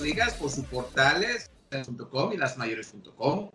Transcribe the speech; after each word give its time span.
Ligas 0.00 0.34
por 0.34 0.50
sus 0.50 0.64
portales 0.66 1.50
.com 2.10 2.32
y 2.32 2.36
lasmayores.com. 2.36 3.50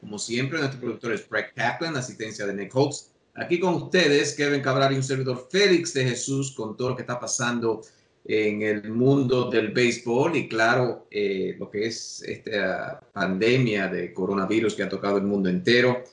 Como 0.00 0.18
siempre, 0.18 0.58
nuestro 0.58 0.80
productor 0.80 1.12
es 1.12 1.28
Greg 1.28 1.54
Kaplan, 1.54 1.96
asistencia 1.96 2.46
de 2.46 2.54
Nick 2.54 2.74
Holtz. 2.74 3.12
Aquí 3.34 3.58
con 3.58 3.74
ustedes, 3.74 4.34
Kevin 4.34 4.60
Cabral 4.60 4.92
y 4.92 4.96
un 4.96 5.02
servidor 5.02 5.48
Félix 5.50 5.94
de 5.94 6.04
Jesús 6.04 6.52
con 6.52 6.76
todo 6.76 6.90
lo 6.90 6.96
que 6.96 7.02
está 7.02 7.18
pasando 7.18 7.82
en 8.24 8.62
el 8.62 8.90
mundo 8.90 9.50
del 9.50 9.72
béisbol 9.72 10.36
y 10.36 10.48
claro, 10.48 11.06
eh, 11.10 11.56
lo 11.58 11.70
que 11.70 11.86
es 11.86 12.22
esta 12.22 13.00
pandemia 13.12 13.88
de 13.88 14.12
coronavirus 14.12 14.74
que 14.74 14.82
ha 14.82 14.88
tocado 14.88 15.18
el 15.18 15.24
mundo 15.24 15.48
entero. 15.48 16.04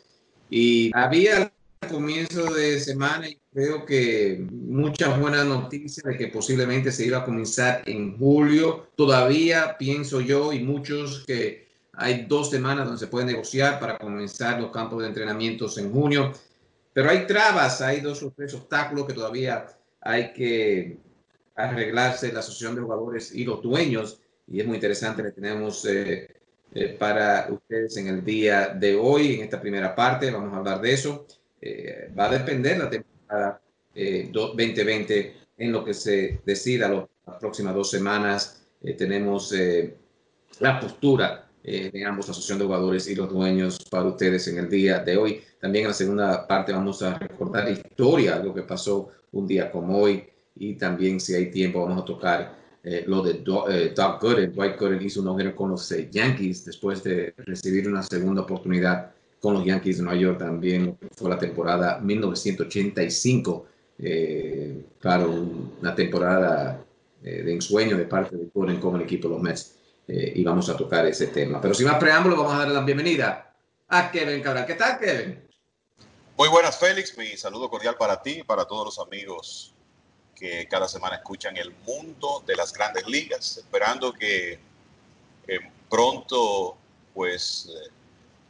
Y 0.50 0.92
había 0.94 1.52
comienzo 1.90 2.54
de 2.54 2.80
semana 2.80 3.28
y 3.28 3.40
creo 3.52 3.86
que 3.86 4.46
muchas 4.52 5.20
buenas 5.20 5.46
noticias 5.46 6.04
de 6.06 6.18
que 6.18 6.28
posiblemente 6.28 6.92
se 6.92 7.06
iba 7.06 7.20
a 7.20 7.26
comenzar 7.26 7.82
en 7.86 8.18
julio. 8.18 8.88
Todavía 8.96 9.78
pienso 9.78 10.22
yo 10.22 10.54
y 10.54 10.60
muchos 10.60 11.24
que 11.26 11.68
hay 11.94 12.26
dos 12.26 12.50
semanas 12.50 12.86
donde 12.86 13.00
se 13.00 13.08
puede 13.08 13.26
negociar 13.26 13.80
para 13.80 13.98
comenzar 13.98 14.60
los 14.60 14.72
campos 14.72 15.02
de 15.02 15.08
entrenamientos 15.08 15.78
en 15.78 15.92
junio. 15.92 16.32
Pero 16.94 17.10
hay 17.10 17.26
trabas, 17.26 17.82
hay 17.82 18.02
dos 18.02 18.22
o 18.24 18.32
tres 18.32 18.54
obstáculos 18.54 19.08
que 19.08 19.14
todavía 19.14 19.68
hay 20.02 20.34
que 20.34 20.98
arreglarse 21.56 22.32
la 22.32 22.40
asociación 22.40 22.76
de 22.76 22.82
jugadores 22.82 23.34
y 23.34 23.44
los 23.44 23.62
dueños. 23.62 24.20
Y 24.48 24.60
es 24.60 24.68
muy 24.68 24.76
interesante 24.76 25.24
que 25.24 25.32
tenemos 25.32 25.86
eh, 25.86 26.28
eh, 26.74 26.96
para 27.00 27.48
ustedes 27.50 27.98
en 27.98 28.08
el 28.08 28.24
día 28.24 28.68
de 28.68 28.96
hoy, 28.96 29.36
en 29.36 29.42
esta 29.42 29.60
primera 29.60 29.96
parte. 29.96 30.32
Vamos 30.32 30.54
a 30.54 30.58
hablar 30.58 30.82
de 30.82 30.94
eso. 30.94 31.26
Eh, 31.62 32.12
va 32.18 32.26
a 32.26 32.32
depender 32.32 32.80
la 32.80 32.90
temporada 32.90 33.62
2020 33.94 35.20
eh, 35.20 35.36
en 35.58 35.72
lo 35.72 35.86
que 35.86 35.94
se 35.94 36.42
decida 36.44 36.90
las 36.90 37.38
próximas 37.40 37.76
dos 37.76 37.92
semanas. 37.92 38.66
Eh, 38.82 38.94
tenemos 38.94 39.54
la 40.60 40.80
postura 40.80 41.48
de 41.64 42.04
ambos, 42.04 42.28
asociación 42.28 42.58
de 42.58 42.66
jugadores 42.66 43.08
y 43.08 43.14
los 43.14 43.30
dueños, 43.30 43.86
para 43.92 44.06
ustedes 44.06 44.48
en 44.48 44.58
el 44.58 44.68
día 44.68 45.00
de 45.00 45.16
hoy. 45.16 45.42
También 45.60 45.84
en 45.84 45.90
la 45.90 45.94
segunda 45.94 46.48
parte 46.48 46.74
vamos 46.74 47.04
a 47.04 47.20
recordar 47.20 47.70
historia, 47.70 48.38
lo 48.40 48.52
que 48.52 48.64
pasó 48.64 49.10
un 49.32 49.46
día 49.46 49.72
como 49.72 50.00
hoy. 50.00 50.24
Y 50.56 50.74
también, 50.74 51.20
si 51.20 51.36
hay 51.36 51.52
tiempo, 51.52 51.86
vamos 51.86 52.02
a 52.02 52.06
tocar 52.06 52.58
lo 53.06 53.22
de 53.22 53.34
Doug 53.44 54.20
Gooden. 54.20 54.52
Dwight 54.52 54.80
Gooden 54.80 55.04
hizo 55.04 55.22
un 55.22 55.28
hoguero 55.28 55.56
con 55.56 55.70
los 55.70 55.88
Yankees 56.10 56.66
después 56.66 57.04
de 57.04 57.36
recibir 57.38 57.88
una 57.88 58.02
segunda 58.02 58.42
oportunidad 58.42 59.12
con 59.42 59.56
los 59.56 59.66
Yankees 59.66 59.98
de 59.98 60.04
Nueva 60.04 60.20
York 60.20 60.38
también 60.38 60.98
fue 61.16 61.30
la 61.30 61.38
temporada 61.40 62.00
1985. 62.00 63.66
Eh, 63.98 64.86
claro, 65.00 65.32
una 65.82 65.96
temporada 65.96 66.86
eh, 67.24 67.42
de 67.42 67.54
ensueño 67.54 67.98
de 67.98 68.06
parte 68.06 68.38
de 68.38 68.50
Gordon 68.54 68.80
como 68.80 68.98
el 68.98 69.04
equipo 69.04 69.28
los 69.28 69.42
Mets. 69.42 69.76
Eh, 70.08 70.34
y 70.36 70.44
vamos 70.44 70.70
a 70.70 70.78
tocar 70.78 71.08
ese 71.08 71.28
tema. 71.28 71.60
Pero 71.60 71.74
sin 71.74 71.88
más 71.88 71.98
preámbulo, 71.98 72.38
vamos 72.38 72.54
a 72.54 72.60
darle 72.60 72.76
la 72.76 72.82
bienvenida 72.82 73.54
a 73.88 74.12
Kevin 74.12 74.42
Cabral. 74.44 74.66
¿Qué 74.68 74.76
tal, 74.76 75.00
Kevin? 75.00 75.40
Muy 76.38 76.48
buenas, 76.50 76.78
Félix. 76.78 77.18
Mi 77.18 77.36
saludo 77.36 77.68
cordial 77.68 77.96
para 77.98 78.22
ti 78.22 78.40
y 78.40 78.44
para 78.44 78.66
todos 78.66 78.86
los 78.86 79.00
amigos 79.00 79.74
que 80.36 80.68
cada 80.70 80.88
semana 80.88 81.16
escuchan 81.16 81.58
el 81.58 81.74
mundo 81.88 82.44
de 82.46 82.56
las 82.56 82.72
grandes 82.74 83.08
ligas. 83.08 83.58
Esperando 83.58 84.14
que 84.14 84.60
pronto, 85.90 86.78
pues 87.14 87.70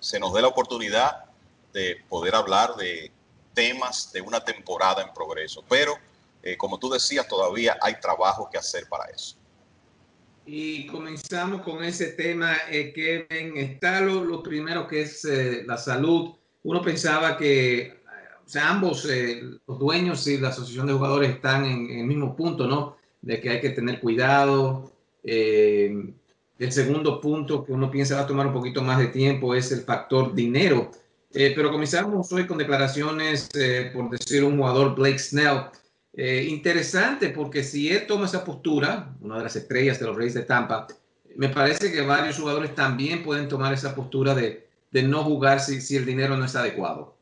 se 0.02 0.20
nos 0.20 0.34
dé 0.34 0.42
la 0.42 0.48
oportunidad 0.48 1.26
de 1.72 1.98
poder 2.10 2.36
hablar 2.36 2.76
de 2.76 3.12
temas 3.54 4.12
de 4.12 4.20
una 4.20 4.44
temporada 4.44 5.04
en 5.04 5.14
progreso. 5.14 5.64
Pero, 5.70 5.94
eh, 6.42 6.58
como 6.58 6.80
tú 6.80 6.90
decías, 6.90 7.28
todavía 7.28 7.78
hay 7.82 8.00
trabajo 8.02 8.50
que 8.52 8.58
hacer 8.58 8.88
para 8.90 9.06
eso. 9.06 9.38
Y 10.46 10.88
comenzamos 10.88 11.62
con 11.62 11.84
ese 11.84 12.08
tema, 12.08 12.58
eh, 12.70 12.92
Kevin. 12.94 13.58
Está 13.58 14.02
lo, 14.02 14.42
primero 14.42 14.88
que 14.88 15.04
es 15.04 15.24
eh, 15.24 15.64
la 15.66 15.78
salud. 15.78 16.34
Uno 16.64 16.82
pensaba 16.82 17.38
que 17.38 18.02
o 18.44 18.50
sea, 18.52 18.70
ambos, 18.70 19.06
los 19.06 19.80
dueños 19.80 20.28
y 20.28 20.38
la 20.38 20.50
asociación 20.50 20.88
de 20.88 20.94
jugadores 20.94 21.30
están 21.30 21.64
en, 21.64 21.90
en, 21.90 22.00
el 22.00 22.06
mismo 22.06 22.36
punto, 22.36 22.68
¿no? 22.68 22.98
De 23.22 23.40
que 23.40 23.50
hay 23.50 23.62
que 23.62 23.70
tener 23.70 24.02
cuidado. 24.02 24.92
El 26.62 26.72
segundo 26.72 27.20
punto 27.20 27.66
que 27.66 27.72
uno 27.72 27.90
piensa 27.90 28.18
va 28.18 28.22
a 28.22 28.28
tomar 28.28 28.46
un 28.46 28.54
poquito 28.54 28.84
más 28.84 29.00
de 29.00 29.08
tiempo 29.08 29.56
es 29.56 29.72
el 29.72 29.82
factor 29.82 30.32
dinero. 30.36 30.92
Eh, 31.34 31.54
pero 31.56 31.72
comenzamos 31.72 32.32
hoy 32.32 32.46
con 32.46 32.60
declaraciones, 32.60 33.50
eh, 33.56 33.90
por 33.92 34.12
decir 34.12 34.44
un 34.44 34.58
jugador, 34.58 34.94
Blake 34.94 35.18
Snell. 35.18 35.72
Eh, 36.14 36.46
interesante 36.48 37.30
porque 37.30 37.64
si 37.64 37.90
él 37.90 38.06
toma 38.06 38.28
esa 38.28 38.46
postura, 38.46 39.12
una 39.22 39.40
de 39.40 39.44
las 39.46 39.56
estrellas 39.56 40.00
de 40.00 40.06
los 40.06 40.16
Reyes 40.16 40.36
de 40.36 40.44
Tampa, 40.44 40.86
me 41.36 41.50
parece 41.50 41.92
que 41.92 42.02
varios 42.02 42.38
jugadores 42.38 42.76
también 42.76 43.24
pueden 43.24 43.48
tomar 43.48 43.74
esa 43.74 43.96
postura 43.96 44.36
de, 44.36 44.68
no 44.92 45.24
jugar 45.24 45.62
si, 45.62 45.82
si, 45.82 45.98
el 45.98 46.06
dinero 46.06 46.38
no 46.38 46.46
es 46.46 46.56
adecuado. 46.56 47.16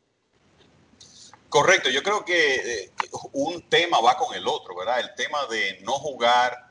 Correcto, 1.48 1.90
yo 1.90 2.04
creo 2.04 2.26
que 2.26 2.92
un 3.32 3.62
tema 3.70 4.02
va 4.02 4.18
con 4.18 4.36
el 4.36 4.46
otro, 4.46 4.76
¿verdad? 4.76 5.00
El 5.00 5.16
tema 5.16 5.38
de 5.50 5.80
no 5.86 5.94
jugar 5.94 6.69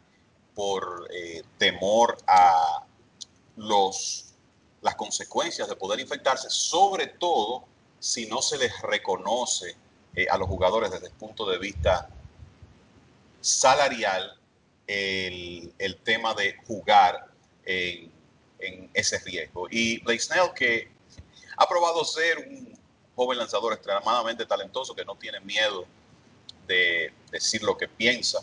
por 0.59 1.07
eh, 1.13 1.45
temor 1.57 2.19
a 2.27 2.85
los, 3.55 4.35
las 4.83 4.97
consecuencias 4.97 5.69
de 5.69 5.77
poder 5.77 6.01
infectarse, 6.01 6.51
sobre 6.51 7.07
todo 7.07 7.63
si 8.01 8.27
no 8.27 8.43
se 8.43 8.59
les 8.59 8.73
reconoce 8.83 9.77
eh, 10.17 10.27
a 10.29 10.37
los 10.37 10.49
jugadores 10.49 10.91
desde 10.91 11.07
el 11.07 11.13
punto 11.13 11.49
de 11.49 11.59
vista 11.59 12.09
salarial 13.41 14.37
el, 14.89 15.73
tema 16.03 16.35
de 16.35 16.57
jugar 16.67 17.29
en, 17.65 18.11
ese 18.95 19.21
riesgo. 19.21 19.69
Y 19.71 20.03
Blake 20.03 20.19
Snell, 20.19 20.53
que 20.57 20.91
ha 21.57 21.69
probado 21.69 22.05
ser 22.05 22.37
un 22.37 22.77
joven 23.15 23.39
lanzador 23.39 23.75
extremadamente 23.75 24.45
talentoso, 24.45 24.93
que 24.93 25.05
no 25.05 25.15
tiene 25.15 25.39
miedo 25.39 25.87
de 26.67 27.13
decir 27.31 27.63
lo 27.63 27.77
que 27.77 27.87
piensa, 27.87 28.41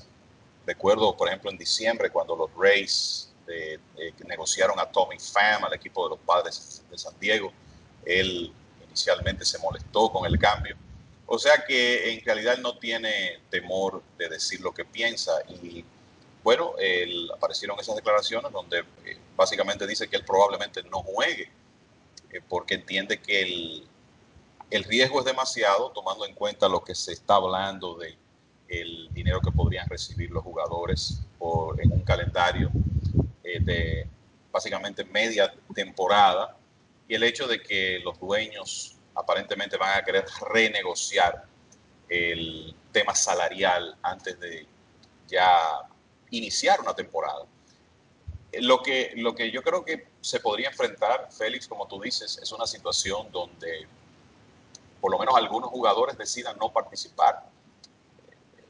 Recuerdo, 0.66 1.16
por 1.16 1.28
ejemplo, 1.28 1.52
en 1.52 1.58
diciembre 1.58 2.10
cuando 2.10 2.36
los 2.36 2.50
Rays 2.58 3.32
eh, 3.48 3.78
eh, 3.98 4.14
negociaron 4.26 4.80
a 4.80 4.86
Tommy 4.86 5.18
Pham 5.20 5.64
al 5.66 5.74
equipo 5.74 6.04
de 6.06 6.16
los 6.16 6.20
padres 6.20 6.84
de 6.90 6.98
San 6.98 7.14
Diego. 7.20 7.52
Él 8.06 8.52
inicialmente 8.88 9.46
se 9.46 9.60
molestó 9.60 10.12
con 10.12 10.26
el 10.26 10.40
cambio, 10.40 10.76
O 11.28 11.38
sea 11.38 11.64
que 11.66 12.14
en 12.14 12.24
realidad 12.24 12.54
él 12.56 12.62
no 12.62 12.78
tiene 12.78 13.40
temor 13.50 14.02
de 14.18 14.30
decir 14.30 14.62
lo 14.62 14.74
que 14.74 14.86
piensa 14.86 15.32
y 15.50 15.84
bueno, 16.46 16.76
aparecieron 17.34 17.80
esas 17.80 17.96
declaraciones 17.96 18.52
donde 18.52 18.86
eh, 19.04 19.18
básicamente 19.36 19.88
dice 19.88 20.08
que 20.08 20.16
él 20.16 20.24
probablemente 20.24 20.84
no 20.84 21.02
juegue 21.02 21.50
eh, 22.32 22.40
porque 22.48 22.76
entiende 22.76 23.20
que 23.20 23.42
el, 23.42 23.88
el, 24.70 24.84
riesgo 24.84 25.20
es 25.20 25.26
demasiado 25.26 25.90
tomando 25.90 26.24
en 26.24 26.36
cuenta 26.36 26.70
lo 26.70 26.84
que 26.84 26.94
se 26.94 27.14
está 27.14 27.38
hablando 27.38 27.96
de 27.96 28.16
el 28.68 29.14
dinero 29.14 29.42
que 29.42 29.52
podrían 29.52 29.88
recibir 29.88 30.32
los 30.32 30.44
jugadores 30.44 31.22
por, 31.38 31.80
en 31.82 31.92
un 31.92 32.02
calendario 32.02 32.72
eh, 33.44 33.60
de 33.60 34.08
básicamente 34.52 35.04
media 35.04 35.54
temporada 35.74 36.56
y 37.08 37.16
el 37.16 37.24
hecho 37.24 37.48
de 37.48 37.62
que 37.62 38.00
los 38.00 38.20
dueños 38.20 38.96
aparentemente 39.14 39.78
van 39.78 40.00
a 40.00 40.04
querer 40.04 40.26
renegociar 40.52 41.46
el 42.10 42.76
tema 42.92 43.16
salarial 43.16 43.98
antes 44.02 44.40
de 44.40 44.66
ya 45.28 45.82
iniciar 46.32 46.80
una 46.82 46.94
temporada. 46.94 47.46
Lo 48.62 48.82
que, 48.82 49.12
lo 49.16 49.36
que 49.36 49.52
yo 49.52 49.62
creo 49.62 49.84
que 49.84 50.08
se 50.22 50.40
podría 50.40 50.70
enfrentar, 50.70 51.30
Félix, 51.32 51.68
como 51.68 51.88
tú 51.88 52.00
dices, 52.00 52.40
es 52.42 52.52
una 52.52 52.66
situación 52.66 53.30
donde 53.32 53.88
por 55.02 55.12
lo 55.12 55.20
menos 55.20 55.36
algunos 55.36 55.70
jugadores 55.70 56.18
decidan 56.18 56.58
no 56.58 56.72
participar. 56.72 57.44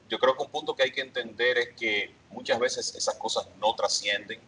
Yo 0.10 0.20
creo 0.20 0.36
que 0.36 0.44
un 0.44 0.50
punto 0.50 0.76
que 0.76 0.84
hay 0.84 0.92
que 0.92 1.02
entender 1.02 1.58
es 1.58 1.70
que 1.76 2.14
muchas 2.30 2.60
veces 2.60 2.94
esas 2.96 3.16
cosas 3.16 3.48
no 3.60 3.74
trascienden, 3.76 4.40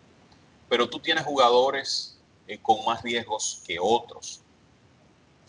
pero 0.69 0.89
tú 0.89 0.99
tienes 0.99 1.25
jugadores 1.25 2.17
eh, 2.47 2.59
con 2.61 2.83
más 2.85 3.01
riesgos 3.01 3.61
que 3.65 3.77
otros. 3.79 4.41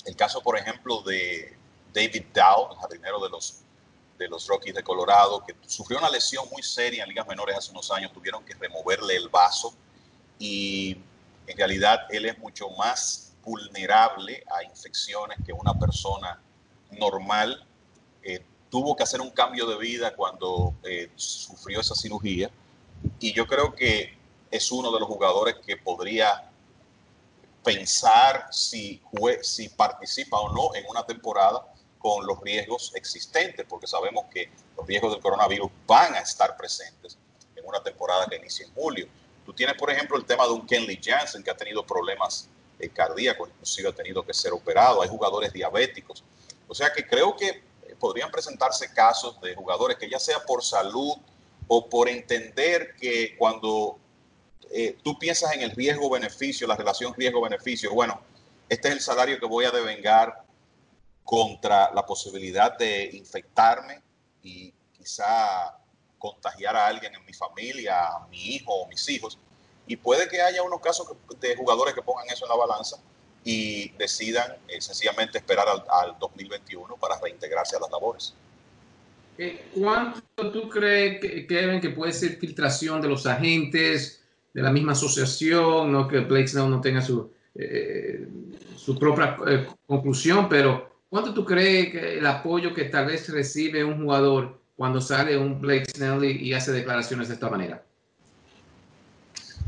El 0.05 0.17
caso, 0.17 0.43
por 0.43 0.57
ejemplo, 0.59 1.03
de 1.03 1.57
David 1.93 2.25
Dow, 2.33 2.73
el 2.73 2.79
jardinero 2.79 3.21
de 3.21 3.29
los, 3.29 3.61
de 4.17 4.29
los 4.29 4.47
Rockies 4.47 4.75
de 4.75 4.83
Colorado, 4.83 5.45
que 5.45 5.55
sufrió 5.67 5.99
una 5.99 6.11
lesión 6.11 6.47
muy 6.51 6.63
seria 6.63 7.03
en 7.03 7.09
ligas 7.09 7.27
menores 7.27 7.57
hace 7.57 7.71
unos 7.73 7.91
años, 7.91 8.13
tuvieron 8.13 8.45
que 8.45 8.55
removerle 8.55 9.17
el 9.17 9.29
vaso 9.29 9.75
y 10.39 10.97
en 11.47 11.57
realidad 11.57 12.01
él 12.11 12.27
es 12.27 12.39
mucho 12.39 12.71
más 12.71 13.33
vulnerable 13.43 14.45
a 14.51 14.63
infecciones 14.63 15.39
que 15.45 15.53
una 15.53 15.79
persona 15.79 16.41
normal. 16.93 17.67
Eh, 18.23 18.45
tuvo 18.71 18.97
que 18.97 19.03
hacer 19.03 19.21
un 19.21 19.31
cambio 19.31 19.67
de 19.67 19.79
vida 19.79 20.15
cuando 20.15 20.75
eh, 20.85 21.11
sufrió 21.17 21.81
esa 21.81 21.95
cirugía 21.95 22.51
y 23.21 23.33
yo 23.33 23.47
creo 23.47 23.75
que 23.75 24.17
es 24.51 24.73
uno 24.73 24.93
de 24.93 25.01
los 25.01 25.09
jugadores 25.09 25.57
que 25.65 25.77
podría 25.77 26.51
pensar 27.65 28.49
si, 28.51 29.01
si 29.43 29.69
participa 29.69 30.39
o 30.39 30.53
no 30.53 30.75
en 30.75 30.85
una 30.89 31.05
temporada 31.05 31.67
con 31.99 32.27
los 32.27 32.41
riesgos 32.41 32.93
existentes, 32.95 33.67
porque 33.69 33.87
sabemos 33.87 34.27
que 34.33 34.49
los 34.77 34.87
riesgos 34.87 35.13
del 35.13 35.21
coronavirus 35.21 35.71
van 35.87 36.15
a 36.15 36.21
estar 36.21 36.57
presentes 36.57 37.19
en 37.57 37.65
una 37.67 37.83
temporada 37.83 38.27
que 38.27 38.37
inicia 38.37 38.67
en 38.67 38.73
julio. 38.73 39.09
Tú 39.45 39.53
tienes, 39.53 39.77
por 39.77 39.91
ejemplo, 39.91 40.17
el 40.17 40.25
tema 40.25 40.45
de 40.45 40.53
un 40.53 40.67
Kenley 40.67 41.01
Jansen 41.03 41.43
que 41.43 41.51
ha 41.51 41.57
tenido 41.57 41.85
problemas 41.85 42.49
eh, 42.79 42.89
cardíacos, 42.89 43.49
inclusive 43.49 43.89
ha 43.89 43.93
tenido 43.93 44.25
que 44.25 44.33
ser 44.33 44.53
operado. 44.53 45.03
Hay 45.03 45.09
jugadores 45.09 45.53
diabéticos. 45.53 46.23
O 46.69 46.75
sea 46.75 46.93
que 46.93 47.07
creo 47.07 47.35
que 47.35 47.63
podrían 47.99 48.31
presentarse 48.31 48.93
casos 48.93 49.41
de 49.41 49.55
jugadores 49.55 49.97
que 49.99 50.09
ya 50.09 50.19
sea 50.19 50.45
por 50.45 50.65
salud 50.65 51.15
o 51.67 51.89
por 51.89 52.09
entender 52.09 52.95
que 52.99 53.37
cuando 53.37 53.99
eh, 54.71 54.97
tú 55.03 55.19
piensas 55.19 55.53
en 55.53 55.63
el 55.63 55.71
riesgo-beneficio, 55.73 56.67
la 56.67 56.77
relación 56.77 57.15
riesgo-beneficio, 57.15 57.93
bueno, 57.93 58.21
este 58.69 58.89
es 58.89 58.95
el 58.95 59.01
salario 59.01 59.39
que 59.39 59.47
voy 59.47 59.65
a 59.65 59.71
devengar 59.71 60.45
contra 61.25 61.93
la 61.93 62.05
posibilidad 62.07 62.77
de 62.79 63.11
infectarme 63.13 64.03
y 64.43 64.73
quizá 64.93 65.79
contagiar 66.19 66.77
a 66.77 66.87
alguien 66.87 67.15
en 67.15 67.25
mi 67.25 67.33
familia, 67.33 68.07
a 68.07 68.27
mi 68.29 68.55
hijo 68.55 68.73
o 68.73 68.89
mis 68.89 69.09
hijos. 69.09 69.39
Y 69.87 69.97
puede 69.97 70.29
que 70.29 70.41
haya 70.41 70.63
unos 70.63 70.81
casos 70.81 71.09
de 71.39 71.57
jugadores 71.57 71.95
que 71.95 72.03
pongan 72.03 72.29
eso 72.29 72.45
en 72.45 72.51
la 72.51 72.57
balanza 72.57 72.99
y 73.45 73.91
decidan 73.91 74.57
eh, 74.69 74.81
sencillamente 74.81 75.39
esperar 75.39 75.67
al, 75.69 76.17
2021 76.19 76.97
para 76.97 77.19
reintegrarse 77.21 77.77
a 77.77 77.81
las 77.81 77.91
labores. 77.91 78.35
Eh, 79.39 79.71
¿Cuánto 79.75 80.51
tú 80.51 80.69
crees, 80.69 81.21
Kevin, 81.47 81.81
que 81.81 81.91
puede 81.91 82.13
ser 82.13 82.39
filtración 82.39 83.01
de 83.01 83.09
los 83.09 83.27
agentes? 83.27 84.19
de 84.53 84.63
la 84.63 84.73
misma 84.73 84.93
asociación, 84.93 85.93
no 85.93 86.09
que 86.09 86.21
Blake 86.21 86.49
Snell 86.49 86.71
no 86.71 86.81
tenga 86.81 87.01
su, 87.01 87.31
eh, 87.55 88.27
su 88.77 88.99
propia 88.99 89.37
eh, 89.47 89.69
conclusión, 89.87 90.49
pero 90.49 90.91
¿cuánto 91.09 91.33
tú 91.35 91.45
crees 91.45 91.93
que 91.93 92.19
el 92.19 92.27
apoyo 92.27 92.75
que 92.75 92.85
tal 92.85 93.07
vez 93.07 93.29
recibe 93.29 93.85
un 93.85 94.03
jugador 94.03 94.61
cuando 94.77 95.01
sale 95.01 95.37
un 95.37 95.61
Blake 95.61 95.91
Snell 95.91 96.25
y, 96.25 96.55
hace 96.55 96.73
declaraciones 96.73 97.29
de 97.29 97.35
esta 97.35 97.49
manera? 97.49 97.85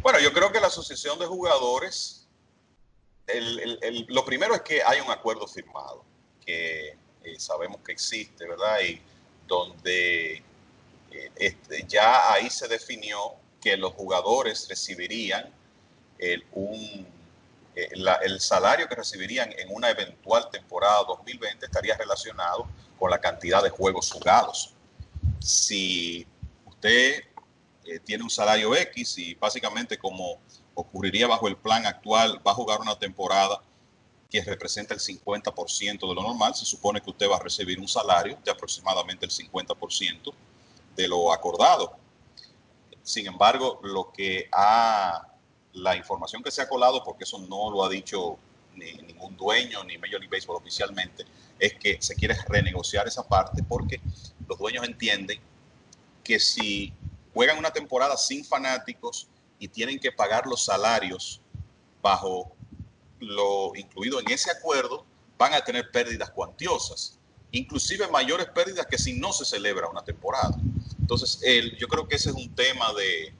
Bueno, 0.02 0.18
yo 0.18 0.32
creo 0.32 0.50
que 0.50 0.60
la 0.60 0.68
asociación 0.68 1.18
de 1.18 1.26
jugadores, 1.26 2.19
lo 4.08 4.24
primero 4.24 4.54
es 4.54 4.62
que 4.62 4.82
hay 4.82 5.00
un 5.00 5.10
acuerdo 5.10 5.46
firmado, 5.46 6.04
que 6.44 6.96
eh, 7.24 7.38
sabemos 7.38 7.80
que 7.84 7.92
existe, 7.92 8.46
¿verdad? 8.46 8.80
Y 8.80 9.00
donde 9.46 10.42
este, 11.36 11.84
ya 11.88 12.32
ahí 12.32 12.48
se 12.50 12.68
definió 12.68 13.34
que 13.60 13.76
los 13.76 13.92
jugadores 13.94 14.68
recibirían 14.68 15.52
el, 16.18 16.44
un, 16.52 17.06
eh, 17.74 17.88
el 18.22 18.40
salario 18.40 18.88
que 18.88 18.94
recibirían 18.94 19.52
en 19.58 19.68
una 19.74 19.90
eventual 19.90 20.48
temporada 20.50 21.04
2020 21.06 21.66
estaría 21.66 21.96
relacionado 21.96 22.68
con 22.98 23.10
la 23.10 23.18
cantidad 23.18 23.62
de 23.62 23.70
juegos 23.70 24.12
jugados. 24.12 24.74
Si 25.40 26.26
usted 26.66 27.24
eh, 27.84 27.98
tiene 28.04 28.22
un 28.22 28.30
salario 28.30 28.74
X 28.76 29.18
y 29.18 29.34
básicamente 29.34 29.98
como 29.98 30.38
ocurriría 30.74 31.26
bajo 31.26 31.48
el 31.48 31.56
plan 31.56 31.86
actual, 31.86 32.40
va 32.46 32.52
a 32.52 32.54
jugar 32.54 32.80
una 32.80 32.98
temporada 32.98 33.60
que 34.30 34.42
representa 34.42 34.94
el 34.94 35.00
50% 35.00 36.08
de 36.08 36.14
lo 36.14 36.22
normal, 36.22 36.54
se 36.54 36.64
supone 36.64 37.00
que 37.02 37.10
usted 37.10 37.28
va 37.28 37.36
a 37.36 37.40
recibir 37.40 37.80
un 37.80 37.88
salario 37.88 38.38
de 38.44 38.50
aproximadamente 38.50 39.26
el 39.26 39.32
50% 39.32 40.32
de 40.96 41.08
lo 41.08 41.32
acordado. 41.32 41.96
Sin 43.02 43.26
embargo, 43.26 43.80
lo 43.82 44.12
que 44.12 44.48
ha, 44.52 45.26
la 45.72 45.96
información 45.96 46.42
que 46.42 46.50
se 46.50 46.62
ha 46.62 46.68
colado, 46.68 47.02
porque 47.02 47.24
eso 47.24 47.38
no 47.38 47.70
lo 47.70 47.84
ha 47.84 47.88
dicho 47.88 48.38
ni, 48.76 48.92
ningún 48.92 49.36
dueño 49.36 49.82
ni 49.82 49.98
Major 49.98 50.20
League 50.20 50.36
Baseball 50.36 50.58
oficialmente, 50.58 51.24
es 51.58 51.74
que 51.74 52.00
se 52.00 52.14
quiere 52.14 52.36
renegociar 52.48 53.08
esa 53.08 53.26
parte 53.26 53.62
porque 53.64 54.00
los 54.48 54.58
dueños 54.58 54.86
entienden 54.86 55.40
que 56.22 56.38
si 56.38 56.92
juegan 57.34 57.58
una 57.58 57.72
temporada 57.72 58.16
sin 58.16 58.44
fanáticos 58.44 59.26
y 59.60 59.68
tienen 59.68 60.00
que 60.00 60.10
pagar 60.10 60.46
los 60.46 60.64
salarios 60.64 61.40
bajo 62.02 62.50
lo 63.20 63.72
incluido 63.76 64.18
en 64.18 64.30
ese 64.30 64.50
acuerdo, 64.50 65.04
van 65.38 65.52
a 65.52 65.60
tener 65.62 65.90
pérdidas 65.90 66.30
cuantiosas, 66.30 67.18
inclusive 67.52 68.08
mayores 68.08 68.46
pérdidas 68.46 68.86
que 68.86 68.98
si 68.98 69.12
no 69.12 69.32
se 69.32 69.44
celebra 69.44 69.88
una 69.88 70.02
temporada. 70.02 70.56
Entonces, 70.98 71.40
yo 71.78 71.86
creo 71.86 72.08
que 72.08 72.16
ese 72.16 72.30
es 72.30 72.36
un 72.36 72.52
tema 72.54 72.92
de, 72.94 73.34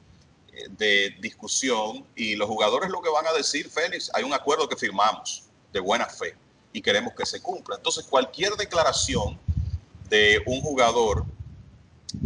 discusión 1.21 2.05
y 2.15 2.37
los 2.37 2.47
jugadores 2.47 2.91
lo 2.91 3.01
que 3.01 3.09
van 3.09 3.27
a 3.27 3.33
decir, 3.33 3.71
Félix, 3.71 4.11
hay 4.13 4.25
un 4.25 4.35
acuerdo 4.35 4.69
que 4.69 4.77
firmamos 4.77 5.45
de 5.73 5.81
buena 5.81 6.05
fe 6.05 6.37
y 6.73 6.83
queremos 6.83 7.15
que 7.15 7.25
se 7.25 7.41
cumpla. 7.41 7.77
Entonces, 7.77 8.05
cualquier 8.05 8.53
declaración 8.55 9.39
de 10.11 10.43
un 10.45 10.61
jugador 10.61 11.25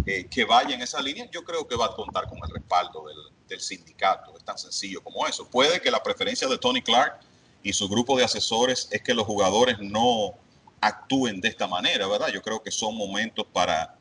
eh, 0.06 0.26
que 0.28 0.44
vaya 0.44 0.74
en 0.74 0.82
esa 0.82 1.00
línea, 1.00 1.30
yo 1.30 1.44
creo 1.44 1.68
que 1.68 1.76
va 1.76 1.86
a 1.86 1.94
contar 1.94 2.28
con 2.28 2.38
el 2.38 2.50
respaldo 2.50 3.04
del, 3.06 3.33
del, 3.48 3.60
sindicato. 3.60 4.36
Es 4.36 4.44
tan 4.44 4.58
sencillo 4.58 5.02
como 5.02 5.26
eso. 5.26 5.48
Puede 5.48 5.80
que 5.80 5.90
la 5.90 6.02
preferencia 6.02 6.48
de 6.48 6.58
Tony 6.58 6.82
Clark 6.82 7.20
y 7.62 7.72
su 7.72 7.88
grupo 7.88 8.16
de 8.16 8.24
asesores 8.24 8.88
es 8.90 9.02
que 9.02 9.14
los 9.14 9.26
jugadores 9.26 9.78
no 9.80 10.34
actúen 10.80 11.40
de 11.40 11.48
esta 11.48 11.66
manera, 11.66 12.06
¿verdad? 12.06 12.28
Yo 12.28 12.42
creo 12.42 12.62
que 12.62 12.70
son 12.70 12.96
momentos 12.96 13.46
para 13.52 13.96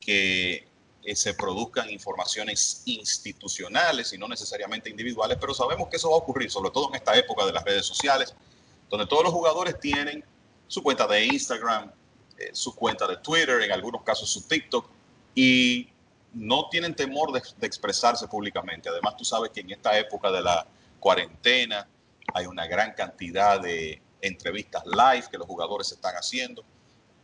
que 0.00 0.66
eh, 1.04 1.14
se 1.14 1.34
produzcan 1.34 1.88
informaciones 1.88 2.82
institucionales 2.84 4.12
y 4.12 4.18
no 4.18 4.26
necesariamente 4.26 4.90
individuales, 4.90 5.38
pero 5.40 5.54
sabemos 5.54 5.88
que 5.88 5.96
eso 5.96 6.10
va 6.10 6.16
a 6.16 6.18
ocurrir, 6.18 6.50
sobre 6.50 6.70
todo 6.70 6.88
en 6.88 6.96
esta 6.96 7.16
época 7.16 7.46
de 7.46 7.52
las 7.52 7.64
redes 7.64 7.86
sociales, 7.86 8.34
donde 8.90 9.06
todos 9.06 9.22
los 9.22 9.32
jugadores 9.32 9.78
tienen 9.78 10.24
su 10.66 10.82
cuenta 10.82 11.06
de 11.06 11.26
Instagram, 11.26 11.92
eh, 12.38 12.50
su 12.52 12.74
cuenta 12.74 13.06
de 13.06 13.18
Twitter, 13.18 13.62
en 13.62 13.70
algunos 13.70 14.02
casos 14.02 14.28
su 14.28 14.48
TikTok, 14.48 14.88
y 15.32 15.88
no 16.36 16.68
tienen 16.68 16.94
temor 16.94 17.32
de, 17.32 17.66
expresarse 17.66 18.28
públicamente. 18.28 18.88
Además, 18.88 19.16
tú 19.16 19.24
sabes 19.24 19.50
que 19.50 19.60
en 19.60 19.70
esta 19.70 19.98
época 19.98 20.30
de 20.30 20.42
la 20.42 20.66
cuarentena 21.00 21.88
hay 22.34 22.46
una 22.46 22.66
gran 22.66 22.92
cantidad 22.92 23.60
de 23.60 24.00
entrevistas 24.20 24.84
live 24.86 25.24
que 25.30 25.38
los 25.38 25.46
jugadores 25.46 25.90
están 25.92 26.14
haciendo 26.14 26.62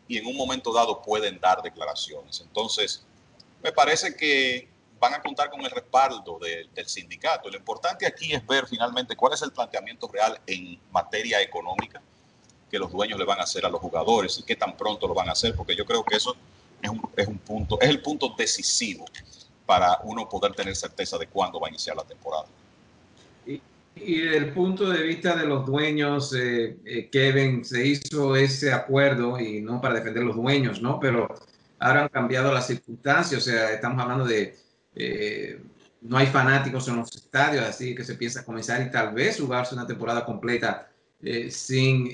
y 0.09 0.19
en 0.19 0.27
un 0.27 0.37
momento 0.37 0.73
dado 0.73 1.03
pueden 1.03 1.39
dar 1.41 1.61
declaraciones. 1.63 2.41
Entonces, 2.41 3.05
me 3.63 3.71
parece 3.71 4.17
que 4.17 4.69
van 4.99 5.15
a 5.15 5.21
contar 5.21 5.51
con 5.51 5.61
el 5.61 5.71
respaldo 5.71 6.39
del 6.39 6.89
sindicato. 6.89 7.51
Lo 7.51 7.57
importante 7.57 8.07
aquí 8.07 8.33
es 8.33 8.47
ver 8.47 8.67
finalmente 8.67 9.15
cuál 9.15 9.35
es 9.35 9.43
el 9.43 9.53
planteamiento 9.53 10.09
real 10.09 10.41
en 10.47 10.81
materia 10.91 11.43
económica 11.43 12.01
que 12.71 12.79
los 12.79 12.91
dueños 12.91 13.19
le 13.19 13.27
van 13.27 13.41
a 13.41 13.43
hacer 13.43 13.67
a 13.67 13.69
los 13.69 13.81
jugadores 13.81 14.39
y 14.39 14.43
qué 14.45 14.57
tan 14.57 14.75
pronto 14.77 15.07
lo 15.07 15.13
van 15.13 15.29
a 15.29 15.33
hacer, 15.33 15.55
porque 15.55 15.77
yo 15.77 15.85
creo 15.85 16.03
que 16.03 16.17
eso 16.17 16.35
es 16.83 16.91
un, 16.91 17.01
es 17.17 17.29
un 17.29 17.39
punto, 17.39 17.81
es 17.81 17.89
el 17.89 18.03
punto 18.03 18.35
decisivo 18.37 19.05
para 19.65 19.99
uno 20.03 20.29
poder 20.29 20.53
tener 20.53 20.75
certeza 20.75 21.17
de 21.17 21.29
cuándo 21.29 21.61
va 21.61 21.69
a 21.69 21.71
iniciar 21.71 21.97
la 21.97 22.03
temporada. 22.03 22.47
Y, 23.47 23.63
y 23.95 24.21
desde 24.21 24.37
el 24.39 24.53
punto 24.53 24.91
de 24.91 25.03
vista 25.03 25.37
de 25.37 25.47
los 25.47 25.65
dueños, 25.65 26.35
eh, 26.35 26.77
eh, 26.85 27.09
Kevin, 27.11 27.65
se 27.65 27.87
hizo 27.87 28.37
ese 28.37 28.73
acuerdo 28.73 29.39
y 29.39 29.61
no 29.61 29.81
para 29.81 29.95
defender 29.95 30.25
los 30.25 30.37
dueños, 30.37 30.83
¿no? 30.83 30.99
Pero 30.99 31.33
ahora 31.79 32.03
han 32.03 32.09
cambiado 32.09 32.53
las 32.53 32.67
circunstancias, 32.67 33.41
o 33.41 33.45
sea, 33.45 33.73
estamos 33.73 34.03
hablando 34.03 34.25
de 34.25 34.57
eh, 34.95 35.63
no 36.01 36.19
hay 36.19 36.27
fanáticos 36.27 36.89
en 36.89 36.97
los 36.97 37.15
estadios, 37.15 37.65
así 37.65 37.95
que 37.95 38.05
se 38.05 38.17
piensa 38.17 38.45
comenzar 38.45 38.83
y 38.83 38.91
tal 38.91 39.15
vez 39.15 39.41
jugarse 39.41 39.75
una 39.75 39.87
temporada 39.87 40.25
completa 40.25 40.89
sin 41.51 42.11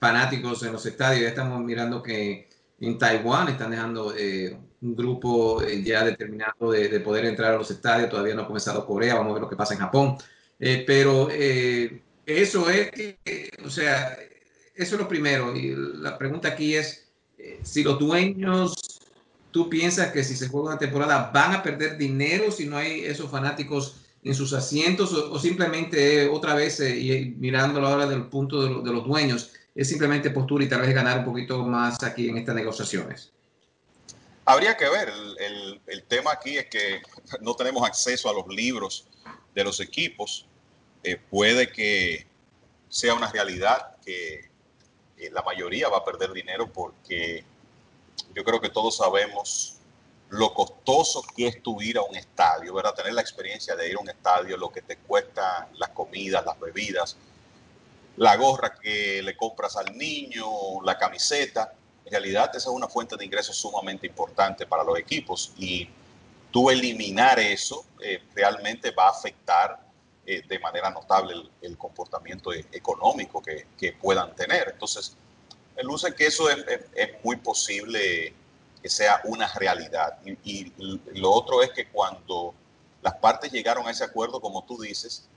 fanáticos 0.00 0.62
en 0.62 0.72
los 0.72 0.86
estadios. 0.86 1.28
Estamos 1.28 1.62
mirando 1.62 2.02
que 2.02 2.48
en 2.86 2.98
Taiwán 2.98 3.48
están 3.48 3.70
dejando 3.70 4.14
eh, 4.16 4.56
un 4.80 4.96
grupo 4.96 5.62
eh, 5.62 5.82
ya 5.82 6.04
determinado 6.04 6.70
de, 6.70 6.88
de, 6.88 7.00
poder 7.00 7.24
entrar 7.24 7.54
a 7.54 7.58
los 7.58 7.70
estadios. 7.70 8.10
Todavía 8.10 8.34
no 8.34 8.42
ha 8.42 8.46
comenzado 8.46 8.86
Corea, 8.86 9.14
vamos 9.14 9.30
a 9.30 9.34
ver 9.34 9.42
lo 9.42 9.48
que 9.48 9.56
pasa 9.56 9.74
en 9.74 9.80
Japón. 9.80 10.16
Eh, 10.58 10.84
pero 10.86 11.28
eso 11.30 12.70
es 12.70 12.90
o 13.64 13.70
sea, 13.70 14.16
eso 14.74 14.94
es 14.94 15.00
lo 15.00 15.08
primero. 15.08 15.54
Y 15.56 15.74
la 15.76 16.16
pregunta 16.16 16.48
aquí 16.48 16.74
es 16.74 17.08
si 17.62 17.82
los 17.82 17.98
dueños 17.98 18.94
¿Tú 19.54 19.70
piensas 19.70 20.10
que 20.10 20.24
si 20.24 20.34
se 20.34 20.48
juega 20.48 20.70
una 20.70 20.78
temporada 20.78 21.30
van 21.32 21.52
a 21.54 21.62
perder 21.62 21.96
dinero 21.96 22.50
si 22.50 22.66
no 22.66 22.76
hay 22.76 23.04
esos 23.04 23.30
fanáticos 23.30 23.98
en 24.24 24.34
sus 24.34 24.52
asientos 24.52 25.12
o, 25.12 25.38
simplemente 25.38 26.28
otra 26.28 26.56
vez, 26.56 26.80
eh, 26.80 26.98
y 26.98 27.36
mirándolo 27.38 27.86
ahora 27.86 28.08
del 28.08 28.24
punto 28.24 28.82
de, 28.82 28.92
los 28.92 29.06
dueños, 29.06 29.52
es 29.74 29.88
simplemente 29.88 30.30
postura 30.30 30.64
y 30.64 30.68
tal 30.68 30.82
vez 30.82 30.94
ganar 30.94 31.18
un 31.18 31.24
poquito 31.24 31.62
más 31.64 32.02
aquí 32.02 32.28
en 32.28 32.38
estas 32.38 32.54
negociaciones? 32.54 33.32
Habría 34.44 34.76
que 34.76 34.88
ver. 34.88 35.08
El, 35.38 35.80
el, 35.86 36.02
tema 36.04 36.32
aquí 36.32 36.58
es 36.58 36.66
que 36.66 37.00
no 37.40 37.54
tenemos 37.56 37.86
acceso 37.86 38.28
a 38.28 38.34
los 38.34 38.46
libros 38.48 39.08
de 39.54 39.64
los 39.64 39.80
equipos. 39.80 40.46
Eh, 41.02 41.16
puede 41.16 41.72
que 41.72 42.26
sea 42.88 43.14
una 43.14 43.30
realidad 43.30 43.96
que 44.04 44.50
la 45.32 45.42
mayoría 45.42 45.88
va 45.88 45.98
a 45.98 46.04
perder 46.04 46.32
dinero 46.32 46.70
porque 46.70 47.44
yo 48.34 48.44
creo 48.44 48.60
que 48.60 48.68
todos 48.68 48.98
sabemos 48.98 49.78
lo 50.30 50.52
costoso 50.52 51.22
que 51.36 51.46
es 51.46 51.62
tu 51.62 51.80
ir 51.80 51.98
a 51.98 52.02
un 52.02 52.16
estadio, 52.16 52.74
¿verdad? 52.74 52.94
Tener 52.94 53.14
la 53.14 53.20
experiencia 53.20 53.76
de 53.76 53.88
ir 53.88 53.96
a 53.96 54.00
un 54.00 54.08
estadio, 54.08 54.56
lo 54.56 54.70
que 54.70 54.82
te 54.82 54.96
cuesta 54.96 55.68
las 55.74 55.90
comidas, 55.90 56.44
las 56.44 56.58
bebidas, 56.58 57.16
la 58.16 58.36
gorra 58.36 58.74
que 58.74 59.22
le 59.22 59.36
compras 59.36 59.76
al 59.76 59.96
niño, 59.96 60.46
la 60.84 60.96
camiseta. 60.98 61.74
En 62.04 62.12
realidad, 62.12 62.50
esa 62.50 62.70
es 62.70 62.74
una 62.74 62.88
fuente 62.88 63.16
de 63.16 63.24
ingresos 63.24 63.56
sumamente 63.56 64.06
importante 64.06 64.66
para 64.66 64.84
los 64.84 64.98
equipos 64.98 65.52
y 65.56 65.88
tú 66.50 66.70
eliminar 66.70 67.38
eso 67.40 67.84
eh, 68.00 68.22
realmente 68.34 68.92
va 68.92 69.08
a 69.08 69.10
afectar 69.10 69.80
eh, 70.26 70.42
de 70.48 70.58
manera 70.58 70.88
notable 70.90 71.34
el, 71.60 71.76
comportamiento 71.76 72.52
económico 72.52 73.42
que, 73.42 73.92
puedan 74.00 74.34
tener. 74.34 74.70
Entonces, 74.72 75.16
luce 75.82 76.14
que 76.14 76.26
eso 76.26 76.48
es, 76.48 76.58
muy 77.22 77.36
posible 77.36 78.32
que 78.80 78.88
sea 78.88 79.20
una 79.24 79.52
realidad. 79.52 80.18
Y, 80.44 80.72
lo 81.14 81.30
otro 81.32 81.62
es 81.62 81.70
que 81.72 81.88
cuando 81.88 82.54
las 83.02 83.14
partes 83.16 83.50
llegaron 83.52 83.86
a 83.86 83.90
ese 83.90 84.04
acuerdo, 84.04 84.40
como 84.40 84.64
tú 84.64 84.80
dices, 84.80 85.28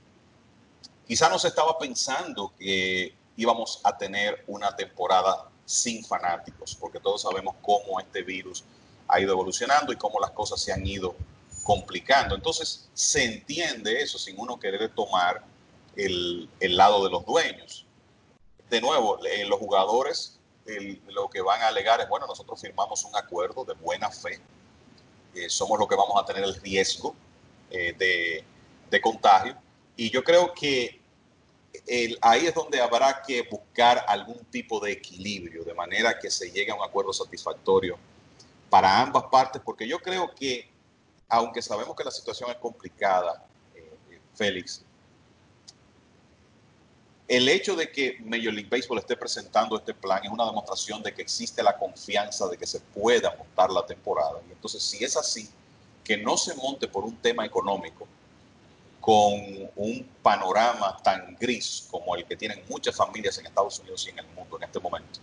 quizá 1.08 1.30
no 1.30 1.40
se 1.40 1.50
estaba 1.50 1.78
pensando 1.78 2.54
que 2.58 3.14
íbamos 3.36 3.82
a 3.84 3.98
tener 3.98 4.44
una 4.48 4.76
temporada 4.76 5.50
sin 5.66 6.04
fanáticos, 6.04 6.76
porque 6.76 7.00
todos 7.00 7.22
sabemos 7.22 7.56
cómo 7.62 8.00
este 8.00 8.24
virus 8.24 8.64
ha 9.08 9.20
ido 9.20 9.32
evolucionando 9.32 9.94
y 9.94 9.96
cómo 9.96 10.20
las 10.20 10.32
cosas 10.32 10.62
se 10.62 10.72
han 10.72 10.86
ido 10.86 11.16
complicando. 11.64 12.36
Entonces, 12.36 12.90
se 12.94 13.24
entiende 13.24 14.02
eso 14.02 14.18
sin 14.18 14.40
uno 14.40 14.60
querer 14.60 14.90
tomar 14.94 15.44
el, 15.96 16.50
el 16.60 16.78
lado 16.78 17.04
de 17.04 17.10
los 17.10 17.26
dueños 17.26 17.88
de 18.70 18.82
nuevo, 18.82 19.20
eh, 19.26 19.46
los 19.46 19.60
jugadores 19.60 20.40
el, 20.66 21.02
lo 21.08 21.30
que 21.30 21.42
van 21.42 21.62
a 21.62 21.68
alegar 21.68 22.02
es, 22.02 22.10
bueno, 22.10 22.28
nosotros 22.28 22.60
firmamos 22.60 23.04
un 23.06 23.16
acuerdo 23.16 23.64
de 23.64 23.74
buena 23.74 24.12
fe, 24.12 24.42
eh, 25.34 25.50
somos 25.50 25.80
los 25.80 25.88
que 25.88 25.96
vamos 25.96 26.22
a 26.22 26.26
tener 26.26 26.44
el 26.44 26.56
riesgo 26.56 27.16
eh, 27.70 27.94
de, 27.98 28.44
de, 28.90 29.02
contagio, 29.02 29.56
y 29.98 30.10
yo 30.12 30.24
creo 30.24 30.54
que 30.54 31.02
ahí 32.22 32.46
es 32.46 32.54
donde 32.54 32.80
habrá 32.80 33.22
que 33.22 33.42
buscar 33.42 34.06
algún 34.08 34.46
tipo 34.46 34.80
de 34.80 34.92
equilibrio, 34.92 35.64
de 35.64 35.74
manera 35.74 36.18
que 36.18 36.30
se 36.30 36.52
llegue 36.52 36.72
a 36.72 36.76
un 36.76 36.84
acuerdo 36.84 37.12
satisfactorio 37.12 37.98
para 38.70 39.02
ambas 39.02 39.24
partes, 39.32 39.62
porque 39.66 39.88
yo 39.88 40.00
creo 40.00 40.34
que, 40.34 40.70
aunque 41.28 41.62
sabemos 41.62 41.96
que 41.96 42.04
la 42.04 42.12
situación 42.12 42.50
es 42.52 42.58
complicada, 42.58 43.44
Félix, 44.36 44.84
el 47.28 47.50
hecho 47.50 47.76
de 47.76 47.92
que 47.92 48.20
Major 48.22 48.54
League 48.54 48.70
Baseball 48.70 49.00
esté 49.00 49.18
presentando 49.18 49.76
este 49.76 49.94
plan 49.94 50.24
es 50.24 50.30
una 50.30 50.46
demostración 50.46 51.02
de 51.02 51.14
que 51.14 51.24
existe 51.24 51.62
la 51.64 51.78
confianza 51.78 52.48
de 52.48 52.58
que 52.58 52.66
se 52.66 52.80
pueda 52.80 53.36
montar 53.36 53.70
la 53.70 53.86
temporada. 53.86 54.40
Y 54.48 54.52
entonces, 54.54 54.82
si 54.82 55.04
es 55.04 55.18
así, 55.18 55.50
que 56.04 56.18
no 56.18 56.38
se 56.38 56.56
monte 56.56 56.88
por 56.88 57.04
un 57.04 57.18
tema 57.18 57.46
económico 57.46 58.08
con 59.08 59.40
un 59.78 60.06
panorama 60.22 60.98
tan 61.02 61.38
gris 61.40 61.88
como 61.90 62.14
el 62.18 62.26
que 62.26 62.36
tienen 62.36 62.62
muchas 62.68 62.94
familias 62.94 63.38
en 63.38 63.46
Estados 63.46 63.80
Unidos 63.80 64.06
y 64.06 64.10
en 64.10 64.20
el 64.20 64.26
mundo 64.36 64.58
en 64.58 64.64
este 64.66 64.82
momento, 64.82 65.22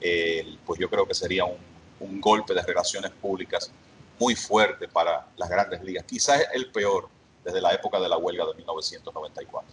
eh, 0.00 0.56
pues 0.64 0.80
yo 0.80 0.88
creo 0.88 1.06
que 1.06 1.12
sería 1.12 1.44
un, 1.44 1.58
un 2.00 2.18
golpe 2.18 2.54
de 2.54 2.62
relaciones 2.62 3.10
públicas 3.10 3.70
muy 4.18 4.34
fuerte 4.34 4.88
para 4.88 5.26
las 5.36 5.50
grandes 5.50 5.82
ligas. 5.82 6.04
Quizás 6.04 6.46
el 6.54 6.70
peor 6.70 7.10
desde 7.44 7.60
la 7.60 7.74
época 7.74 8.00
de 8.00 8.08
la 8.08 8.16
huelga 8.16 8.46
de 8.46 8.54
1994. 8.54 9.70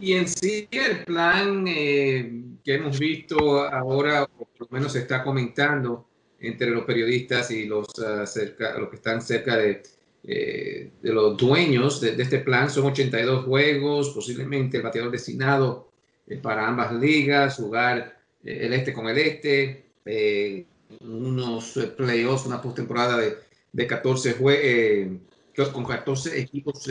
Y 0.00 0.14
en 0.14 0.26
sí 0.26 0.66
el 0.70 1.04
plan 1.04 1.66
eh, 1.68 2.42
que 2.64 2.74
hemos 2.76 2.98
visto 2.98 3.64
ahora, 3.64 4.22
o 4.22 4.46
por 4.46 4.60
lo 4.60 4.66
menos 4.70 4.94
se 4.94 5.00
está 5.00 5.22
comentando 5.22 6.06
entre 6.40 6.70
los 6.70 6.86
periodistas 6.86 7.50
y 7.50 7.66
los, 7.66 7.86
uh, 7.98 8.26
cerca, 8.26 8.78
los 8.78 8.88
que 8.88 8.96
están 8.96 9.20
cerca 9.20 9.58
de, 9.58 9.82
eh, 10.24 10.90
de 11.00 11.12
los 11.12 11.36
dueños 11.36 12.00
de, 12.00 12.16
de, 12.16 12.22
este 12.22 12.40
plan, 12.40 12.70
son 12.70 12.86
82 12.86 13.44
juegos, 13.44 14.10
posiblemente 14.10 14.76
el 14.76 14.82
bateador 14.82 15.10
designado 15.10 15.90
eh, 16.26 16.36
para 16.36 16.66
ambas 16.66 16.92
ligas, 16.92 17.56
jugar 17.56 18.18
eh, 18.44 18.58
el 18.62 18.72
este 18.72 18.92
con 18.92 19.08
el 19.08 19.18
este, 19.18 19.84
eh, 20.04 20.66
unos 21.00 21.78
playoffs, 21.96 22.46
una 22.46 22.60
postemporada 22.60 23.16
de, 23.16 23.36
de 23.72 23.86
14 23.86 24.32
juegos, 24.34 25.18
con 25.72 25.84
14 25.84 26.40
equipos 26.40 26.88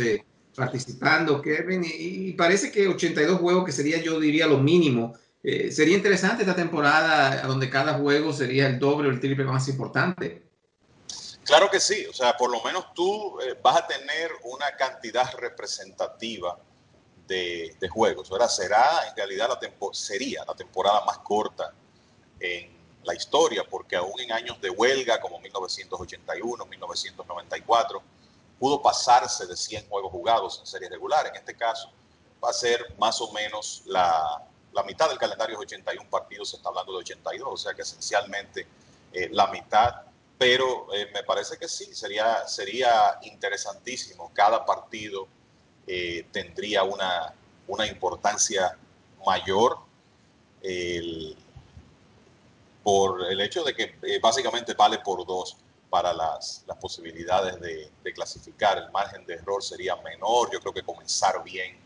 participando, 0.55 1.41
Kevin, 1.41 1.83
y, 1.83 2.29
y, 2.29 2.33
parece 2.33 2.71
que 2.71 2.87
82 2.87 3.39
juegos, 3.39 3.65
que 3.65 3.71
sería 3.71 4.01
yo 4.01 4.19
diría 4.19 4.45
lo 4.45 4.59
mínimo. 4.59 5.15
Eh, 5.41 5.71
sería 5.71 5.95
interesante 5.95 6.43
esta 6.43 6.55
temporada 6.55 7.41
donde 7.47 7.69
cada 7.69 7.93
juego 7.93 8.33
sería 8.33 8.67
el 8.67 8.77
doble 8.77 9.07
o 9.07 9.11
el 9.11 9.19
triple 9.19 9.45
más 9.45 9.67
importante. 9.69 10.43
Claro 11.49 11.67
que 11.67 11.79
sí, 11.79 12.05
o 12.05 12.13
sea, 12.13 12.37
por 12.37 12.51
lo 12.51 12.61
menos 12.61 12.93
tú 12.93 13.39
eh, 13.41 13.57
vas 13.59 13.77
a 13.77 13.87
tener 13.87 14.31
una 14.43 14.75
cantidad 14.75 15.33
representativa 15.33 16.59
de, 17.25 17.75
de 17.79 17.89
juegos. 17.89 18.29
Ahora 18.29 18.47
será 18.47 19.07
en 19.09 19.15
realidad 19.15 19.49
la 19.49 19.59
sería 19.91 20.45
la 20.45 20.53
temporada 20.53 21.03
más 21.05 21.17
corta 21.17 21.73
en 22.39 22.71
la 23.03 23.15
historia, 23.15 23.63
porque 23.67 23.95
aún 23.95 24.19
en 24.19 24.31
años 24.31 24.61
de 24.61 24.69
huelga 24.69 25.19
como 25.19 25.39
1981, 25.39 26.65
1994, 26.67 28.03
pudo 28.59 28.79
pasarse 28.79 29.47
de 29.47 29.57
100 29.57 29.89
juegos 29.89 30.11
jugados 30.11 30.59
en 30.59 30.67
serie 30.67 30.87
regular. 30.87 31.25
En 31.25 31.35
este 31.35 31.55
caso, 31.55 31.91
va 32.43 32.51
a 32.51 32.53
ser 32.53 32.93
más 32.99 33.19
o 33.21 33.31
menos 33.31 33.81
la, 33.87 34.47
la 34.71 34.83
mitad 34.83 35.09
del 35.09 35.17
calendario 35.17 35.55
es 35.55 35.61
81 35.61 36.07
partidos, 36.11 36.51
se 36.51 36.57
está 36.57 36.69
hablando 36.69 36.91
de 36.91 36.99
82, 36.99 37.49
o 37.51 37.57
sea 37.57 37.73
que 37.73 37.81
esencialmente 37.81 38.67
eh, 39.13 39.29
la 39.31 39.47
mitad. 39.47 40.08
Pero 40.39 40.91
eh, 40.93 41.11
me 41.13 41.21
parece 41.23 41.57
que 41.57 41.67
sí, 41.67 41.93
sería, 41.93 42.47
sería 42.47 43.19
interesantísimo. 43.23 44.31
Cada 44.33 44.65
partido 44.65 45.27
eh, 45.85 46.25
tendría 46.31 46.83
una, 46.83 47.33
una 47.67 47.85
importancia 47.85 48.77
mayor 49.25 49.77
el, 50.61 51.35
por 52.83 53.29
el 53.29 53.41
hecho 53.41 53.63
de 53.63 53.75
que 53.75 53.95
eh, 54.03 54.19
básicamente 54.21 54.73
vale 54.73 54.99
por 54.99 55.25
dos 55.27 55.57
para 55.89 56.13
las, 56.13 56.63
las 56.67 56.77
posibilidades 56.77 57.59
de, 57.59 57.91
de, 58.01 58.13
clasificar. 58.13 58.77
El 58.77 58.91
margen 58.91 59.25
de 59.25 59.33
error 59.33 59.61
sería 59.61 59.95
menor. 59.97 60.49
Yo 60.53 60.61
creo 60.61 60.73
que 60.73 60.83
comenzar 60.83 61.43
bien 61.43 61.77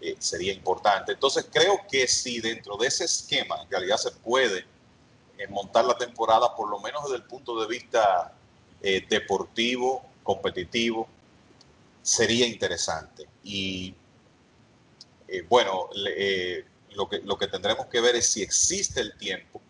eh, 0.00 0.16
sería 0.18 0.52
importante. 0.52 1.12
Entonces 1.12 1.46
creo 1.52 1.80
que 1.88 2.08
si 2.08 2.40
dentro 2.40 2.76
de 2.76 2.88
ese 2.88 3.04
esquema 3.04 3.62
en 3.62 3.70
realidad 3.70 3.98
se 3.98 4.10
puede 4.10 4.66
eh, 5.38 5.48
montar 5.48 5.84
la 5.84 5.96
temporada, 5.96 6.54
por 6.54 6.68
lo 6.68 6.78
menos 6.80 7.04
desde 7.04 7.16
el 7.16 7.24
punto 7.24 7.60
de 7.60 7.66
vista 7.66 8.32
eh, 8.82 9.04
deportivo, 9.08 10.04
competitivo, 10.22 11.08
sería 12.02 12.46
interesante. 12.46 13.26
Y 13.42 13.94
eh, 15.28 15.42
bueno, 15.48 15.88
le, 15.94 16.64
lo 16.90 17.08
que, 17.08 17.18
lo 17.20 17.36
que 17.36 17.48
tendremos 17.48 17.86
que 17.86 18.00
ver 18.00 18.14
es 18.16 18.28
si 18.28 18.42
existe 18.42 19.00
el 19.00 19.16
tiempo 19.16 19.60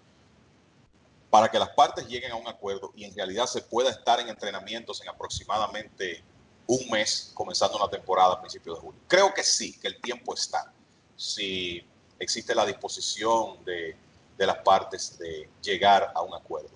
para 1.30 1.50
que 1.50 1.58
las 1.58 1.70
partes 1.70 2.06
lleguen 2.06 2.30
a 2.30 2.36
un 2.36 2.46
acuerdo 2.46 2.92
y 2.94 3.04
en 3.04 3.14
realidad 3.16 3.46
se 3.46 3.62
pueda 3.62 3.90
estar 3.90 4.20
en 4.20 4.28
entrenamientos 4.28 5.00
en 5.02 5.08
aproximadamente 5.08 6.22
un 6.66 6.88
mes, 6.90 7.32
comenzando 7.34 7.76
una 7.76 7.88
temporada 7.88 8.34
a 8.34 8.40
principios 8.40 8.76
de 8.76 8.82
julio. 8.82 9.00
Creo 9.08 9.34
que 9.34 9.42
sí, 9.42 9.78
que 9.80 9.88
el 9.88 10.00
tiempo 10.00 10.34
está. 10.34 10.72
Si 11.16 11.84
existe 12.18 12.54
la 12.54 12.64
disposición 12.64 13.64
de, 13.64 13.96
de 14.36 14.46
las 14.46 14.58
partes 14.58 15.18
de 15.18 15.48
llegar 15.62 16.12
a 16.14 16.22
un 16.22 16.34
acuerdo. 16.34 16.70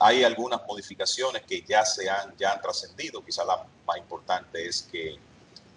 hay 0.00 0.24
algunas 0.24 0.60
modificaciones 0.66 1.42
que 1.42 1.62
ya 1.62 1.84
se 1.84 2.10
han, 2.10 2.36
ya 2.36 2.52
han 2.52 2.60
trascendido. 2.60 3.24
Quizá 3.24 3.44
la 3.44 3.64
más 3.86 3.96
importante 3.96 4.66
es 4.66 4.82
que 4.82 5.18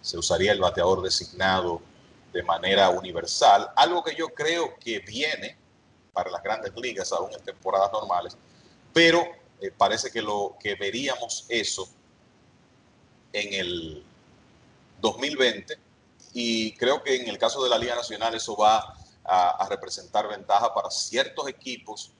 se 0.01 0.17
usaría 0.17 0.51
el 0.51 0.59
bateador 0.59 1.01
designado 1.01 1.81
de 2.33 2.43
manera 2.43 2.89
universal, 2.89 3.69
algo 3.75 4.03
que 4.03 4.15
yo 4.15 4.29
creo 4.29 4.77
que 4.79 4.99
viene 4.99 5.57
para 6.13 6.29
las 6.29 6.43
grandes 6.43 6.75
ligas 6.75 7.11
aún 7.11 7.31
en 7.33 7.41
temporadas 7.41 7.91
normales, 7.91 8.37
pero 8.93 9.25
eh, 9.61 9.71
parece 9.75 10.11
que 10.11 10.21
lo 10.21 10.55
que 10.59 10.75
veríamos 10.75 11.45
eso 11.49 11.89
en 13.33 13.53
el 13.53 14.03
2020 15.01 15.77
y 16.33 16.73
creo 16.73 17.01
que 17.03 17.15
en 17.15 17.27
el 17.27 17.37
caso 17.37 17.63
de 17.63 17.69
la 17.69 17.77
Liga 17.77 17.95
Nacional 17.95 18.35
eso 18.35 18.55
va 18.55 18.95
a, 19.25 19.67
representar 19.69 20.27
ventaja 20.27 20.73
para 20.73 20.89
ciertos 20.89 21.47
equipos 21.47 22.11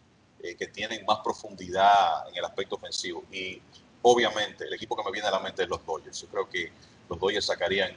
eh, 0.42 0.56
que 0.56 0.68
tienen 0.68 1.06
más 1.06 1.20
profundidad 1.20 2.28
en 2.30 2.38
el 2.38 2.46
aspecto 2.46 2.76
ofensivo 2.76 3.24
y 3.32 3.62
obviamente 4.02 4.66
el 4.66 4.74
equipo 4.74 4.96
que 4.96 5.04
me 5.04 5.12
viene 5.12 5.28
a 5.28 5.32
la 5.32 5.40
mente 5.40 5.64
es 5.64 5.70
los 5.70 5.86
Dodgers. 5.86 6.22
Yo 6.22 6.28
creo 6.28 6.50
que 6.50 6.72
los 7.10 7.20
Dodgers 7.20 7.46
sacarían 7.46 7.92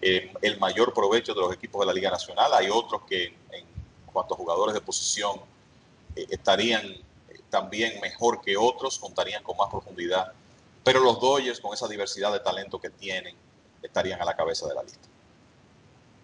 eh, 0.00 0.32
el 0.42 0.58
mayor 0.58 0.92
provecho 0.92 1.34
de 1.34 1.40
los 1.40 1.54
equipos 1.54 1.80
de 1.80 1.86
la 1.86 1.92
Liga 1.92 2.10
Nacional. 2.10 2.52
Hay 2.54 2.68
otros 2.70 3.02
que 3.08 3.26
en 3.50 3.64
cuanto 4.12 4.34
a 4.34 4.36
jugadores 4.36 4.74
de 4.74 4.80
posición 4.80 5.40
eh, 6.14 6.26
estarían 6.28 6.82
también 7.50 8.00
mejor 8.00 8.40
que 8.40 8.56
otros, 8.56 8.98
contarían 8.98 9.42
con 9.42 9.56
más 9.56 9.70
profundidad. 9.70 10.32
Pero 10.82 11.00
los 11.00 11.20
Dodgers, 11.20 11.60
con 11.60 11.72
esa 11.72 11.88
diversidad 11.88 12.32
de 12.32 12.40
talento 12.40 12.80
que 12.80 12.90
tienen, 12.90 13.34
estarían 13.82 14.20
a 14.20 14.24
la 14.24 14.34
cabeza 14.34 14.66
de 14.68 14.74
la 14.74 14.82
lista. 14.82 15.08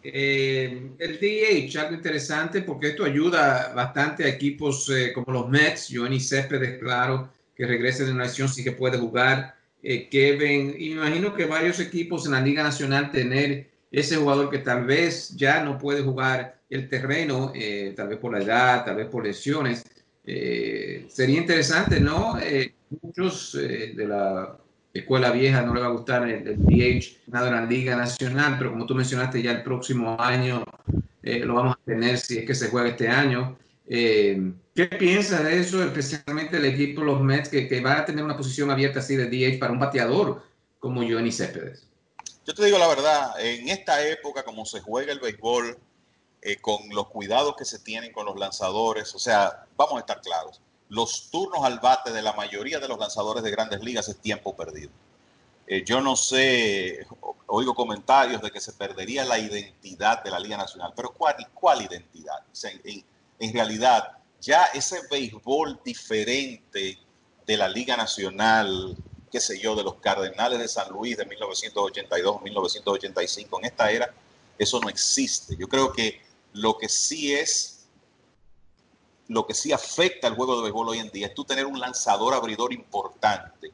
El 0.02 1.18
DH, 1.20 1.78
algo 1.78 1.94
interesante 1.94 2.62
porque 2.62 2.88
esto 2.88 3.04
ayuda 3.04 3.72
bastante 3.74 4.24
a 4.24 4.28
equipos 4.28 4.90
como 5.14 5.32
los 5.32 5.48
Mets, 5.48 5.88
Johnny 5.92 6.20
Céspedes, 6.20 6.78
claro, 6.78 7.30
que 7.54 7.66
regrese 7.66 8.04
de 8.04 8.12
una 8.12 8.24
lesión, 8.24 8.48
sí 8.48 8.64
que 8.64 8.72
puede 8.72 8.98
jugar. 8.98 9.56
Kevin, 9.82 10.74
imagino 10.78 11.34
que 11.34 11.44
varios 11.44 11.80
equipos 11.80 12.26
en 12.26 12.32
la 12.32 12.40
Liga 12.40 12.62
Nacional 12.62 13.10
tener 13.10 13.70
ese 13.90 14.16
jugador 14.16 14.50
que 14.50 14.58
tal 14.58 14.84
vez 14.84 15.34
ya 15.36 15.62
no 15.64 15.78
puede 15.78 16.02
jugar 16.02 16.60
el 16.70 16.88
terreno, 16.88 17.52
eh, 17.54 17.92
tal 17.96 18.08
vez 18.08 18.18
por 18.18 18.32
la 18.32 18.42
edad, 18.42 18.84
tal 18.84 18.96
vez 18.96 19.08
por 19.08 19.24
lesiones. 19.24 19.84
Eh, 20.24 21.06
sería 21.08 21.40
interesante, 21.40 21.98
¿no? 21.98 22.38
Eh, 22.40 22.72
muchos 23.02 23.52
de 23.54 24.06
la 24.06 24.56
escuela 24.92 25.30
vieja 25.30 25.62
no 25.62 25.74
le 25.74 25.80
va 25.80 25.86
a 25.86 25.90
gustar 25.90 26.28
el, 26.28 26.56
DH 26.56 27.22
nada 27.28 27.48
en 27.48 27.54
la 27.54 27.66
Liga 27.66 27.96
Nacional, 27.96 28.56
pero 28.58 28.70
como 28.70 28.86
tú 28.86 28.94
mencionaste, 28.94 29.42
ya 29.42 29.52
el 29.52 29.62
próximo 29.62 30.16
año 30.20 30.64
lo 31.22 31.54
vamos 31.54 31.76
a 31.76 31.84
tener 31.84 32.18
si 32.18 32.38
es 32.38 32.46
que 32.46 32.54
se 32.54 32.68
juega 32.70 32.88
este 32.88 33.08
año. 33.08 33.56
¿Qué 33.86 34.86
piensas 34.98 35.44
de 35.44 35.60
eso, 35.60 35.84
especialmente 35.84 36.56
el 36.56 36.64
equipo, 36.64 37.02
los 37.02 37.20
Mets, 37.20 37.48
que, 37.48 37.68
que 37.68 37.80
va 37.80 37.98
a 37.98 38.04
tener 38.04 38.24
una 38.24 38.36
posición 38.36 38.70
abierta 38.70 39.00
así 39.00 39.16
de 39.16 39.26
DH 39.26 39.58
para 39.58 39.72
un 39.72 39.78
bateador 39.78 40.42
como 40.78 41.02
Johnny 41.02 41.30
Céspedes? 41.30 41.86
Yo 42.46 42.54
te 42.54 42.64
digo 42.64 42.78
la 42.78 42.88
verdad, 42.88 43.32
en 43.38 43.68
esta 43.68 44.04
época, 44.06 44.42
como 44.42 44.64
se 44.64 44.80
juega 44.80 45.12
el 45.12 45.20
béisbol, 45.20 45.78
eh, 46.42 46.56
con 46.56 46.88
los 46.90 47.08
cuidados 47.08 47.54
que 47.56 47.66
se 47.66 47.78
tienen 47.80 48.12
con 48.12 48.24
los 48.24 48.38
lanzadores, 48.38 49.14
o 49.14 49.18
sea, 49.18 49.66
vamos 49.76 49.96
a 49.96 50.00
estar 50.00 50.22
claros, 50.22 50.62
los 50.90 51.30
turnos 51.30 51.64
al 51.64 51.78
bate 51.78 52.12
de 52.12 52.20
la 52.20 52.32
mayoría 52.34 52.78
de 52.78 52.88
los 52.88 52.98
lanzadores 52.98 53.42
de 53.42 53.50
grandes 53.50 53.80
ligas 53.80 54.08
es 54.08 54.18
tiempo 54.18 54.54
perdido. 54.54 54.90
Eh, 55.66 55.84
yo 55.84 56.00
no 56.00 56.16
sé, 56.16 57.06
oigo 57.46 57.74
comentarios 57.74 58.42
de 58.42 58.50
que 58.50 58.60
se 58.60 58.72
perdería 58.72 59.24
la 59.24 59.38
identidad 59.38 60.22
de 60.22 60.30
la 60.30 60.40
Liga 60.40 60.56
Nacional, 60.56 60.92
pero 60.96 61.12
¿cuál, 61.12 61.36
cuál 61.54 61.82
identidad? 61.82 62.40
en, 62.84 63.04
en 63.38 63.54
realidad, 63.54 64.18
ya 64.40 64.64
ese 64.74 65.00
béisbol 65.08 65.80
diferente 65.84 66.98
de 67.46 67.56
la 67.56 67.68
Liga 67.68 67.96
Nacional, 67.96 68.96
qué 69.30 69.40
sé 69.40 69.60
yo, 69.60 69.76
de 69.76 69.84
los 69.84 69.94
Cardenales 69.96 70.58
de 70.58 70.66
San 70.66 70.90
Luis 70.90 71.16
de 71.16 71.24
1982, 71.24 72.42
1985, 72.42 73.58
en 73.60 73.64
esta 73.64 73.90
era, 73.92 74.12
eso 74.58 74.80
no 74.80 74.88
existe. 74.88 75.56
Yo 75.56 75.68
creo 75.68 75.92
que 75.92 76.20
lo 76.52 76.76
que 76.76 76.88
sí 76.88 77.32
es, 77.32 77.79
lo 79.30 79.46
que 79.46 79.54
sí 79.54 79.72
afecta 79.72 80.26
al 80.26 80.34
juego 80.34 80.56
de 80.56 80.62
béisbol 80.62 80.88
hoy 80.88 80.98
en 80.98 81.10
día 81.10 81.28
es 81.28 81.34
tú 81.34 81.44
tener 81.44 81.66
un 81.66 81.78
lanzador 81.78 82.34
abridor 82.34 82.72
importante 82.72 83.72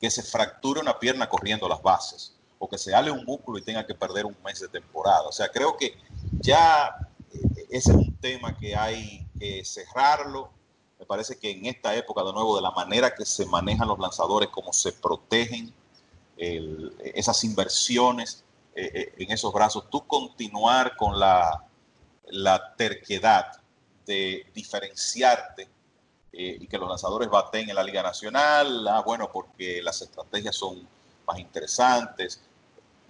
que 0.00 0.10
se 0.10 0.22
fracture 0.22 0.80
una 0.80 0.98
pierna 0.98 1.28
corriendo 1.28 1.68
las 1.68 1.82
bases 1.82 2.34
o 2.58 2.68
que 2.68 2.78
se 2.78 2.94
ale 2.94 3.10
un 3.10 3.24
músculo 3.24 3.58
y 3.58 3.62
tenga 3.62 3.86
que 3.86 3.94
perder 3.94 4.24
un 4.24 4.36
mes 4.44 4.60
de 4.60 4.68
temporada. 4.68 5.28
O 5.28 5.32
sea, 5.32 5.48
creo 5.48 5.76
que 5.76 5.96
ya 6.40 6.96
eh, 7.32 7.66
ese 7.70 7.90
es 7.90 7.96
un 7.96 8.16
tema 8.16 8.56
que 8.56 8.74
hay 8.74 9.26
que 9.38 9.64
cerrarlo 9.64 10.50
me 11.02 11.06
parece 11.06 11.36
que 11.36 11.50
en 11.50 11.66
esta 11.66 11.96
época, 11.96 12.22
de 12.22 12.32
nuevo, 12.32 12.54
de 12.54 12.62
la 12.62 12.70
manera 12.70 13.12
que 13.12 13.26
se 13.26 13.44
manejan 13.44 13.88
los 13.88 13.98
lanzadores, 13.98 14.50
cómo 14.50 14.72
se 14.72 14.92
protegen 14.92 15.74
esas 16.36 17.42
inversiones 17.42 18.44
eh, 18.76 18.88
eh, 18.94 19.14
en 19.18 19.32
esos 19.32 19.52
brazos, 19.52 19.90
tú 19.90 20.06
continuar 20.06 20.96
con 20.96 21.18
la, 21.18 21.64
la 22.28 22.76
terquedad 22.76 23.61
de 24.06 24.46
diferenciarte 24.54 25.68
eh, 26.32 26.58
y 26.60 26.66
que 26.66 26.78
los 26.78 26.88
lanzadores 26.88 27.28
baten 27.28 27.68
en 27.68 27.74
la 27.74 27.82
Liga 27.82 28.02
Nacional, 28.02 28.86
ah, 28.88 29.02
bueno, 29.04 29.30
porque 29.32 29.82
las 29.82 30.00
estrategias 30.02 30.56
son 30.56 30.86
más 31.26 31.38
interesantes. 31.38 32.40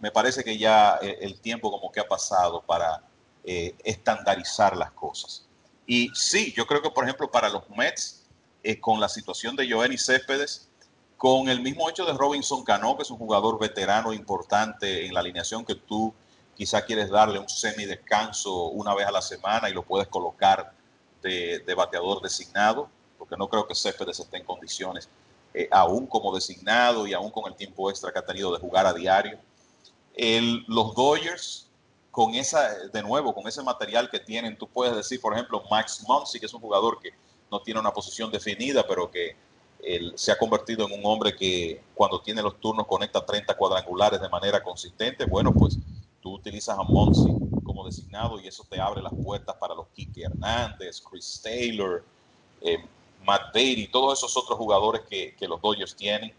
Me 0.01 0.11
parece 0.11 0.43
que 0.43 0.59
ya 0.59 0.97
el 0.97 1.41
tiempo 1.41 1.71
como 1.71 1.93
que 1.93 2.01
ha 2.01 2.09
pasado 2.09 2.61
para 2.63 3.03
estandarizar 3.45 4.77
las 4.77 4.91
cosas. 4.93 5.47
Y 5.87 6.11
sí, 6.15 6.53
yo 6.57 6.67
creo 6.67 6.83
que, 6.83 6.91
por 6.91 7.05
ejemplo, 7.05 7.31
para 7.31 7.49
los 7.49 7.69
Mets, 7.71 8.23
eh, 8.63 8.79
con 8.79 9.01
la 9.01 9.09
situación 9.09 9.57
de 9.57 9.69
Joenny 9.71 9.99
Céspedes, 9.99 10.69
con 11.17 11.49
el 11.49 11.61
mismo 11.61 11.91
hecho 11.91 12.05
de 12.05 12.13
Robinson 12.13 12.65
Cano, 12.65 12.97
que 12.97 13.03
es 13.03 13.11
un 13.11 13.19
jugador 13.19 13.59
veterano 13.59 14.13
importante 14.13 15.05
en 15.05 15.15
la 15.15 15.21
alineación 15.21 15.65
que 15.65 15.75
tú 15.75 16.15
quizá 16.55 16.85
quieres 16.85 17.11
darle 17.11 17.39
un 17.39 17.49
semi-descanso 17.49 18.67
una 18.67 18.95
vez 18.95 19.07
a 19.07 19.11
la 19.11 19.23
semana 19.23 19.69
y 19.69 19.73
lo 19.73 19.83
puedes 19.83 20.07
colocar 20.09 20.73
de, 21.23 21.75
bateador 21.75 22.21
designado, 22.21 22.89
porque 23.19 23.37
no 23.37 23.49
creo 23.49 23.67
que 23.67 23.75
Céspedes 23.75 24.19
esté 24.21 24.39
en 24.39 24.45
condiciones, 24.45 25.09
eh, 25.55 25.69
aún 25.71 26.07
como 26.07 26.35
designado 26.35 27.07
y 27.07 27.13
aún 27.13 27.31
con 27.31 27.51
el 27.51 27.57
tiempo 27.57 27.91
extra 27.91 28.13
que 28.13 28.19
ha 28.19 28.27
tenido 28.27 28.53
de 28.53 28.59
jugar 28.59 28.87
a 28.87 28.93
diario. 28.93 29.39
los 30.67 30.95
Dodgers 30.95 31.69
con 32.11 32.35
esa, 32.35 32.89
de 32.93 33.03
nuevo, 33.03 33.35
con 33.35 33.47
ese 33.49 33.63
material 33.63 34.11
que 34.11 34.19
tienen, 34.19 34.59
tú 34.59 34.67
puedes 34.67 34.95
decir, 34.95 35.21
por 35.21 35.33
ejemplo, 35.33 35.63
Max 35.71 36.05
Muncy, 36.07 36.39
que 36.39 36.47
es 36.47 36.55
un 36.55 36.61
jugador 36.61 37.01
que 37.01 37.11
no 37.51 37.63
tiene 37.63 37.81
una 37.81 37.93
posición 37.93 38.31
definida, 38.31 38.87
pero 38.87 39.11
que 39.11 39.37
se 40.15 40.31
ha 40.31 40.39
convertido 40.39 40.87
en 40.87 40.99
un 40.99 41.05
hombre 41.05 41.35
que 41.35 41.83
cuando 41.95 42.21
tiene 42.21 42.43
los 42.43 42.61
turnos 42.61 42.87
conecta 42.87 43.25
30 43.25 43.57
cuadrangulares 43.57 44.21
de 44.21 44.29
manera 44.29 44.63
consistente. 44.63 45.25
Bueno, 45.25 45.53
pues 45.53 45.77
tú 46.21 46.35
utilizas 46.35 46.79
a 46.79 46.83
Muncy 46.83 47.52
como 47.63 47.85
designado 47.85 48.41
y 48.41 48.49
eso 48.49 48.65
te 48.69 48.81
abre 48.81 49.03
las 49.03 49.13
puertas 49.15 49.57
para 49.57 49.75
los 49.75 49.89
Kike 49.89 50.25
Hernández, 50.25 51.01
Chris 51.01 51.41
Taylor, 51.43 52.05
eh, 52.61 52.79
Matt 53.25 53.53
Beatty, 53.55 53.89
todos 53.89 54.19
esos 54.19 54.37
otros 54.37 54.59
jugadores 54.59 55.03
que, 55.09 55.35
los 55.49 55.61
Dodgers 55.61 55.95
tienen. 55.95 56.33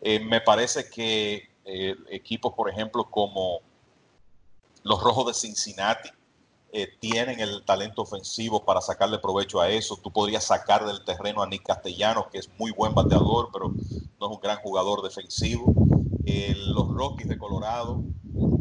Eh, 0.00 0.20
me 0.20 0.40
parece 0.40 0.88
que 0.88 1.48
eh, 1.64 1.94
equipos, 2.10 2.54
por 2.54 2.70
ejemplo, 2.70 3.04
como 3.10 3.60
los 4.82 5.02
Rojos 5.02 5.26
de 5.26 5.34
Cincinnati 5.34 6.10
eh, 6.70 6.86
tienen 7.00 7.40
el 7.40 7.64
talento 7.64 8.02
ofensivo 8.02 8.62
para 8.62 8.80
sacarle 8.80 9.18
provecho 9.18 9.60
a 9.60 9.70
eso. 9.70 9.96
Tú 9.96 10.10
podrías 10.10 10.44
sacar 10.44 10.86
del 10.86 11.02
terreno 11.04 11.42
a 11.42 11.46
Nick 11.46 11.62
Castellanos, 11.62 12.26
que 12.28 12.38
es 12.38 12.50
muy 12.58 12.72
buen 12.72 12.94
bateador, 12.94 13.48
pero 13.52 13.68
no 13.68 14.26
es 14.26 14.36
un 14.36 14.40
gran 14.40 14.58
jugador 14.58 15.02
defensivo. 15.02 15.72
Los 16.56 16.88
Rockies 16.88 17.28
de 17.28 17.38
Colorado, 17.38 18.02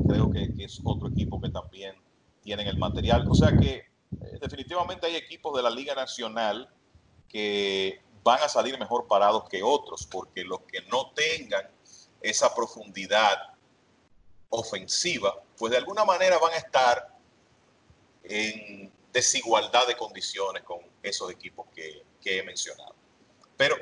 creo 0.08 0.32
que, 0.32 0.54
es 0.64 0.82
otro 0.84 1.10
equipo 1.10 1.40
que 1.42 1.50
también 1.50 1.96
tienen 2.42 2.68
el 2.68 2.78
material. 2.78 3.26
O 3.30 3.36
sea 3.36 3.56
que 3.56 3.76
eh, 3.76 4.38
definitivamente 4.42 5.08
hay 5.08 5.16
equipos 5.16 5.56
de 5.56 5.64
la 5.64 5.70
Liga 5.70 5.96
Nacional 5.96 6.70
que 7.28 8.02
van 8.24 8.42
a 8.42 8.50
salir 8.50 8.78
mejor 8.80 9.08
parados 9.08 9.48
que 9.50 9.64
otros, 9.64 10.08
porque 10.08 10.44
los 10.44 10.62
que 10.62 10.82
no 10.92 11.12
tengan 11.12 11.70
esa 12.22 12.54
profundidad 12.54 13.38
ofensiva, 14.50 15.34
pues 15.58 15.72
de 15.72 15.78
alguna 15.78 16.06
manera 16.06 16.38
van 16.38 16.54
a 16.54 16.58
estar 16.58 17.18
en 18.24 18.92
desigualdad 19.12 19.88
de 19.88 19.96
condiciones 19.96 20.64
con 20.64 20.80
esos 21.02 21.32
equipos 21.32 21.68
que, 21.74 22.06
he 22.30 22.44
mencionado. 22.44 22.94
Pero 23.56 23.78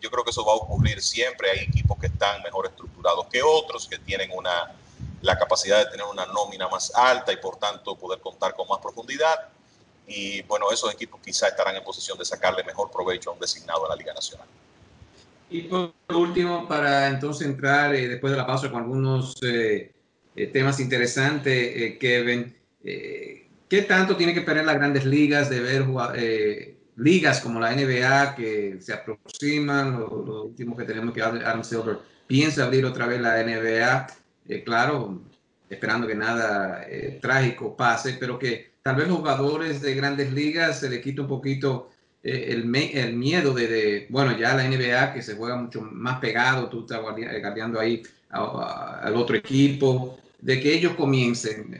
yo 0.00 0.10
creo 0.10 0.24
que 0.24 0.30
eso 0.30 0.44
va 0.44 0.52
a 0.52 0.56
ocurrir 0.56 1.00
siempre. 1.00 1.50
Hay 1.50 1.58
equipos 1.60 1.98
que 1.98 2.06
están 2.06 2.42
mejor 2.42 2.66
estructurados 2.66 3.26
que 3.26 3.42
otros, 3.42 3.86
que 3.86 3.98
tienen 3.98 4.30
una 4.34 4.74
la 5.22 5.38
capacidad 5.38 5.84
de 5.84 5.90
tener 5.90 6.06
una 6.06 6.26
nómina 6.26 6.68
más 6.68 6.94
alta 6.94 7.32
y 7.32 7.36
por 7.36 7.56
tanto 7.56 7.96
poder 7.96 8.20
contar 8.20 8.54
con 8.54 8.68
más 8.68 8.78
profundidad. 8.78 9.34
Y 10.06 10.42
bueno, 10.42 10.70
esos 10.70 10.92
equipos 10.92 11.20
quizá 11.22 11.48
estarán 11.48 11.76
en 11.76 11.84
posición 11.84 12.16
de 12.18 12.24
sacarle 12.24 12.62
mejor 12.64 12.90
provecho 12.90 13.30
a 13.30 13.32
un 13.34 13.40
designado 13.40 13.82
de 13.82 13.88
la 13.90 13.96
Liga 13.96 14.14
Nacional. 14.14 14.46
Y 15.50 15.62
por 15.62 15.92
último, 16.10 16.68
para 16.68 17.08
entonces 17.08 17.46
entrar 17.46 17.94
eh, 17.94 18.08
después 18.08 18.30
de 18.30 18.36
la 18.36 18.46
pausa 18.46 18.70
con 18.70 18.82
algunos 18.82 19.36
eh, 19.42 19.92
eh, 20.36 20.46
temas 20.48 20.78
interesantes, 20.78 21.98
Kevin, 21.98 22.56
¿qué 22.82 23.82
tanto 23.86 24.16
tiene 24.16 24.34
que 24.34 24.42
perder 24.42 24.64
las 24.64 24.76
grandes 24.76 25.04
ligas 25.04 25.50
de 25.50 25.60
ver 25.60 25.84
ligas 26.98 27.40
como 27.40 27.60
la 27.60 27.74
NBA 27.74 28.34
que 28.34 28.78
se 28.80 28.92
aproximan? 28.92 29.92
Lo, 29.98 30.44
último 30.44 30.76
que 30.76 30.84
tenemos 30.84 31.14
que 31.14 31.22
Adam 31.22 31.64
Silver 31.64 31.98
piensa 32.26 32.64
abrir 32.64 32.84
otra 32.84 33.06
vez 33.06 33.20
la 33.20 33.42
NBA, 33.42 34.06
claro, 34.64 35.22
esperando 35.68 36.06
que 36.06 36.14
nada 36.14 36.86
trágico 37.20 37.76
pase, 37.76 38.16
pero 38.18 38.38
que 38.38 38.72
tal 38.82 38.96
vez 38.96 39.08
los 39.08 39.18
jugadores 39.18 39.80
de 39.80 39.94
grandes 39.94 40.32
ligas 40.32 40.80
se 40.80 40.90
le 40.90 41.00
quite 41.00 41.20
un 41.20 41.28
poquito 41.28 41.90
eh, 42.22 42.52
el, 42.52 42.66
miedo 43.14 43.54
de, 43.54 44.06
bueno, 44.10 44.36
ya 44.36 44.54
la 44.54 44.68
NBA 44.68 45.14
que 45.14 45.22
se 45.22 45.34
juega 45.34 45.56
mucho 45.56 45.80
más 45.80 46.18
pegado, 46.18 46.68
tú 46.68 46.80
estás 46.80 47.00
guardiando 47.00 47.78
ahí 47.78 48.02
al 48.30 49.16
otro 49.16 49.36
equipo, 49.36 50.18
de 50.40 50.60
que 50.60 50.74
ellos 50.74 50.94
comiencen 50.94 51.74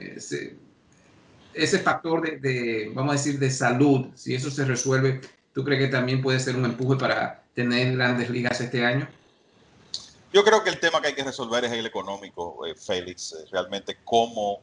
ese 1.63 1.79
factor 1.81 2.41
de, 2.41 2.91
vamos 2.95 3.11
a 3.11 3.17
decir, 3.17 3.39
de 3.39 3.51
salud, 3.51 4.07
si 4.15 4.35
eso 4.35 4.51
se 4.51 4.65
resuelve, 4.65 5.21
¿tú 5.53 5.65
crees 5.65 5.87
que 5.87 5.89
también 5.89 6.23
puede 6.23 6.41
ser 6.41 6.57
un 6.57 6.65
empuje 6.65 6.99
para 6.99 7.43
tener 7.55 7.97
grandes 7.97 8.31
ligas 8.31 8.61
este 8.61 8.85
año? 8.85 9.09
Yo 10.33 10.45
creo 10.45 10.63
que 10.63 10.71
el 10.71 10.79
tema 10.79 11.01
que 11.01 11.09
hay 11.09 11.15
que 11.15 11.25
resolver 11.25 11.65
es 11.65 11.73
el 11.73 11.87
económico, 11.87 12.67
eh, 12.67 12.75
Félix, 12.75 13.33
eh, 13.33 13.47
realmente 13.51 13.99
cómo 14.05 14.61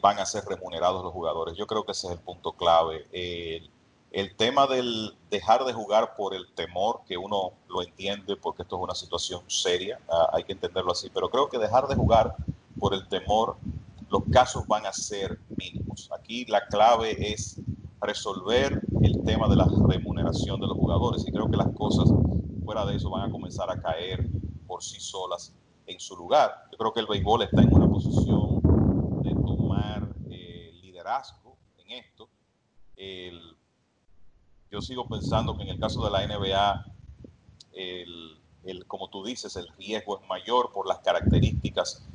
van 0.00 0.18
a 0.18 0.24
ser 0.24 0.42
remunerados 0.46 1.04
los 1.04 1.12
jugadores. 1.12 1.54
Yo 1.54 1.66
creo 1.66 1.84
que 1.84 1.92
ese 1.92 2.06
es 2.06 2.14
el 2.14 2.18
punto 2.18 2.52
clave. 2.52 3.06
El, 3.12 3.70
el 4.16 4.34
tema 4.34 4.66
del 4.66 5.14
dejar 5.30 5.64
de 5.64 5.74
jugar 5.74 6.14
por 6.16 6.34
el 6.34 6.46
temor, 6.54 7.00
que 7.06 7.18
uno 7.18 7.52
lo 7.68 7.82
entiende 7.82 8.34
porque 8.36 8.62
esto 8.62 8.76
es 8.76 8.82
una 8.82 8.94
situación 8.94 9.42
seria, 9.46 10.00
ah, 10.08 10.30
hay 10.32 10.44
que 10.44 10.52
entenderlo 10.52 10.92
así, 10.92 11.10
pero 11.12 11.28
creo 11.28 11.50
que 11.50 11.58
dejar 11.58 11.86
de 11.86 11.96
jugar 11.96 12.34
por 12.78 12.94
el 12.94 13.06
temor, 13.08 13.56
los 14.10 14.22
casos 14.30 14.66
van 14.66 14.86
a 14.86 14.92
ser 14.92 15.38
mínimos. 15.56 16.10
Aquí 16.12 16.44
la 16.46 16.66
clave 16.66 17.32
es 17.32 17.60
resolver 18.00 18.80
el 19.02 19.22
tema 19.24 19.48
de 19.48 19.56
la 19.56 19.66
remuneración 19.88 20.60
de 20.60 20.66
los 20.66 20.76
jugadores 20.76 21.26
y 21.26 21.32
creo 21.32 21.50
que 21.50 21.56
las 21.56 21.72
cosas 21.72 22.08
fuera 22.64 22.84
de 22.84 22.96
eso 22.96 23.10
van 23.10 23.28
a 23.28 23.32
comenzar 23.32 23.70
a 23.70 23.80
caer 23.80 24.28
por 24.66 24.82
sí 24.82 25.00
solas 25.00 25.54
en 25.86 25.98
su 26.00 26.16
lugar. 26.16 26.66
Yo 26.72 26.78
creo 26.78 26.92
que 26.92 27.00
el 27.00 27.06
béisbol 27.06 27.42
está 27.42 27.62
en 27.62 27.74
una 27.74 27.88
posición 27.88 28.60
de 29.22 29.34
tomar 29.34 30.08
eh, 30.30 30.72
liderazgo 30.82 31.56
en 31.78 31.92
esto. 31.92 32.28
Yo 34.70 34.82
sigo 34.82 35.08
pensando 35.08 35.56
que 35.56 35.62
en 35.62 35.70
el 35.70 35.80
caso 35.80 36.04
de 36.04 36.10
la 36.10 36.26
NBA, 36.26 36.84
el, 37.72 38.86
como 38.86 39.08
tú 39.08 39.24
dices, 39.24 39.56
el 39.56 39.68
riesgo 39.78 40.20
es 40.20 40.28
mayor 40.28 40.70
por 40.72 40.86
las 40.86 40.98
características 40.98 42.06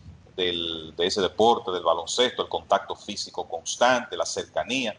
de 0.46 1.06
ese 1.06 1.22
deporte, 1.22 1.72
del 1.72 1.84
baloncesto, 1.84 2.42
el 2.42 2.50
contacto 2.50 2.96
físico 2.96 3.48
constante, 3.48 4.18
la 4.18 4.26
cercanía. 4.26 4.96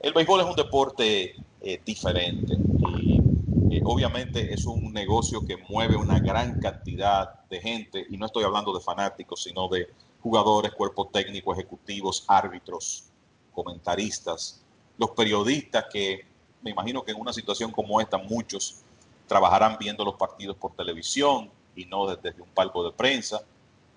El 0.00 0.12
béisbol 0.12 0.40
es 0.40 0.46
un 0.46 0.56
deporte 0.56 1.34
eh, 1.60 1.80
diferente 1.84 2.54
y 2.54 3.76
eh, 3.76 3.82
obviamente 3.84 4.52
es 4.52 4.66
un 4.66 4.92
negocio 4.92 5.44
que 5.44 5.56
mueve 5.56 5.96
una 5.96 6.18
gran 6.18 6.60
cantidad 6.60 7.44
de 7.48 7.60
gente 7.60 8.06
y 8.10 8.16
no 8.16 8.26
estoy 8.26 8.44
hablando 8.44 8.72
de 8.72 8.80
fanáticos, 8.80 9.42
sino 9.44 9.68
de 9.68 9.88
jugadores, 10.22 10.72
cuerpo 10.72 11.08
técnico, 11.08 11.52
ejecutivos, 11.52 12.24
árbitros, 12.28 13.04
comentaristas, 13.52 14.62
los 14.98 15.10
periodistas 15.10 15.86
que 15.92 16.26
me 16.62 16.70
imagino 16.70 17.02
que 17.02 17.12
en 17.12 17.20
una 17.20 17.32
situación 17.32 17.72
como 17.72 18.00
esta 18.00 18.18
muchos 18.18 18.82
trabajarán 19.26 19.76
viendo 19.78 20.04
los 20.04 20.14
partidos 20.14 20.56
por 20.56 20.72
televisión 20.74 21.50
y 21.74 21.84
no 21.86 22.06
desde, 22.06 22.40
un 22.40 22.48
palco 22.48 22.84
de 22.84 22.92
prensa. 22.92 23.42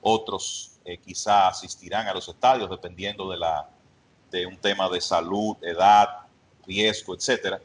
Otros 0.08 0.78
eh, 0.86 1.00
quizá 1.00 1.48
asistirán 1.48 2.08
a 2.08 2.13
los 2.13 2.28
estadios 2.28 2.70
dependiendo 2.70 3.28
de, 3.30 3.38
la, 3.38 3.68
de 4.30 4.46
un 4.46 4.56
tema 4.58 4.88
de 4.88 5.02
salud, 5.02 5.58
edad, 5.63 6.08
riesgo, 6.68 7.15
etcétera. 7.15 7.60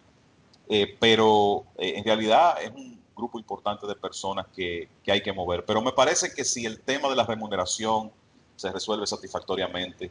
Eh, 0.67 0.97
pero 0.99 1.67
eh, 1.77 1.95
en 1.97 2.05
realidad 2.05 2.63
es 2.63 2.71
un 2.71 2.99
grupo 3.15 3.39
importante 3.39 3.87
de 3.87 3.95
personas 3.95 4.47
que, 4.55 4.89
que, 5.05 5.13
hay 5.13 5.23
que 5.23 5.35
mover. 5.35 5.67
Pero 5.67 5.83
me 5.83 5.93
parece 5.93 6.33
que 6.33 6.45
si 6.45 6.65
el 6.65 6.81
tema 6.81 7.11
de 7.11 7.17
la 7.17 7.25
remuneración 7.25 8.11
se 8.57 8.73
resuelve 8.73 9.07
satisfactoriamente, 9.07 10.11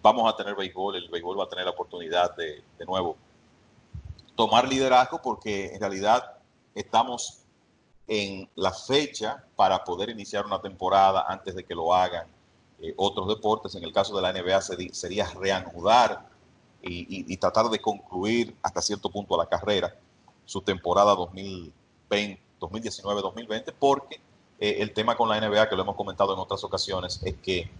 vamos 0.00 0.32
a 0.32 0.36
tener 0.36 0.54
béisbol, 0.54 0.94
el 0.94 1.08
béisbol 1.08 1.40
va 1.40 1.44
a 1.44 1.48
tener 1.48 1.64
la 1.64 1.72
oportunidad 1.72 2.36
de, 2.36 2.62
de 2.78 2.84
nuevo 2.86 3.16
tomar 4.36 4.68
liderazgo 4.68 5.20
porque 5.22 5.74
en 5.74 5.80
realidad 5.80 6.38
estamos 6.74 7.43
en 8.06 8.48
la 8.54 8.72
fecha 8.72 9.44
para 9.56 9.82
poder 9.82 10.10
iniciar 10.10 10.46
una 10.46 10.60
temporada 10.60 11.24
antes 11.28 11.54
de 11.54 11.64
que 11.64 11.74
lo 11.74 11.94
hagan 11.94 12.26
eh, 12.80 12.92
otros 12.96 13.28
deportes. 13.28 13.74
En 13.74 13.84
el 13.84 13.92
caso 13.92 14.16
de 14.16 14.22
la 14.22 14.32
NBA 14.32 14.60
sería 14.92 15.28
reanudar 15.30 16.26
y, 16.86 17.34
tratar 17.38 17.70
de 17.70 17.80
concluir 17.80 18.54
hasta 18.62 18.82
cierto 18.82 19.10
punto 19.10 19.38
la 19.38 19.46
carrera, 19.46 19.96
su 20.44 20.60
temporada 20.60 21.14
2019-2020, 21.14 23.72
porque 23.78 24.20
eh, 24.60 24.76
el 24.80 24.92
tema 24.92 25.16
con 25.16 25.30
la 25.30 25.40
NBA, 25.40 25.70
que 25.70 25.76
lo 25.76 25.82
hemos 25.82 25.96
comentado 25.96 26.34
en 26.34 26.40
otras 26.40 26.62
ocasiones, 26.62 27.22
es 27.24 27.36
que 27.36 27.70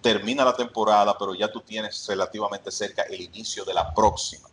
termina 0.00 0.44
la 0.44 0.56
temporada, 0.56 1.18
pero 1.18 1.34
ya 1.34 1.52
tú 1.52 1.60
tienes 1.60 2.06
relativamente 2.08 2.70
cerca 2.70 3.02
el 3.02 3.20
inicio 3.20 3.64
de 3.64 3.74
la 3.74 3.92
próxima 3.92 4.48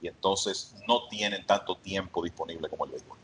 y 0.00 0.08
entonces 0.08 0.74
no 0.86 1.08
tienen 1.08 1.46
tanto 1.46 1.76
tiempo 1.76 2.22
disponible 2.22 2.68
como 2.68 2.84
el 2.84 2.90
béisbol. 2.90 3.23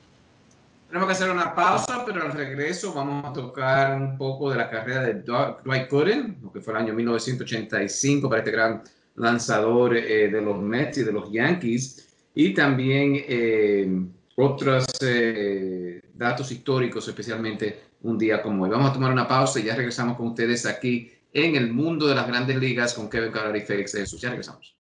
Tenemos 0.91 1.07
que 1.07 1.13
hacer 1.13 1.31
una 1.31 1.55
pausa, 1.55 2.03
pero 2.05 2.25
al 2.25 2.33
regreso 2.33 2.93
vamos 2.93 3.25
a 3.25 3.33
tocar 3.33 3.97
un 3.97 4.19
poco 4.19 4.51
de 4.51 4.57
la 4.57 4.69
carrera 4.69 5.03
de 5.03 5.23
Dwight 5.23 5.89
Gooden, 5.89 6.39
lo 6.43 6.51
que 6.51 6.61
fue 6.61 6.73
el 6.73 6.81
año 6.81 6.95
1985 6.95 8.29
para 8.29 8.41
este 8.41 8.51
gran 8.51 8.83
lanzador 9.15 9.97
eh, 9.97 10.29
de 10.29 10.43
los 10.43 10.61
Mets 10.61 10.99
y 10.99 11.05
de 11.05 11.13
los 11.13 11.31
Yankees, 11.31 12.09
y 12.35 12.53
también 12.55 13.23
eh, 13.29 13.89
otros 14.35 14.87
eh, 15.01 16.01
datos 16.13 16.51
históricos, 16.51 17.07
especialmente 17.07 17.83
un 18.03 18.19
día 18.19 18.43
como 18.43 18.65
hoy. 18.65 18.71
Vamos 18.71 18.91
a 18.91 18.93
tomar 18.93 19.13
una 19.13 19.29
pausa 19.29 19.61
y 19.61 19.67
ya 19.67 19.77
regresamos 19.77 20.17
con 20.17 20.27
ustedes 20.27 20.67
aquí 20.67 21.13
en 21.33 21.55
el 21.55 21.73
mundo 21.73 22.09
de 22.09 22.17
las 22.17 22.27
grandes 22.27 22.57
ligas 22.57 22.95
con 22.95 23.09
Kevin 23.09 23.31
Cabral 23.31 23.55
y 23.55 23.61
Félix 23.61 23.93
de 23.93 24.05
Ya 24.05 24.31
regresamos. 24.31 24.77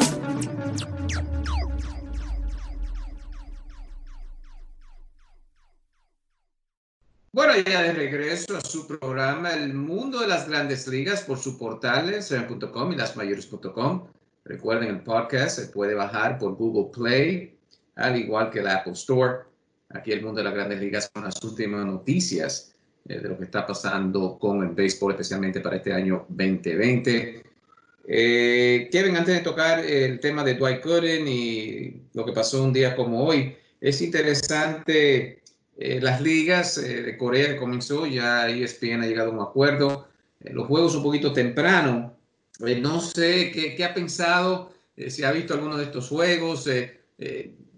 Ya 7.65 7.83
de 7.83 7.93
regreso 7.93 8.57
a 8.57 8.61
su 8.61 8.87
programa 8.87 9.53
El 9.53 9.75
Mundo 9.75 10.21
de 10.21 10.29
las 10.29 10.49
Grandes 10.49 10.87
Ligas 10.87 11.23
por 11.23 11.39
su 11.39 11.59
portales, 11.59 12.31
7.com 12.31 12.93
y 12.93 12.97
lasmayores.com. 12.97 14.07
Recuerden, 14.45 14.89
el 14.89 15.01
podcast 15.01 15.59
se 15.59 15.67
puede 15.69 15.95
bajar 15.95 16.39
por 16.39 16.55
Google 16.55 16.91
Play, 16.93 17.59
al 17.97 18.17
igual 18.17 18.51
que 18.51 18.61
el 18.61 18.69
Apple 18.69 18.93
Store. 18.93 19.41
Aquí 19.91 20.13
el 20.13 20.23
Mundo 20.23 20.39
de 20.39 20.45
las 20.45 20.55
Grandes 20.55 20.81
Ligas 20.81 21.11
con 21.13 21.25
las 21.25 21.43
últimas 21.43 21.85
noticias 21.85 22.75
eh, 23.09 23.19
de 23.19 23.29
lo 23.29 23.39
que 23.39 23.45
está 23.45 23.67
pasando 23.67 24.39
con 24.39 24.63
el 24.63 24.71
béisbol, 24.71 25.13
especialmente 25.13 25.61
para 25.61 25.77
este 25.77 25.93
año 25.93 26.27
2020. 26.29 27.43
Eh, 28.07 28.89
Kevin, 28.93 29.17
antes 29.17 29.35
de 29.35 29.41
tocar 29.41 29.81
el 29.81 30.21
tema 30.21 30.45
de 30.45 30.55
Dwight 30.55 30.85
Gooden 30.85 31.27
y 31.27 32.03
lo 32.15 32.25
que 32.25 32.33
pasó 32.33 32.63
un 32.63 32.73
día 32.73 32.95
como 32.95 33.25
hoy, 33.25 33.57
es 33.81 34.01
interesante 34.03 35.38
eh, 35.81 36.01
las 36.01 36.21
ligas 36.21 36.77
eh, 36.79 37.03
de 37.03 37.17
Corea 37.17 37.57
comenzó, 37.57 38.05
ya 38.05 38.49
ESPN 38.49 39.03
ha 39.03 39.07
llegado 39.07 39.31
a 39.31 39.35
un 39.35 39.41
acuerdo. 39.41 40.09
Eh, 40.41 40.53
los 40.53 40.67
juegos 40.67 40.97
un 40.97 41.05
poquito 41.05 41.33
temprano. 41.33 42.17
no 42.59 43.01
sé 43.01 43.53
qué, 43.53 43.77
qué 43.77 43.85
ha 43.85 43.95
pensado, 43.95 44.73
si 45.09 45.23
ha 45.23 45.31
visto 45.31 45.55
alguno 45.55 45.77
de 45.77 45.85
estos 45.85 46.09
juegos. 46.09 46.69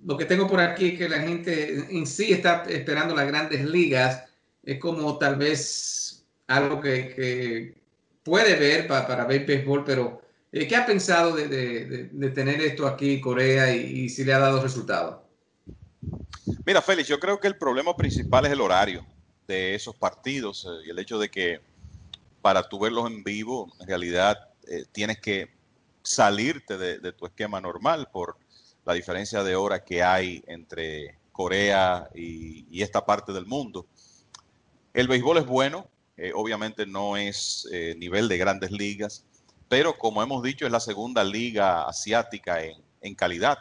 lo 0.07 0.17
que 0.17 0.25
tengo 0.25 0.47
por 0.47 0.61
aquí 0.61 0.89
es 0.89 0.99
que 0.99 1.09
la 1.11 1.21
gente 1.21 1.87
en 1.91 2.07
sí 2.07 2.33
está 2.33 2.65
esperando 2.69 3.15
las 3.15 3.27
grandes 3.27 3.65
ligas. 3.67 4.25
Es 4.65 4.79
como 4.79 5.19
tal 5.19 5.37
vez 5.37 6.25
algo 6.47 6.81
que, 6.81 7.15
que 7.15 7.75
puede 8.23 8.57
ver 8.57 8.87
para, 8.87 9.07
para 9.07 9.25
ver 9.27 9.45
béisbol, 9.45 9.85
pero 9.85 10.23
¿qué 10.51 10.75
ha 10.77 10.87
pensado 10.87 11.37
de, 11.37 11.49
de, 11.49 12.09
de, 12.13 12.31
tener 12.31 12.61
esto 12.63 12.87
aquí 12.87 13.21
Corea 13.21 13.75
y, 13.75 14.05
y 14.05 14.09
si 14.09 14.25
le 14.25 14.33
ha 14.33 14.39
dado 14.39 14.63
resultado? 14.63 15.30
Mira, 16.65 16.81
Félix, 16.81 17.09
yo 17.09 17.21
creo 17.21 17.39
que 17.39 17.49
el 17.49 17.57
problema 17.57 17.97
principal 17.97 18.47
es 18.47 18.53
el 18.53 18.61
horario 18.61 19.05
de 19.47 19.75
esos 19.75 19.95
partidos 19.97 20.65
eh, 20.65 20.87
y 20.87 20.91
el 20.91 20.99
hecho 20.99 21.19
de 21.19 21.31
que 21.31 21.61
para 22.41 22.69
tú 22.69 22.79
verlos 22.79 23.11
en 23.11 23.23
vivo, 23.23 23.71
en 23.81 23.87
realidad 23.87 24.49
eh, 24.67 24.85
tienes 24.93 25.21
que 25.21 25.51
salirte 26.03 26.79
de, 26.79 27.13
tu 27.13 27.27
esquema 27.27 27.61
normal 27.61 28.09
por 28.11 28.39
la 28.87 28.95
diferencia 28.95 29.45
de 29.45 29.55
hora 29.55 29.85
que 29.85 30.03
hay 30.03 30.43
entre 30.47 31.19
Corea 31.33 32.09
y, 32.15 32.83
esta 32.83 33.05
parte 33.05 33.33
del 33.33 33.45
mundo. 33.45 33.87
El 34.95 35.09
béisbol 35.09 35.39
es 35.39 35.47
bueno, 35.47 35.87
eh, 36.17 36.33
obviamente 36.35 36.87
no 36.87 37.19
es 37.19 37.69
nivel 37.97 38.29
de 38.29 38.39
grandes 38.39 38.71
ligas, 38.71 39.27
pero 39.69 39.99
como 39.99 40.23
hemos 40.23 40.43
dicho 40.43 40.65
es 40.65 40.73
la 40.73 40.81
segunda 40.81 41.23
liga 41.23 41.87
asiática 41.87 42.63
en, 42.65 42.83
en 43.03 43.15
calidad 43.15 43.59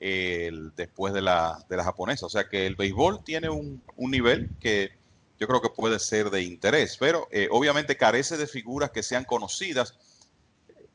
después 0.00 1.12
de 1.12 1.20
la, 1.20 1.64
de 1.68 1.76
la 1.76 1.84
japonesa. 1.84 2.26
O 2.26 2.30
sea 2.30 2.48
que 2.48 2.66
el 2.66 2.74
béisbol 2.74 3.22
tiene 3.22 3.50
un, 3.50 3.82
nivel 3.98 4.50
que 4.58 4.92
yo 5.38 5.46
creo 5.46 5.60
que 5.60 5.68
puede 5.68 5.98
ser 5.98 6.30
de 6.30 6.42
interés, 6.42 6.96
pero 6.98 7.28
eh, 7.30 7.48
obviamente 7.50 7.96
carece 7.96 8.36
de 8.36 8.46
figuras 8.46 8.90
que 8.90 9.02
sean 9.02 9.24
conocidas 9.24 9.94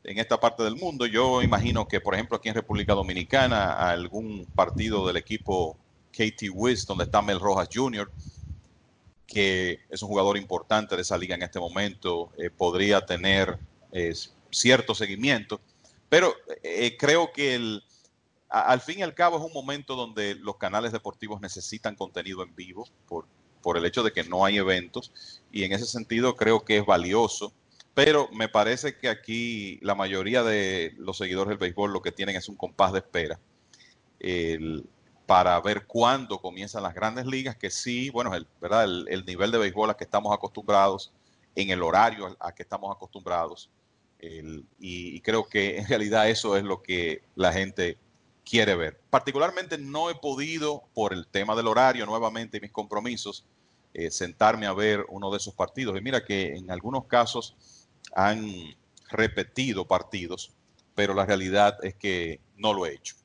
en 0.04 0.18
esta 0.18 0.38
parte 0.38 0.62
del 0.64 0.76
mundo. 0.76 1.06
Yo 1.06 1.42
imagino 1.42 1.86
que, 1.86 2.00
por 2.00 2.14
ejemplo, 2.14 2.36
aquí 2.36 2.48
en 2.48 2.54
República 2.54 2.94
Dominicana, 2.94 3.72
algún 3.90 4.46
partido 4.54 5.06
del 5.06 5.16
equipo 5.16 5.76
KT 6.12 6.50
Wiz, 6.52 6.86
donde 6.86 7.04
está 7.04 7.22
Mel 7.22 7.40
Rojas 7.40 7.68
Jr., 7.72 8.10
que 9.26 9.80
es 9.90 10.02
un 10.02 10.08
jugador 10.08 10.36
importante 10.36 10.94
de 10.94 11.02
esa 11.02 11.18
liga 11.18 11.34
en 11.34 11.42
este 11.42 11.58
momento, 11.58 12.30
eh, 12.38 12.50
podría 12.50 13.04
tener 13.04 13.58
eh, 13.90 14.14
cierto 14.50 14.94
seguimiento. 14.94 15.60
Pero 16.08 16.34
creo 16.98 17.32
que 17.32 17.56
el, 17.56 17.82
al 18.48 18.80
fin 18.80 19.00
y 19.00 19.02
al 19.02 19.14
cabo 19.14 19.38
es 19.38 19.44
un 19.44 19.52
momento 19.52 19.96
donde 19.96 20.34
los 20.36 20.56
canales 20.56 20.92
deportivos 20.92 21.40
necesitan 21.40 21.96
contenido 21.96 22.42
en 22.42 22.54
vivo 22.54 22.86
por, 23.06 23.26
por 23.62 23.76
el 23.76 23.84
hecho 23.84 24.02
de 24.02 24.12
que 24.12 24.24
no 24.24 24.44
hay 24.44 24.58
eventos 24.58 25.12
y 25.50 25.64
en 25.64 25.72
ese 25.72 25.86
sentido 25.86 26.36
creo 26.36 26.64
que 26.64 26.78
es 26.78 26.86
valioso. 26.86 27.52
Pero 27.94 28.28
me 28.30 28.48
parece 28.48 28.98
que 28.98 29.08
aquí 29.08 29.78
la 29.80 29.94
mayoría 29.94 30.42
de 30.42 30.94
los 30.98 31.16
seguidores 31.16 31.48
del 31.48 31.58
béisbol 31.58 31.92
lo 31.92 32.02
que 32.02 32.12
tienen 32.12 32.36
es 32.36 32.48
un 32.48 32.56
compás 32.56 32.92
de 32.92 32.98
espera 32.98 33.40
para 35.26 35.60
ver 35.60 35.86
cuándo 35.86 36.40
comienzan 36.40 36.84
las 36.84 36.94
grandes 36.94 37.26
ligas, 37.26 37.56
que 37.56 37.70
sí, 37.70 38.10
bueno, 38.10 38.34
el, 38.34 38.46
¿verdad? 38.60 38.84
El, 38.84 39.24
nivel 39.26 39.50
de 39.50 39.58
béisbol 39.58 39.90
a 39.90 39.96
que 39.96 40.04
estamos 40.04 40.32
acostumbrados, 40.32 41.12
en 41.54 41.70
el 41.70 41.82
horario 41.82 42.36
a 42.38 42.52
que 42.54 42.62
estamos 42.62 42.94
acostumbrados. 42.94 43.70
y, 44.78 45.20
creo 45.20 45.48
que 45.48 45.78
en 45.78 45.88
realidad 45.88 46.28
eso 46.30 46.56
es 46.56 46.62
lo 46.64 46.82
que 46.82 47.22
la 47.34 47.52
gente 47.52 47.98
quiere 48.48 48.76
ver. 48.76 48.98
Particularmente 49.10 49.76
no 49.76 50.08
he 50.08 50.14
podido, 50.14 50.84
por 50.94 51.12
el 51.12 51.26
tema 51.26 51.56
del 51.56 51.66
horario 51.66 52.06
nuevamente 52.06 52.58
y 52.58 52.60
mis 52.60 52.70
compromisos, 52.70 53.44
eh, 53.92 54.10
sentarme 54.10 54.66
a 54.66 54.72
ver 54.72 55.04
uno 55.08 55.30
de 55.30 55.38
esos 55.38 55.52
partidos. 55.52 55.98
Y 55.98 56.00
mira 56.00 56.24
que 56.24 56.54
en 56.54 56.70
algunos 56.70 57.06
casos 57.06 57.88
han 58.14 58.46
repetido 59.10 59.86
partidos, 59.86 60.52
pero 60.94 61.12
la 61.12 61.26
realidad 61.26 61.76
es 61.82 61.96
que 61.96 62.40
no 62.56 62.72
lo 62.72 62.86
he 62.86 62.94
hecho. 62.94 63.16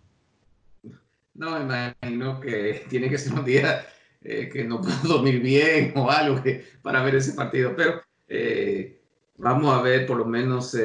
No, 1.33 1.51
me 1.51 1.93
imagino 2.01 2.39
que 2.39 2.85
tiene 2.89 3.09
que 3.09 3.17
ser 3.17 3.33
un 3.33 3.45
día 3.45 3.85
eh, 4.23 4.49
que 4.51 4.63
no 4.63 4.81
puedo 4.81 4.97
dormir 5.03 5.39
bien 5.39 5.93
o 5.95 6.09
algo 6.09 6.41
que, 6.41 6.65
para 6.81 7.03
ver 7.03 7.15
ese 7.15 7.33
partido, 7.33 7.75
pero 7.75 8.01
eh, 8.27 8.99
vamos 9.37 9.73
a 9.73 9.81
ver 9.81 10.07
por 10.07 10.17
lo 10.17 10.25
menos 10.25 10.75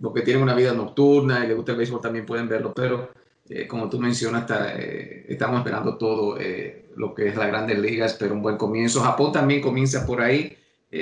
los 0.00 0.12
que 0.14 0.22
tienen 0.22 0.42
una 0.42 0.54
vida 0.54 0.72
nocturna 0.72 1.44
y 1.44 1.48
les 1.48 1.56
gusta 1.56 1.72
el 1.72 1.78
béisbol 1.78 2.00
también 2.00 2.26
pueden 2.26 2.48
verlo, 2.48 2.72
pero 2.74 3.10
eh, 3.48 3.66
como 3.66 3.90
tú 3.90 3.98
mencionas, 3.98 4.48
eh, 4.76 5.26
estamos 5.28 5.58
esperando 5.58 5.98
todo 5.98 6.38
eh, 6.40 6.90
lo 6.94 7.12
que 7.12 7.28
es 7.28 7.36
la 7.36 7.48
Grandes 7.48 7.78
Ligas, 7.78 8.14
pero 8.14 8.34
un 8.34 8.42
buen 8.42 8.56
comienzo. 8.56 9.02
Japón 9.02 9.32
también 9.32 9.60
comienza 9.60 10.06
por 10.06 10.20
ahí. 10.20 10.56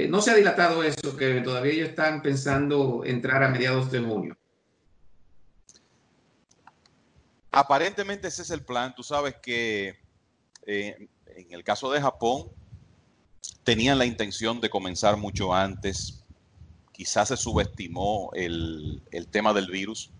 no 0.08 0.20
se 0.20 0.30
ha 0.30 0.34
dilatado 0.34 0.82
eso, 0.82 1.16
que 1.16 1.40
todavía 1.42 1.72
ellos 1.72 1.90
están 1.90 2.22
pensando 2.22 3.02
entrar 3.04 3.42
a 3.42 3.48
mediados 3.48 3.90
de 3.90 4.00
junio. 4.00 4.36
Aparentemente 7.50 8.28
ese 8.28 8.42
es 8.42 8.50
el 8.50 8.62
plan. 8.62 8.94
Tú 8.94 9.02
sabes 9.02 9.36
que 9.42 9.94
en 10.66 11.08
el 11.50 11.64
caso 11.64 11.90
de 11.90 12.00
Japón 12.00 12.48
tenían 13.62 13.98
la 13.98 14.06
intención 14.06 14.60
de 14.60 14.70
comenzar 14.70 15.16
mucho 15.16 15.54
antes, 15.54 16.24
quizás 16.98 17.28
se 17.28 17.36
subestimó 17.36 18.32
el, 18.34 19.00
tema 19.30 19.54
del 19.54 19.70
virus. 19.70 20.10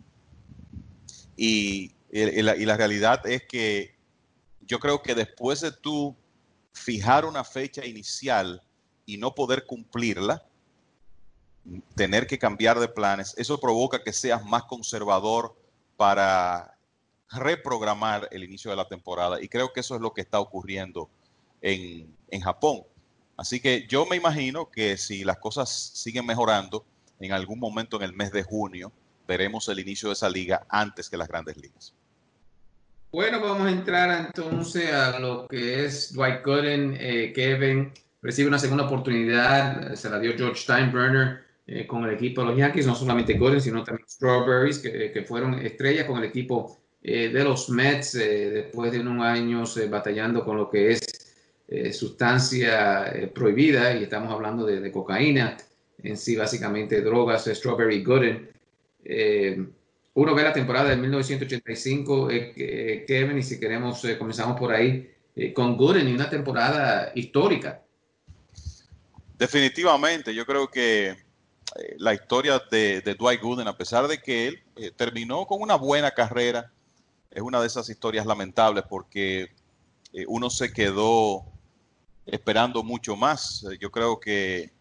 Y, 1.37 1.93
la, 2.13 2.77
realidad 2.77 3.27
es 3.27 3.43
que 3.49 3.97
yo 4.61 4.79
creo 4.79 5.03
que 5.03 5.17
después 5.17 5.61
de 5.61 5.73
tú 5.73 6.17
fijar 6.73 7.25
una 7.25 7.43
fecha 7.43 7.85
inicial 7.85 8.63
y 9.07 9.17
no 9.17 9.35
poder 9.35 9.67
cumplirla, 9.67 10.47
tener 11.97 12.29
que 12.29 12.39
cambiar 12.39 12.79
de 12.79 12.87
planes, 12.87 13.35
eso 13.37 13.59
provoca 13.59 14.05
que 14.05 14.13
seas 14.13 14.45
más 14.45 14.63
conservador 14.63 15.57
para 15.97 16.79
reprogramar 17.29 18.29
el 18.31 18.45
inicio 18.45 18.71
de 18.71 18.77
la 18.77 18.87
temporada. 18.87 19.43
Y 19.43 19.49
creo 19.49 19.73
que 19.73 19.81
eso 19.81 19.97
es 19.97 20.01
lo 20.01 20.15
que 20.15 20.21
está 20.21 20.39
ocurriendo 20.39 21.11
en, 21.61 22.17
en 22.31 22.41
Japón. 22.41 22.85
Así 23.39 23.61
que 23.61 23.87
yo 23.89 24.05
me 24.05 24.17
imagino 24.17 24.69
que 24.69 24.97
si 24.97 25.23
las 25.23 25.39
cosas 25.39 25.71
siguen 25.95 26.27
mejorando, 26.27 26.85
en 27.21 27.33
algún 27.33 27.61
momento 27.61 27.97
en 27.97 28.03
el 28.03 28.13
mes 28.13 28.33
de 28.33 28.43
junio 28.43 28.93
veremos 29.29 29.69
el 29.69 29.79
inicio 29.79 30.09
de 30.09 30.15
esa 30.15 30.29
liga 30.29 30.67
antes 30.69 31.09
que 31.09 31.17
las 31.17 31.29
grandes 31.29 31.57
ligas. 31.57 31.95
Bueno, 33.13 33.41
vamos 33.41 33.69
a 33.69 33.71
entrar 33.71 34.27
entonces 34.27 34.93
a 34.93 35.21
lo 35.21 35.47
que 35.47 35.85
es 35.85 36.13
Dwight 36.13 36.45
Gooden. 36.45 36.97
Eh, 36.99 37.33
Kevin 37.33 37.93
recibe 38.23 38.49
una 38.49 38.59
segunda 38.59 38.87
oportunidad, 38.87 39.95
se 39.95 40.11
la 40.11 40.19
dio 40.19 40.33
George 40.37 40.61
Steinbrenner 40.63 41.45
eh, 41.69 41.87
con 41.87 42.05
el 42.05 42.15
equipo 42.15 42.41
de 42.41 42.49
los 42.49 42.59
Yankees, 42.59 42.89
no 42.89 42.97
solamente 42.97 43.35
Gooden, 43.35 43.61
sino 43.61 43.85
también 43.85 44.09
Strawberries, 44.09 44.81
que, 44.81 45.13
que 45.13 45.23
fueron 45.23 45.55
estrellas 45.55 46.07
con 46.07 46.19
el 46.19 46.25
equipo 46.25 46.77
eh, 47.03 47.29
de 47.29 47.45
los 47.45 47.71
Mets 47.71 48.15
después 48.15 48.91
de 48.91 48.99
unos 48.99 49.25
años 49.25 49.79
batallando 49.89 50.45
con 50.45 50.57
lo 50.57 50.69
que 50.69 50.91
es 50.91 51.28
eh, 51.71 51.93
sustancia 51.93 53.09
eh, 53.09 53.27
prohibida, 53.27 53.95
y 53.95 54.05
estamos 54.05 54.33
hablando 54.33 54.65
de, 54.65 54.91
cocaína, 54.91 55.55
en 56.03 56.17
sí 56.17 56.35
básicamente 56.35 57.03
drogas, 57.03 57.45
Strawberry 57.45 58.03
Gooden. 58.03 58.51
Eh, 59.05 59.67
uno 60.15 60.35
ve 60.35 60.43
la 60.45 60.55
temporada 60.55 60.89
de 60.89 60.97
1985, 60.97 62.29
Kevin, 63.07 63.37
y 63.37 63.43
si 63.43 63.61
queremos 63.61 64.03
comenzamos 64.19 64.59
por 64.59 64.73
ahí, 64.73 65.13
con 65.55 65.77
Gooden 65.77 66.09
y 66.09 66.15
una 66.15 66.31
temporada 66.31 67.13
histórica. 67.15 67.83
Definitivamente, 69.37 70.35
yo 70.35 70.47
creo 70.47 70.71
que 70.71 71.17
la 71.99 72.15
historia 72.15 72.63
de, 72.71 73.03
de, 73.03 73.15
Dwight 73.15 73.43
Gooden, 73.43 73.69
a 73.69 73.77
pesar 73.77 74.09
de 74.09 74.19
que 74.19 74.49
él 74.49 74.63
terminó 74.97 75.47
con 75.47 75.61
una 75.61 75.77
buena 75.77 76.13
carrera, 76.13 76.73
es 77.31 77.43
una 77.43 77.61
de 77.61 77.67
esas 77.67 77.91
historias 77.91 78.25
lamentables 78.25 78.85
porque 78.89 79.51
uno 80.27 80.49
se 80.51 80.73
quedó 80.73 81.45
esperando 82.29 82.83
mucho 82.83 83.17
más. 83.17 83.65
Eh, 83.65 83.79
yo 83.81 83.91
creo 83.91 84.21
que 84.21 84.73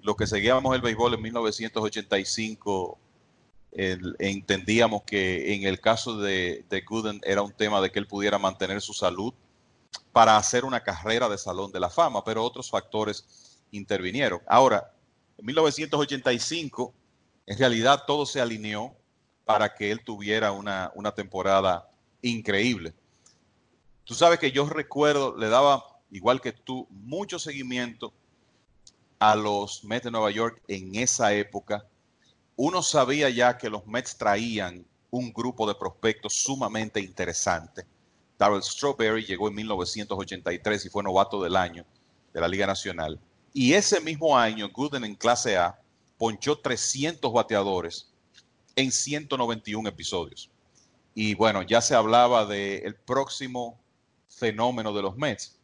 los 0.00 0.16
que 0.16 0.26
seguíamos 0.26 0.74
el 0.74 0.80
béisbol 0.80 1.14
en 1.14 1.22
1985 1.22 2.98
entendíamos 3.70 5.02
que 5.02 5.54
en 5.54 5.64
el 5.64 5.78
caso 5.78 6.16
de, 6.16 6.64
de, 6.70 6.80
Gooden 6.80 7.20
era 7.22 7.42
un 7.42 7.52
tema 7.52 7.82
de 7.82 7.90
que 7.92 7.98
él 7.98 8.06
pudiera 8.06 8.38
mantener 8.38 8.80
su 8.80 8.94
salud 8.94 9.34
para 10.10 10.36
hacer 10.38 10.64
una 10.64 10.82
carrera 10.82 11.28
de 11.28 11.36
Salón 11.36 11.70
de 11.70 11.78
la 11.78 11.90
Fama, 11.90 12.24
pero 12.24 12.42
otros 12.42 12.70
factores 12.70 13.60
intervinieron. 13.70 14.40
Ahora, 14.46 14.92
en 15.36 15.46
1985, 15.46 16.94
en 17.46 17.58
realidad 17.58 18.04
todo 18.06 18.26
se 18.26 18.40
alineó 18.40 18.96
para 19.44 19.74
que 19.74 19.90
él 19.90 20.02
tuviera 20.04 20.52
una, 20.52 20.90
una 20.94 21.12
temporada 21.12 21.88
increíble. 22.22 22.94
Tú 24.04 24.14
sabes 24.14 24.38
que 24.38 24.52
yo 24.52 24.66
recuerdo, 24.68 25.36
le 25.36 25.48
daba, 25.48 25.84
igual 26.10 26.40
que 26.40 26.52
tú, 26.52 26.86
mucho 26.90 27.38
seguimiento 27.38 28.12
a 29.18 29.34
los 29.34 29.84
Mets 29.84 30.04
de 30.04 30.10
Nueva 30.10 30.30
York 30.30 30.62
en 30.68 30.94
esa 30.94 31.32
época. 31.32 31.84
Uno 32.56 32.82
sabía 32.82 33.30
ya 33.30 33.58
que 33.58 33.70
los 33.70 33.86
Mets 33.86 34.16
traían 34.16 34.84
un 35.10 35.32
grupo 35.32 35.66
de 35.66 35.74
prospectos 35.74 36.34
sumamente 36.34 37.00
interesante. 37.00 37.86
Darrell 38.38 38.62
Strawberry 38.62 39.24
llegó 39.24 39.48
en 39.48 39.54
1983 39.54 40.86
y 40.86 40.88
fue 40.88 41.02
novato 41.02 41.42
del 41.42 41.56
año 41.56 41.84
de 42.32 42.40
la 42.40 42.48
Liga 42.48 42.66
Nacional. 42.66 43.18
Y 43.52 43.72
ese 43.72 44.00
mismo 44.00 44.36
año, 44.36 44.68
Gooden 44.68 45.04
en 45.04 45.14
clase 45.14 45.56
A 45.56 45.80
ponchó 46.18 46.58
300 46.58 47.32
bateadores 47.32 48.12
en 48.76 48.92
191 48.92 49.88
episodios. 49.88 50.50
Y 51.14 51.34
bueno, 51.34 51.62
ya 51.62 51.80
se 51.80 51.94
hablaba 51.94 52.46
del 52.46 52.94
próximo 52.94 53.80
fenómeno 54.28 54.92
de 54.92 55.02
los 55.02 55.16
Mets. 55.16 55.57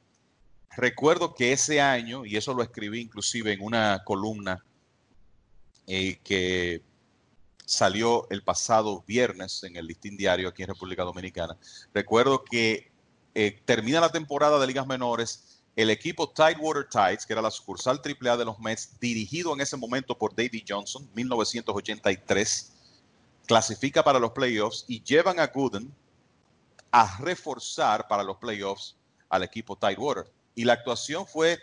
Recuerdo 0.77 1.35
que 1.35 1.53
ese 1.53 1.81
año, 1.81 2.25
y 2.25 2.37
eso 2.37 2.55
lo 2.55 2.63
escribí 2.63 3.01
inclusive 3.01 3.53
en 3.53 3.63
una 3.63 4.03
columna 4.05 4.65
eh, 5.87 6.19
que 6.25 6.83
salió 7.65 8.27
el 8.31 8.43
pasado 8.43 9.05
viernes 9.07 9.63
en 9.65 9.77
el 9.77 9.87
listín 9.87 10.17
diario 10.17 10.49
aquí 10.49 10.63
en 10.63 10.69
República 10.69 11.03
Dominicana. 11.03 11.57
Recuerdo 11.93 12.45
que 12.45 12.91
eh, 13.35 13.61
termina 13.65 14.01
la 14.01 14.13
temporada 14.13 14.59
de 14.59 14.67
ligas 14.67 14.87
menores, 14.87 15.63
el 15.77 15.91
equipo 15.91 16.31
Tidewater 16.31 16.89
Tides, 16.89 17.27
que 17.27 17.33
era 17.33 17.43
la 17.43 17.51
sucursal 17.51 18.01
AAA 18.01 18.37
de 18.37 18.45
los 18.45 18.59
Mets, 18.61 18.99
dirigido 19.01 19.53
en 19.55 19.61
ese 19.61 19.77
momento 19.77 20.17
por 20.17 20.35
David 20.35 20.65
Johnson, 20.69 21.09
1983, 21.15 22.73
clasifica 23.47 24.03
para 24.03 24.19
los 24.19 24.33
playoffs 24.33 24.85
y 24.87 25.03
llevan 25.03 25.41
a 25.41 25.47
Gooden 25.49 25.93
a 26.91 27.19
reforzar 27.19 28.07
para 28.07 28.23
los 28.23 28.37
playoffs 28.37 28.97
al 29.29 29.43
equipo 29.43 29.77
Tidewater. 29.77 30.31
Y 30.55 30.65
la 30.65 30.75
actuación 30.75 31.27
fue 31.27 31.59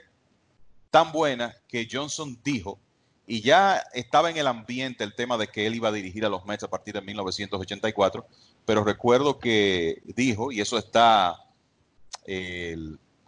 tan 0.89 1.11
buena 1.11 1.55
que 1.67 1.87
Johnson 1.89 2.37
dijo 2.43 2.79
y 3.25 3.41
ya 3.41 3.77
estaba 3.93 4.29
en 4.29 4.35
el 4.35 4.45
ambiente 4.45 5.05
el 5.05 5.15
tema 5.15 5.37
de 5.37 5.47
que 5.47 5.65
él 5.65 5.75
iba 5.75 5.87
a 5.87 5.93
dirigir 5.93 6.25
a 6.25 6.29
los 6.29 6.45
Mets 6.45 6.63
a 6.63 6.69
partir 6.69 6.93
de 6.93 7.01
1984, 7.01 8.25
pero 8.65 8.83
recuerdo 8.83 9.39
que 9.39 10.01
dijo, 10.03 10.51
y 10.51 10.59
eso 10.59 10.77
está 10.77 11.37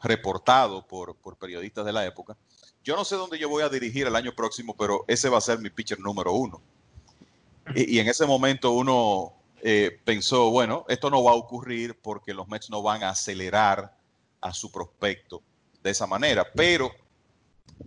reportado 0.01 0.85
por, 0.85 1.15
periodistas 1.37 1.85
de 1.85 1.93
la 1.93 2.05
época, 2.05 2.35
yo 2.83 2.97
no 2.97 3.05
sé 3.05 3.15
dónde 3.15 3.39
yo 3.39 3.47
voy 3.47 3.63
a 3.63 3.69
dirigir 3.69 4.05
el 4.05 4.15
año 4.17 4.35
próximo, 4.35 4.75
pero 4.75 5.05
ese 5.07 5.29
va 5.29 5.37
a 5.37 5.41
ser 5.41 5.59
mi 5.59 5.69
pitcher 5.69 5.99
número 5.99 6.33
uno. 6.33 6.61
Y, 7.73 7.97
en 7.99 8.09
ese 8.09 8.25
momento 8.25 8.71
uno 8.73 9.31
eh, 9.61 10.01
pensó, 10.03 10.49
bueno, 10.49 10.83
esto 10.89 11.09
no 11.09 11.23
va 11.23 11.31
a 11.31 11.35
ocurrir 11.35 11.97
porque 12.01 12.33
los 12.33 12.49
Mets 12.49 12.69
no 12.69 12.81
van 12.81 13.03
a 13.03 13.11
acelerar 13.11 13.95
a 14.41 14.53
su 14.53 14.69
prospecto 14.69 15.41
de 15.83 15.91
esa 15.91 16.07
manera, 16.07 16.47
pero 16.55 16.91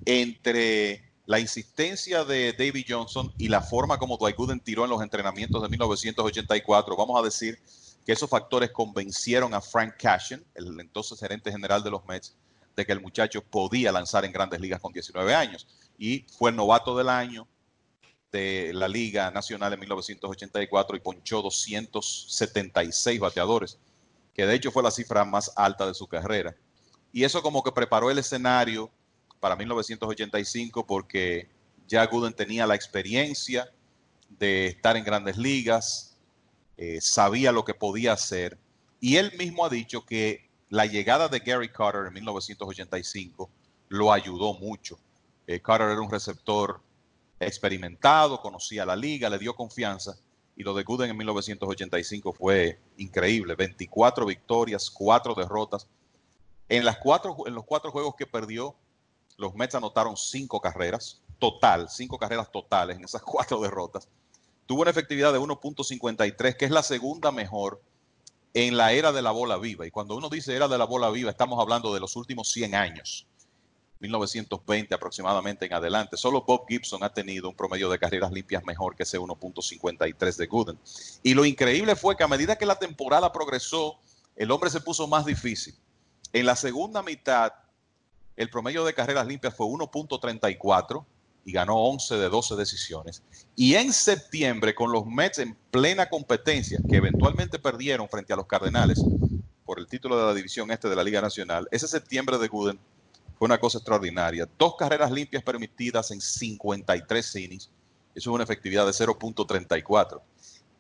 entre 0.05 1.13
la 1.25 1.41
insistencia 1.41 2.25
de 2.25 2.53
David 2.53 2.87
Johnson 2.89 3.33
y 3.39 3.49
la 3.49 3.61
forma 3.61 3.99
como 3.99 4.17
Dwight 4.17 4.37
Gooden 4.37 4.61
tiró 4.61 4.85
en 4.85 4.91
los 4.91 5.03
entrenamientos 5.03 5.61
de 5.63 5.69
1984, 5.69 6.97
vamos 6.97 7.21
a 7.21 7.25
decir 7.25 7.59
que 8.05 8.13
esos 8.13 8.31
factores 8.31 8.71
convencieron 8.71 9.53
a 9.53 9.61
Frank 9.61 9.95
Cashin, 9.99 10.45
el 10.55 10.79
entonces 10.79 11.19
gerente 11.19 11.51
general 11.51 11.83
de 11.83 11.91
los 11.91 12.05
Mets, 12.07 12.37
de 12.77 12.87
que 12.87 12.93
el 12.93 13.01
muchacho 13.01 13.43
podía 13.43 13.91
lanzar 13.91 14.25
en 14.25 14.33
grandes 14.33 14.61
ligas 14.61 14.81
con 14.81 14.93
19 14.93 15.35
años. 15.35 15.67
Y 15.99 16.25
fue 16.39 16.51
el 16.51 16.57
novato 16.57 16.97
del 16.97 17.09
año 17.09 17.49
de 18.31 18.73
la 18.75 18.87
Liga 18.87 19.31
Nacional 19.31 19.73
en 19.73 19.81
1984 19.81 20.97
y 20.97 21.01
ponchó 21.01 21.43
276 21.43 23.19
bateadores, 23.19 23.79
que 24.35 24.47
de 24.47 24.55
hecho 24.55 24.71
fue 24.71 24.83
la 24.83 24.91
cifra 24.91 25.25
más 25.25 25.51
alta 25.57 25.87
de 25.87 25.95
su 25.95 26.07
carrera. 26.07 26.55
Y 27.17 27.25
eso 27.25 27.41
como 27.41 27.63
que 27.63 27.73
preparó 27.73 28.11
el 28.11 28.19
escenario 28.19 28.91
para 29.41 29.57
1985 29.57 30.87
porque 30.87 31.49
ya 31.89 32.05
Gooden 32.05 32.35
tenía 32.35 32.67
la 32.67 32.75
experiencia 32.75 33.73
de 34.29 34.67
estar 34.67 34.99
en 34.99 35.05
grandes 35.05 35.39
ligas, 35.39 36.15
eh, 36.77 37.01
sabía 37.01 37.53
lo 37.53 37.65
que 37.65 37.73
podía 37.73 38.13
hacer 38.13 38.59
y 39.01 39.17
él 39.17 39.33
mismo 39.39 39.65
ha 39.65 39.71
dicho 39.71 40.05
que 40.05 40.51
la 40.69 40.85
llegada 40.85 41.29
de 41.29 41.39
Gary 41.39 41.71
Carter 41.71 42.07
en 42.07 42.13
1985 42.13 43.49
lo 43.89 44.13
ayudó 44.13 44.53
mucho. 44.53 44.99
Eh, 45.47 45.63
Carter 45.63 45.93
era 45.93 46.03
un 46.03 46.11
receptor 46.11 46.83
experimentado, 47.41 48.43
conocía 48.43 48.85
la 48.85 48.95
liga, 48.95 49.31
le 49.31 49.39
dio 49.39 49.57
confianza 49.57 50.19
y 50.55 50.65
lo 50.65 50.75
de 50.75 50.83
Gooden 50.83 51.13
en 51.13 51.17
1985 51.17 52.35
fue 52.35 52.79
increíble. 52.99 53.55
24 53.55 54.27
victorias, 54.27 54.91
4 54.91 55.35
derrotas. 55.35 55.89
En, 56.69 56.85
los 56.85 56.97
cuatro 56.97 57.35
juegos 57.91 58.15
que 58.17 58.27
perdió, 58.27 58.75
los 59.37 59.55
Mets 59.55 59.75
anotaron 59.75 60.17
cinco 60.17 60.61
carreras, 60.61 61.21
total, 61.39 61.89
cinco 61.89 62.19
carreras 62.19 62.51
totales 62.51 62.97
en 62.97 63.05
esas 63.05 63.23
cuatro 63.25 63.61
derrotas. 63.61 64.09
Tuvo 64.67 64.83
una 64.83 64.91
efectividad 64.91 65.33
de 65.33 65.39
1.53, 65.39 66.57
que 66.57 66.65
es 66.65 66.71
la 66.73 66.83
segunda 66.83 67.31
mejor 67.31 67.81
en 68.53 68.77
la 68.77 68.93
era 68.93 69.13
de 69.13 69.23
la 69.23 69.31
bola 69.31 69.59
viva. 69.59 69.87
Y 69.87 69.91
cuando 69.91 70.17
uno 70.17 70.29
dice 70.29 70.57
era 70.57 70.67
de 70.67 70.79
la 70.79 70.87
bola 70.87 71.11
viva, 71.11 71.31
estamos 71.31 71.61
hablando 71.61 71.95
de 71.95 72.01
los 72.01 72.17
últimos 72.17 72.51
100 72.51 72.75
años, 72.75 73.27
1920 74.01 74.93
aproximadamente 74.93 75.67
en 75.67 75.75
adelante. 75.75 76.17
Solo 76.17 76.43
Bob 76.43 76.65
Gibson 76.67 77.05
ha 77.05 77.13
tenido 77.13 77.49
un 77.49 77.55
promedio 77.55 77.89
de 77.89 77.99
carreras 77.99 78.33
limpias 78.33 78.65
mejor 78.65 78.97
que 78.97 79.05
ese 79.05 79.21
1.53 79.21 80.37
de 80.37 80.47
Gooden. 80.47 80.79
Y 81.23 81.35
lo 81.35 81.45
increíble 81.45 81.95
fue 81.95 82.17
que 82.17 82.25
a 82.25 82.29
medida 82.29 82.57
que 82.57 82.67
la 82.67 82.79
temporada 82.79 83.31
progresó, 83.31 84.01
el 84.35 84.51
hombre 84.51 84.71
se 84.71 84.81
puso 84.81 85.07
más 85.07 85.25
difícil. 85.25 85.77
En 86.33 86.47
la 86.47 86.57
segunda 86.57 87.03
mitad, 87.03 87.53
el 88.37 88.51
promedio 88.51 88.85
de 88.85 88.95
carreras 88.95 89.27
limpias 89.27 89.55
fue 89.55 89.67
1.34 89.67 91.05
y 91.45 91.53
ganó 91.53 91.77
11 91.77 92.17
de 92.17 92.29
12 92.29 92.57
decisiones. 92.57 93.23
Y 93.55 93.75
en 93.77 93.93
septiembre, 93.93 94.75
con 94.75 94.93
los 94.93 95.07
Mets 95.07 95.39
en 95.39 95.57
plena 95.71 96.09
competencia, 96.09 96.81
que 96.89 96.97
eventualmente 96.97 97.59
perdieron 97.59 98.09
frente 98.09 98.33
a 98.33 98.37
los 98.37 98.47
Cardenales 98.47 99.03
por 99.65 99.79
el 99.79 99.87
título 99.87 100.19
de 100.19 100.27
la 100.27 100.35
división 100.35 100.71
este 100.71 100.89
de 100.89 100.97
la 100.97 101.05
Liga 101.05 101.21
Nacional, 101.21 101.69
ese 101.71 101.89
septiembre 101.89 102.37
de 102.39 102.49
Gooden 102.49 102.79
fue 103.39 103.47
una 103.47 103.59
cosa 103.59 103.79
extraordinaria. 103.79 104.49
Dos 104.59 104.77
carreras 104.77 105.11
limpias 105.11 105.43
permitidas 105.43 106.11
en 106.11 106.21
53 106.21 107.37
innings. 107.37 107.71
Eso 108.15 108.31
es 108.31 108.35
una 108.35 108.45
efectividad 108.45 108.87
de 108.87 108.93
0.34. 108.93 110.21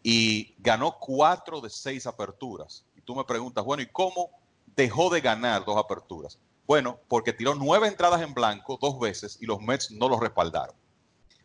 Y 0.02 0.54
ganó 0.59 0.96
4 0.98 1.61
de 1.61 1.70
6 1.70 2.06
aperturas. 2.06 2.85
Y 2.96 3.02
tú 3.02 3.14
me 3.14 3.24
preguntas, 3.24 3.64
bueno, 3.64 3.82
¿y 3.82 3.87
cómo 3.87 4.30
dejó 4.76 5.10
de 5.10 5.20
ganar 5.20 5.64
dos 5.64 5.76
aperturas? 5.76 6.38
Bueno, 6.66 6.98
porque 7.08 7.32
tiró 7.32 7.54
nueve 7.54 7.88
entradas 7.88 8.22
en 8.22 8.34
blanco 8.34 8.78
dos 8.80 8.98
veces 8.98 9.38
y 9.40 9.46
los 9.46 9.60
Mets 9.60 9.90
no 9.92 10.08
lo 10.08 10.18
respaldaron. 10.18 10.74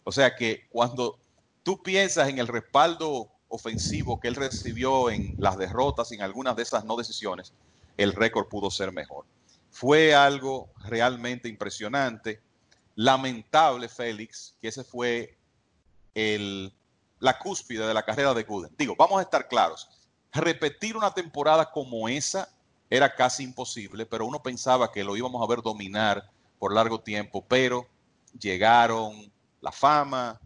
O 0.04 0.12
sea 0.12 0.36
que 0.36 0.68
cuando 0.70 1.20
tú 1.64 1.82
piensas 1.82 2.28
en 2.28 2.40
el 2.40 2.48
respaldo 2.48 3.32
ofensivo 3.48 4.20
que 4.20 4.28
él 4.28 4.36
recibió 4.36 5.10
en 5.10 5.36
las 5.38 5.58
derrotas 5.58 6.12
en 6.12 6.22
algunas 6.22 6.56
de 6.56 6.64
esas 6.64 6.86
no 6.86 6.96
decisiones, 6.96 7.54
el 7.98 8.14
récord 8.14 8.48
pudo 8.48 8.72
ser 8.72 8.92
mejor. 8.92 9.26
Fue 9.70 10.16
algo 10.16 10.70
realmente 10.84 11.48
impresionante. 11.48 12.42
Lamentable, 12.96 13.88
Félix, 13.88 14.56
que 14.62 14.70
ese 14.70 14.84
fue 14.84 15.38
el, 16.16 16.74
la 17.20 17.38
cúspide 17.38 17.86
de 17.86 17.94
la 17.94 18.04
carrera 18.04 18.34
de 18.34 18.44
Gooden. 18.44 18.74
Digo, 18.78 18.96
vamos 18.98 19.20
a 19.20 19.24
estar 19.24 19.48
claros. 19.48 19.88
Repetir 20.34 20.98
una 20.98 21.14
temporada 21.14 21.72
como 21.72 22.10
esa 22.10 22.50
era 22.92 23.16
casi 23.16 23.44
imposible, 23.44 24.06
pero 24.06 24.26
uno 24.26 24.44
pensaba 24.44 24.92
que 24.92 25.06
lo 25.06 25.16
íbamos 25.16 25.42
a 25.42 25.50
ver 25.50 25.64
dominar 25.64 26.30
por 26.60 26.76
largo 26.76 27.00
tiempo, 27.00 27.44
pero 27.48 27.88
llegaron 28.38 29.32
la 29.62 29.72
fama, 29.72 30.42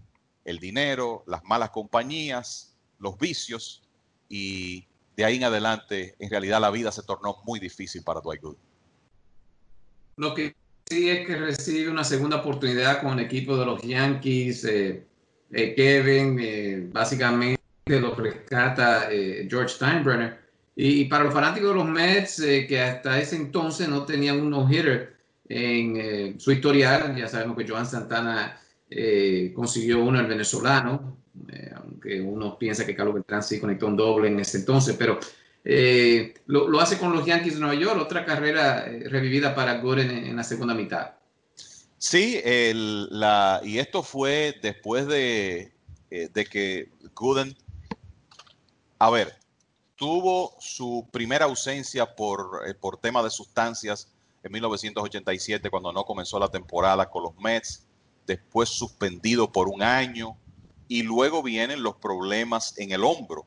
el 0.46 0.60
dinero, 0.60 1.24
las 1.26 1.44
malas 1.44 1.72
compañías, 1.72 2.78
los 3.00 3.18
vicios, 3.18 3.82
y 4.30 4.86
de 5.18 5.26
ahí 5.26 5.38
en 5.38 5.46
adelante, 5.46 6.16
en 6.20 6.30
realidad 6.30 6.62
la 6.62 6.70
vida 6.70 6.92
se 6.92 7.02
tornó 7.02 7.42
muy 7.46 7.60
difícil 7.60 8.04
para 8.04 8.22
Dwight 8.22 8.42
Gooden. 8.44 8.62
Lo 10.18 10.36
que 10.36 10.56
sí 10.86 11.10
es 11.10 11.26
que 11.26 11.36
recibe 11.38 11.90
una 11.90 12.04
segunda 12.04 12.38
oportunidad 12.38 13.02
con 13.02 13.18
el 13.18 13.26
equipo 13.26 13.58
de 13.58 13.66
los 13.66 13.82
Yankees, 13.82 14.66
eh, 14.66 15.04
eh, 15.52 15.74
Kevin, 15.74 16.38
eh, 16.40 16.90
básicamente 16.92 17.60
lo 17.88 18.14
rescata 18.14 19.10
George 19.50 19.70
Steinbrenner 19.70 20.45
y 20.76 21.06
para 21.06 21.24
los 21.24 21.34
fanáticos 21.34 21.70
de 21.70 21.76
los 21.76 21.88
Mets, 21.88 22.40
eh, 22.40 22.68
que 22.68 22.82
hasta 22.82 23.18
ese 23.20 23.38
entonces 23.38 23.88
no 23.88 24.04
tenían 24.04 24.42
un 24.42 24.50
no-hitter 24.50 25.16
en 25.48 25.96
eh, 25.98 26.36
su 26.38 26.52
historial, 26.52 27.16
ya 27.16 27.30
sabemos 27.30 27.56
que 27.58 27.68
Joan 27.68 27.86
Santana 27.86 28.60
eh, 28.90 29.54
consiguió 29.56 30.04
uno, 30.04 30.20
el 30.20 30.28
venezolano, 30.28 31.18
aunque 31.78 32.20
uno 32.20 32.58
piensa 32.58 32.86
que 32.86 32.96
Carlos 32.96 33.16
Beltrán 33.16 33.44
sí 33.44 33.60
conectó 33.60 33.88
un 33.88 33.96
doble 33.96 34.28
en 34.28 34.40
ese 34.40 34.58
entonces, 34.60 34.96
pero 34.98 35.20
lo, 36.48 36.80
hace 36.80 36.98
con 36.98 37.14
los 37.14 37.26
Yankees 37.26 37.56
de 37.56 37.60
Nueva 37.60 37.76
York, 37.76 38.00
otra 38.02 38.26
carrera 38.26 38.86
revivida 38.86 39.56
para 39.56 39.80
Gooden 39.80 40.12
en, 40.12 40.36
la 40.36 40.44
segunda 40.44 40.74
mitad. 40.74 41.12
Sí, 41.98 42.42
la, 42.44 43.62
y 43.64 43.80
esto 43.80 44.04
fue 44.04 44.56
después 44.62 45.08
de, 45.08 45.72
de 46.10 46.46
que 46.46 46.90
Gooden, 47.14 47.56
a 49.00 49.10
ver, 49.10 49.36
tuvo 49.96 50.56
su 50.60 51.08
primera 51.12 51.46
ausencia 51.46 52.16
por, 52.16 52.62
por 52.80 52.98
tema 52.98 53.24
de 53.24 53.30
sustancias 53.30 54.12
en 54.44 54.52
1987 54.52 55.70
cuando 55.70 55.92
no 55.92 56.04
comenzó 56.04 56.38
la 56.40 56.50
temporada 56.50 57.10
con 57.10 57.24
los 57.24 57.36
Mets, 57.38 57.88
después 58.28 58.70
suspendido 58.70 59.52
por 59.52 59.68
un 59.68 59.82
año 59.82 60.38
y 60.88 61.02
luego 61.02 61.42
vienen 61.42 61.82
los 61.82 61.96
problemas 61.96 62.78
en 62.78 62.92
el 62.92 63.04
hombro, 63.04 63.46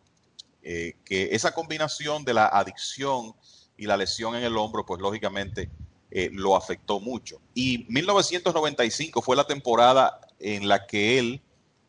eh, 0.63 0.95
que 1.05 1.29
esa 1.33 1.55
combinación 1.55 2.25
de 2.25 2.35
la 2.35 2.47
adicción 2.47 3.35
y 3.77 3.87
la 3.87 3.97
lesión 3.97 4.35
en 4.35 4.43
el 4.43 4.57
hombro, 4.57 4.85
pues 4.85 5.01
lógicamente 5.01 5.71
eh, 6.11 6.31
lo 6.33 6.57
afectó 6.57 7.01
mucho. 7.01 7.41
Y 7.55 7.87
1995 7.89 9.23
fue 9.23 9.37
la 9.37 9.47
temporada 9.47 10.21
en 10.41 10.67
la 10.67 10.87
que 10.87 11.19
él 11.19 11.41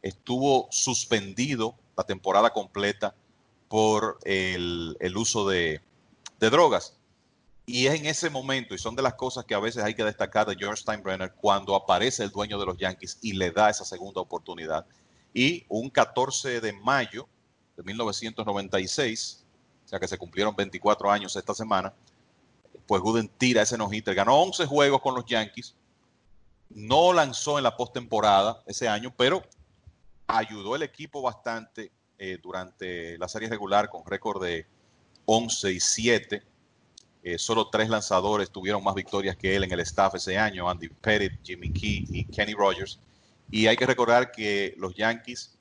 estuvo 0.02 0.68
suspendido 0.72 1.76
la 1.98 2.04
temporada 2.04 2.52
completa 2.52 3.16
por 3.70 4.18
el, 4.26 4.98
uso 5.16 5.48
de, 5.48 5.80
drogas. 6.40 6.98
Y 7.66 7.86
es 7.86 7.94
en 8.00 8.08
ese 8.08 8.32
momento, 8.32 8.74
y 8.74 8.80
son 8.80 8.96
de 8.96 9.04
las 9.04 9.14
cosas 9.14 9.46
que 9.46 9.54
a 9.54 9.60
veces 9.60 9.84
hay 9.84 9.94
que 9.94 10.04
destacar 10.04 10.48
de 10.48 10.56
George 10.56 10.82
Steinbrenner, 10.82 11.34
cuando 11.36 11.76
aparece 11.76 12.24
el 12.24 12.32
dueño 12.32 12.60
de 12.60 12.66
los 12.66 12.78
Yankees 12.78 13.20
y 13.22 13.34
le 13.34 13.52
da 13.52 13.70
esa 13.70 13.86
segunda 13.86 14.20
oportunidad. 14.20 14.86
Y 15.34 15.64
un 15.70 15.90
14 15.92 16.60
de 16.60 16.74
mayo 16.74 17.28
de 17.78 17.84
1996, 17.84 19.46
o 19.86 19.88
sea 19.88 20.00
que 20.00 20.08
se 20.08 20.18
cumplieron 20.18 20.56
24 20.56 21.12
años 21.12 21.36
esta 21.36 21.54
semana, 21.54 21.94
pues 22.88 23.04
Gooden 23.04 23.30
tira 23.30 23.62
ese 23.62 23.78
no 23.78 23.88
Ganó 23.88 24.42
11 24.42 24.66
juegos 24.66 25.02
con 25.02 25.14
los 25.14 25.26
Yankees. 25.26 25.76
No 26.72 27.14
lanzó 27.14 27.60
en 27.60 27.64
la 27.64 27.78
postemporada 27.78 28.64
ese 28.66 28.88
año, 28.88 29.14
pero 29.16 29.44
ayudó 30.26 30.76
el 30.76 30.82
equipo 30.82 31.22
bastante 31.22 31.92
eh, 32.22 32.38
durante 32.44 33.18
la 33.18 33.30
serie 33.30 33.48
regular 33.48 33.88
con 33.88 34.06
récord 34.06 34.44
de 34.44 34.66
11 35.24 35.72
y 35.72 35.80
7 35.80 36.44
eh, 37.24 37.38
solo 37.38 37.70
tres 37.70 37.88
lanzadores 37.88 38.50
tuvieron 38.50 38.84
más 38.84 38.94
victorias 38.94 39.38
que 39.38 39.56
él 39.56 39.64
en 39.64 39.72
el 39.72 39.80
staff 39.80 40.16
ese 40.16 40.38
año, 40.38 40.70
Andy 40.70 40.90
Pettit, 40.90 41.32
Jimmy 41.42 41.70
Key 41.70 42.06
y 42.12 42.26
Kenny 42.26 42.54
Rogers. 42.54 43.00
Y 43.50 43.68
hay 43.68 43.78
que 43.78 43.86
recordar 43.86 44.34
que 44.34 44.74
los 44.78 44.94
Yankees 44.96 45.58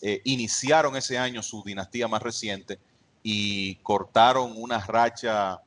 eh, 0.00 0.22
iniciaron 0.24 0.96
ese 0.96 1.18
año 1.18 1.42
su 1.42 1.62
dinastía 1.62 2.08
más 2.08 2.22
reciente 2.22 2.78
y 3.22 3.74
cortaron 3.76 4.54
una 4.56 4.78
racha 4.78 5.60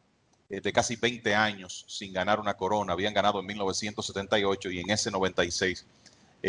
de 0.50 0.74
casi 0.74 0.96
20 0.96 1.36
años 1.36 1.86
sin 1.88 2.12
ganar 2.12 2.40
una 2.40 2.56
corona. 2.56 2.94
Habían 2.94 3.14
ganado 3.14 3.40
en 3.40 3.46
1978 3.46 4.72
y 4.72 4.80
en 4.80 4.90
ese 4.90 5.12
96 5.12 5.86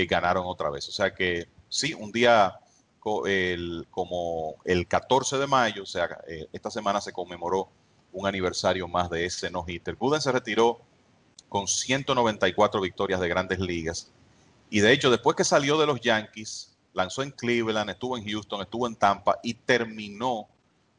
ganaron 0.09 0.45
otra 0.47 0.71
vez. 0.71 0.89
O 0.89 0.93
sea 0.93 1.15
que 1.15 1.47
sí, 1.69 1.93
un 1.93 2.11
día 2.11 2.59
como 3.01 4.57
el 4.65 4.87
14 4.87 5.39
de 5.39 5.47
mayo, 5.47 5.83
o 5.83 5.87
sea, 5.87 6.09
esta 6.53 6.71
semana 6.71 7.01
se 7.01 7.13
conmemoró 7.13 7.69
un 8.13 8.27
aniversario 8.27 8.89
más 8.89 9.11
de 9.11 9.25
ese 9.25 9.51
no-hitter. 9.51 9.97
Gooden 9.97 10.21
se 10.21 10.33
retiró 10.33 10.81
con 11.49 11.67
194 11.67 12.81
victorias 12.81 13.21
de 13.21 13.29
grandes 13.29 13.59
ligas. 13.59 14.11
Y 14.69 14.81
de 14.81 14.93
hecho, 14.93 15.11
después 15.11 15.37
que 15.37 15.45
salió 15.45 15.79
de 15.79 15.87
los 15.87 16.01
Yankees, 16.01 16.77
lanzó 16.93 17.23
en 17.23 17.31
Cleveland, 17.31 17.91
estuvo 17.91 18.17
en 18.17 18.25
Houston, 18.25 18.63
estuvo 18.63 18.87
en 18.87 18.97
Tampa 18.97 19.39
y 19.43 19.55
terminó 19.55 20.49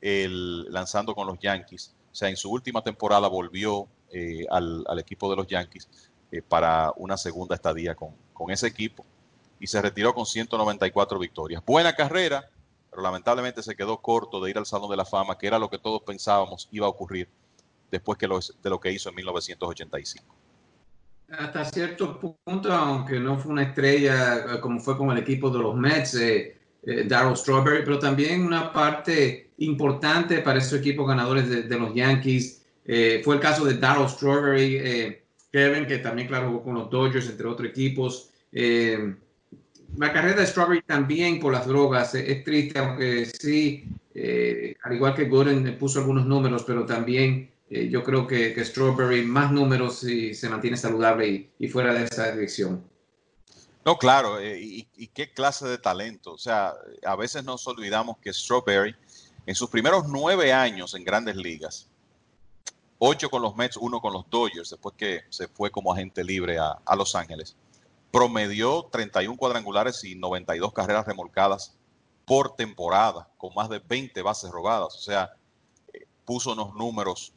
lanzando 0.02 1.14
con 1.14 1.28
los 1.28 1.40
Yankees. 1.40 1.94
O 2.12 2.16
sea, 2.16 2.30
en 2.30 2.36
su 2.36 2.52
última 2.52 2.84
temporada 2.84 3.28
volvió 3.28 3.88
eh, 4.12 4.46
al, 4.50 4.84
equipo 5.00 5.30
de 5.30 5.36
los 5.36 5.48
Yankees 5.48 5.88
eh, 6.32 6.42
para 6.42 6.92
una 6.98 7.16
segunda 7.18 7.56
estadía 7.56 7.96
con 7.96 8.52
ese 8.52 8.68
equipo 8.68 9.06
y 9.62 9.68
se 9.68 9.80
retiró 9.80 10.14
con 10.14 10.26
194 10.26 11.20
victorias. 11.20 11.64
Buena 11.64 11.94
carrera, 11.94 12.50
pero 12.90 13.04
lamentablemente 13.04 13.62
se 13.62 13.76
quedó 13.76 14.02
corto 14.02 14.44
de 14.44 14.50
ir 14.50 14.58
al 14.58 14.66
Salón 14.66 14.90
de 14.90 14.98
la 14.98 15.06
Fama, 15.06 15.38
que 15.38 15.46
era 15.46 15.60
lo 15.60 15.70
que 15.70 15.78
todos 15.78 16.02
pensábamos 16.02 16.68
iba 16.72 16.88
a 16.88 16.90
ocurrir 16.90 17.30
después 17.92 18.18
que 18.18 18.28
de 18.28 18.70
lo 18.70 18.80
que 18.80 18.92
hizo 18.92 19.10
en 19.10 19.16
1985. 19.16 20.36
Hasta 21.30 21.64
cierto 21.66 22.20
punto, 22.20 22.74
aunque 22.74 23.20
no 23.20 23.38
fue 23.38 23.52
una 23.52 23.64
estrella 23.64 24.56
eh, 24.56 24.60
como 24.60 24.80
fue 24.80 24.98
con 24.98 25.12
el 25.12 25.20
equipo 25.20 25.52
de 25.52 25.60
los 25.60 25.76
Mets, 25.76 26.16
eh, 26.16 26.58
eh, 26.84 27.04
Darryl 27.08 27.38
Strawberry, 27.38 27.86
pero 27.86 28.00
también 28.00 28.44
una 28.44 28.74
parte 28.74 29.52
importante 29.60 30.40
para 30.40 30.58
esos 30.58 30.80
equipos 30.80 31.08
ganadores 31.08 31.70
de, 31.70 31.78
los 31.78 31.94
Yankees. 31.94 32.66
fue 32.84 33.36
el 33.36 33.40
caso 33.40 33.64
de 33.64 33.76
Darryl 33.76 34.10
Strawberry, 34.10 35.22
Kevin, 35.52 35.86
que 35.86 36.00
también, 36.00 36.28
claro, 36.28 36.48
jugó 36.48 36.64
con 36.64 36.74
los 36.74 36.90
Dodgers, 36.90 37.30
entre 37.30 37.48
otros 37.48 37.70
equipos 37.70 38.32
la 39.98 40.14
carrera 40.14 40.42
de 40.42 40.48
Strawberry 40.48 40.82
también 40.84 41.40
por 41.40 41.54
las 41.54 41.66
drogas 41.68 42.16
es, 42.16 42.44
triste, 42.44 42.80
aunque 42.80 43.26
sí, 43.26 43.86
eh, 44.14 44.76
al 44.84 44.94
igual 44.94 45.16
que 45.16 45.26
Gooden 45.26 45.78
puso 45.78 46.00
algunos 46.00 46.26
números, 46.26 46.64
pero 46.66 46.86
también 46.86 47.52
eh, 47.70 47.90
yo 47.90 48.04
creo 48.04 48.26
que, 48.26 48.64
Strawberry 48.64 49.24
más 49.24 49.52
números 49.52 50.00
si 50.00 50.34
se 50.34 50.50
mantiene 50.50 50.78
saludable 50.78 51.52
y, 51.58 51.68
fuera 51.68 51.94
de 51.94 52.06
esa 52.06 52.32
dirección. 52.32 52.84
No, 53.84 53.98
claro, 53.98 54.40
eh, 54.40 54.60
y, 54.62 55.08
qué 55.08 55.32
clase 55.34 55.68
de 55.68 55.78
talento. 55.78 56.34
O 56.34 56.38
sea, 56.38 56.74
a 57.06 57.16
veces 57.16 57.44
nos 57.44 57.68
olvidamos 57.68 58.18
que 58.20 58.32
Strawberry, 58.32 58.96
en 59.46 59.56
sus 59.56 59.70
primeros 59.70 60.08
nueve 60.08 60.54
años 60.54 60.94
en 60.94 61.04
grandes 61.04 61.36
ligas, 61.36 61.90
ocho 63.00 63.30
con 63.30 63.42
los 63.42 63.56
Mets, 63.56 63.78
uno 63.78 64.00
con 64.00 64.14
los 64.14 64.30
Dodgers, 64.30 64.70
después 64.70 64.96
que 64.96 65.22
se 65.30 65.48
fue 65.48 65.72
como 65.72 65.92
agente 65.92 66.24
libre 66.24 66.60
a 66.60 66.96
Los 66.96 67.16
Ángeles 67.16 67.58
promedió 68.12 68.90
31 68.92 69.38
cuadrangulares 69.38 70.04
y 70.04 70.16
92 70.16 70.74
carreras 70.74 71.06
remolcadas 71.06 71.78
por 72.26 72.56
temporada, 72.56 73.30
con 73.38 73.54
más 73.56 73.70
de 73.70 73.80
20 73.80 74.22
bases 74.22 74.52
robadas. 74.52 74.96
O 74.96 75.00
sea, 75.02 75.32
eh, 75.94 76.06
puso 76.26 76.52
unos 76.52 76.74
números 76.76 77.34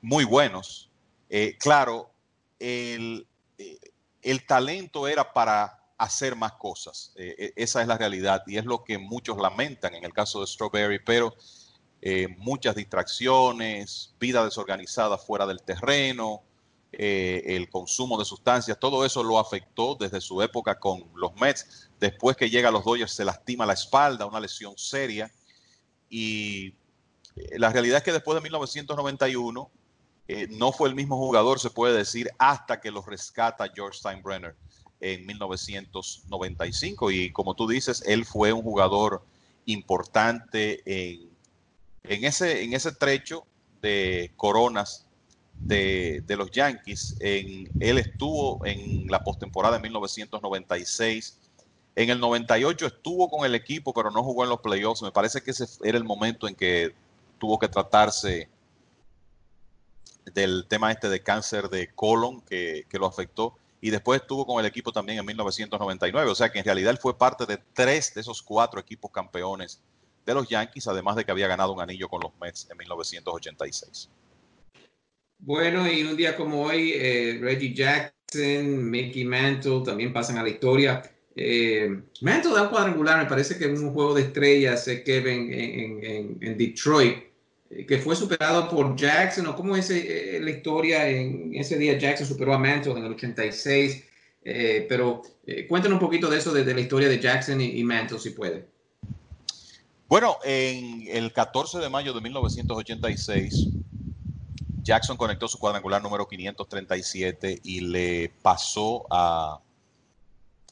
muy 0.00 0.24
buenos. 0.24 0.90
Eh, 1.28 1.56
claro, 1.58 2.10
el, 2.58 3.26
eh, 3.58 3.78
el, 4.22 4.46
talento 4.46 5.06
era 5.08 5.32
para 5.32 5.80
hacer 5.98 6.36
más 6.36 6.52
cosas. 6.52 7.12
esa 7.16 7.82
es 7.82 7.88
la 7.88 7.98
realidad 7.98 8.44
y 8.46 8.56
es 8.56 8.64
lo 8.64 8.84
que 8.84 8.98
muchos 8.98 9.36
lamentan 9.38 9.94
en 9.96 10.04
el 10.04 10.12
caso 10.12 10.40
de 10.40 10.46
Strawberry, 10.46 11.00
pero 11.04 11.34
muchas 12.36 12.76
distracciones, 12.76 14.14
vida 14.20 14.44
desorganizada 14.44 15.18
fuera 15.18 15.44
del 15.44 15.60
terreno, 15.62 16.44
eh, 16.90 17.42
el 17.44 17.68
consumo 17.68 18.18
de 18.18 18.24
sustancias, 18.24 18.78
todo 18.80 19.04
eso 19.04 19.22
lo 19.22 19.38
afectó 19.38 19.94
desde 19.94 20.22
su 20.22 20.40
época 20.40 20.78
con 20.78 21.04
los 21.14 21.34
Mets. 21.36 21.90
Después 22.00 22.36
que 22.36 22.48
llega 22.48 22.70
a 22.70 22.72
los 22.72 22.84
Dodgers 22.84 23.12
se 23.12 23.26
lastima 23.26 23.66
la 23.66 23.74
espalda, 23.74 24.24
una 24.24 24.40
lesión 24.40 24.72
seria. 24.78 25.30
Y 26.08 26.68
eh, 27.36 27.58
la 27.58 27.70
realidad 27.70 27.98
es 27.98 28.04
que 28.04 28.12
después 28.12 28.36
de 28.36 28.40
1991 28.40 29.70
eh, 30.28 30.46
no 30.50 30.72
fue 30.72 30.88
el 30.88 30.94
mismo 30.94 31.18
jugador, 31.18 31.60
se 31.60 31.68
puede 31.68 31.96
decir, 31.96 32.30
hasta 32.38 32.80
que 32.80 32.90
lo 32.90 33.02
rescata 33.02 33.70
George 33.74 33.98
Steinbrenner 33.98 34.56
en 35.00 35.26
1995. 35.26 37.10
Y 37.10 37.32
como 37.32 37.54
tú 37.54 37.68
dices, 37.68 38.02
él 38.06 38.24
fue 38.24 38.54
un 38.54 38.62
jugador 38.62 39.22
importante 39.66 40.80
en, 40.86 41.28
en, 42.04 42.24
ese, 42.24 42.62
en 42.62 42.72
ese 42.72 42.92
trecho 42.92 43.46
de 43.82 44.32
coronas 44.36 45.07
de, 45.60 46.24
los 46.36 46.50
Yankees. 46.50 47.16
En, 47.20 47.70
él 47.80 47.98
estuvo 47.98 48.64
en 48.64 49.06
la 49.08 49.22
postemporada 49.22 49.76
de 49.76 49.82
1996. 49.82 51.38
En 51.96 52.10
el 52.10 52.20
98 52.20 52.86
estuvo 52.86 53.28
con 53.28 53.44
el 53.44 53.54
equipo, 53.54 53.92
pero 53.92 54.10
no 54.10 54.22
jugó 54.22 54.44
en 54.44 54.50
los 54.50 54.60
playoffs. 54.60 55.02
Me 55.02 55.10
parece 55.10 55.42
que 55.42 55.50
ese 55.50 55.66
era 55.82 55.98
el 55.98 56.04
momento 56.04 56.48
en 56.48 56.54
que 56.54 56.94
tuvo 57.38 57.58
que 57.58 57.68
tratarse 57.68 58.48
del 60.32 60.66
tema 60.68 60.92
este 60.92 61.08
de 61.08 61.22
cáncer 61.22 61.68
de 61.68 61.88
colon 61.94 62.40
que, 62.42 62.86
que, 62.88 62.98
lo 62.98 63.06
afectó. 63.06 63.56
Y 63.80 63.90
después 63.90 64.20
estuvo 64.20 64.44
con 64.46 64.60
el 64.60 64.66
equipo 64.66 64.92
también 64.92 65.18
en 65.18 65.26
1999. 65.26 66.30
O 66.30 66.34
sea 66.34 66.50
que 66.50 66.58
en 66.58 66.64
realidad 66.64 66.90
él 66.90 66.98
fue 66.98 67.16
parte 67.16 67.46
de 67.46 67.58
tres 67.72 68.14
de 68.14 68.20
esos 68.20 68.42
cuatro 68.42 68.80
equipos 68.80 69.10
campeones 69.10 69.80
de 70.26 70.34
los 70.34 70.48
Yankees, 70.48 70.86
además 70.86 71.16
de 71.16 71.24
que 71.24 71.30
había 71.30 71.48
ganado 71.48 71.72
un 71.72 71.80
anillo 71.80 72.08
con 72.08 72.20
los 72.20 72.32
Mets 72.38 72.68
en 72.70 72.76
1986. 72.76 74.10
Bueno, 75.38 75.90
y 75.90 76.02
un 76.02 76.16
día 76.16 76.36
como 76.36 76.62
hoy, 76.62 76.92
eh, 76.94 77.38
Reggie 77.40 77.72
Jackson, 77.72 78.90
Mickey 78.90 79.24
Mantle 79.24 79.82
también 79.84 80.12
pasan 80.12 80.38
a 80.38 80.42
la 80.42 80.48
historia. 80.48 81.02
Eh, 81.40 82.02
Mantle 82.22 82.52
da 82.52 82.62
un 82.62 82.68
cuadrangular, 82.68 83.22
me 83.22 83.28
parece 83.28 83.56
que 83.56 83.66
en 83.66 83.78
un 83.78 83.92
juego 83.92 84.12
de 84.12 84.22
estrellas, 84.22 84.88
eh, 84.88 85.04
Kevin, 85.04 85.52
en, 85.52 86.38
en, 86.40 86.58
Detroit, 86.58 87.16
eh, 87.70 87.86
que 87.86 87.98
fue 87.98 88.16
superado 88.16 88.68
por 88.68 88.96
Jackson, 88.96 89.46
o 89.46 89.54
cómo 89.54 89.76
es 89.76 89.88
la 89.90 90.50
historia, 90.50 91.08
en 91.08 91.54
ese 91.54 91.78
día 91.78 91.96
Jackson 91.96 92.26
superó 92.26 92.54
a 92.54 92.58
Mantle 92.58 92.92
en 92.92 93.04
el 93.04 93.12
86, 93.12 94.04
pero 94.88 95.22
cuéntanos 95.68 95.96
un 95.96 96.00
poquito 96.00 96.28
de 96.28 96.38
eso, 96.38 96.52
de, 96.52 96.74
la 96.74 96.80
historia 96.80 97.08
de 97.08 97.20
Jackson 97.20 97.60
y, 97.60 97.78
y 97.78 97.84
Mantle, 97.84 98.18
si 98.18 98.30
puede. 98.30 98.66
Bueno, 100.08 100.38
en 100.42 101.04
el 101.06 101.32
14 101.32 101.78
de 101.78 101.88
mayo 101.88 102.12
de 102.14 102.20
1986, 102.20 103.68
Jackson 104.88 105.18
conectó 105.18 105.46
su 105.48 105.58
cuadrangular 105.58 106.02
número 106.02 106.26
537 106.26 107.60
y 107.62 107.80
le 107.80 108.32
pasó 108.40 109.04
a, 109.10 109.60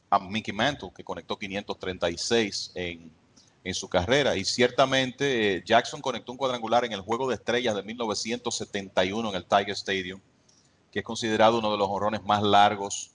a 0.09 0.19
Mickey 0.19 0.55
Mantle, 0.55 0.89
que 0.95 1.03
conectó 1.03 1.37
536 1.37 2.71
en, 2.73 3.11
en 3.63 3.73
su 3.75 3.87
carrera. 3.87 4.35
Y 4.35 4.43
ciertamente 4.43 5.57
eh, 5.57 5.63
Jackson 5.63 6.01
conectó 6.01 6.31
un 6.31 6.39
cuadrangular 6.39 6.83
en 6.83 6.93
el 6.93 7.01
Juego 7.01 7.29
de 7.29 7.35
Estrellas 7.35 7.75
de 7.75 7.83
1971 7.83 9.29
en 9.29 9.35
el 9.35 9.45
Tiger 9.45 9.69
Stadium, 9.69 10.19
que 10.91 10.97
es 10.97 11.05
considerado 11.05 11.59
uno 11.59 11.71
de 11.71 11.77
los 11.77 11.87
honrones 11.87 12.23
más 12.23 12.41
largos 12.41 13.11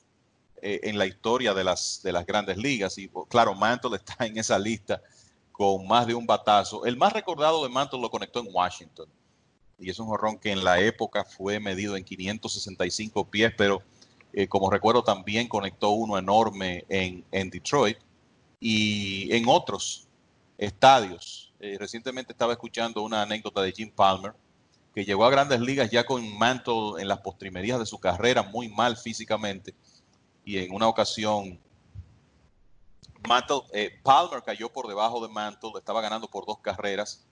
eh, 0.60 0.82
en 0.84 0.98
la 0.98 1.06
historia 1.06 1.52
de 1.52 1.64
las, 1.64 2.00
de 2.04 2.12
las 2.12 2.24
grandes 2.24 2.58
ligas. 2.58 2.96
Y 2.98 3.10
claro, 3.28 3.56
Mantle 3.56 3.96
está 3.96 4.24
en 4.24 4.38
esa 4.38 4.56
lista 4.56 5.02
con 5.50 5.84
más 5.84 6.06
de 6.06 6.14
un 6.14 6.26
batazo. 6.26 6.84
El 6.84 6.96
más 6.96 7.12
recordado 7.12 7.60
de 7.64 7.70
Mantle 7.70 8.00
lo 8.00 8.08
conectó 8.08 8.38
en 8.38 8.46
Washington. 8.52 9.08
Y 9.82 9.90
es 9.90 9.98
un 9.98 10.06
jorrón 10.06 10.38
que 10.38 10.52
en 10.52 10.64
la 10.64 10.80
época 10.80 11.24
fue 11.24 11.60
medido 11.60 11.96
en 11.96 12.04
565 12.04 13.28
pies, 13.28 13.52
pero 13.56 13.82
eh, 14.32 14.46
como 14.48 14.70
recuerdo 14.70 15.02
también 15.02 15.48
conectó 15.48 15.90
uno 15.90 16.16
enorme 16.16 16.84
en, 16.88 17.24
en 17.32 17.50
Detroit 17.50 17.98
y 18.60 19.34
en 19.34 19.44
otros 19.48 20.06
estadios. 20.56 21.52
Eh, 21.58 21.76
recientemente 21.78 22.32
estaba 22.32 22.52
escuchando 22.52 23.02
una 23.02 23.22
anécdota 23.22 23.60
de 23.62 23.72
Jim 23.72 23.90
Palmer, 23.90 24.32
que 24.94 25.04
llegó 25.04 25.24
a 25.24 25.30
grandes 25.30 25.60
ligas 25.60 25.90
ya 25.90 26.04
con 26.04 26.36
Mantle 26.38 27.00
en 27.00 27.08
las 27.08 27.18
postrimerías 27.18 27.78
de 27.78 27.86
su 27.86 27.98
carrera, 27.98 28.42
muy 28.42 28.68
mal 28.68 28.96
físicamente, 28.96 29.74
y 30.44 30.58
en 30.58 30.72
una 30.72 30.88
ocasión 30.88 31.58
Mantle, 33.28 33.62
eh, 33.72 33.90
Palmer 34.02 34.42
cayó 34.42 34.68
por 34.68 34.88
debajo 34.88 35.24
de 35.26 35.32
Mantle, 35.32 35.72
estaba 35.76 36.00
ganando 36.00 36.28
por 36.28 36.46
dos 36.46 36.58
carreras. 36.58 37.24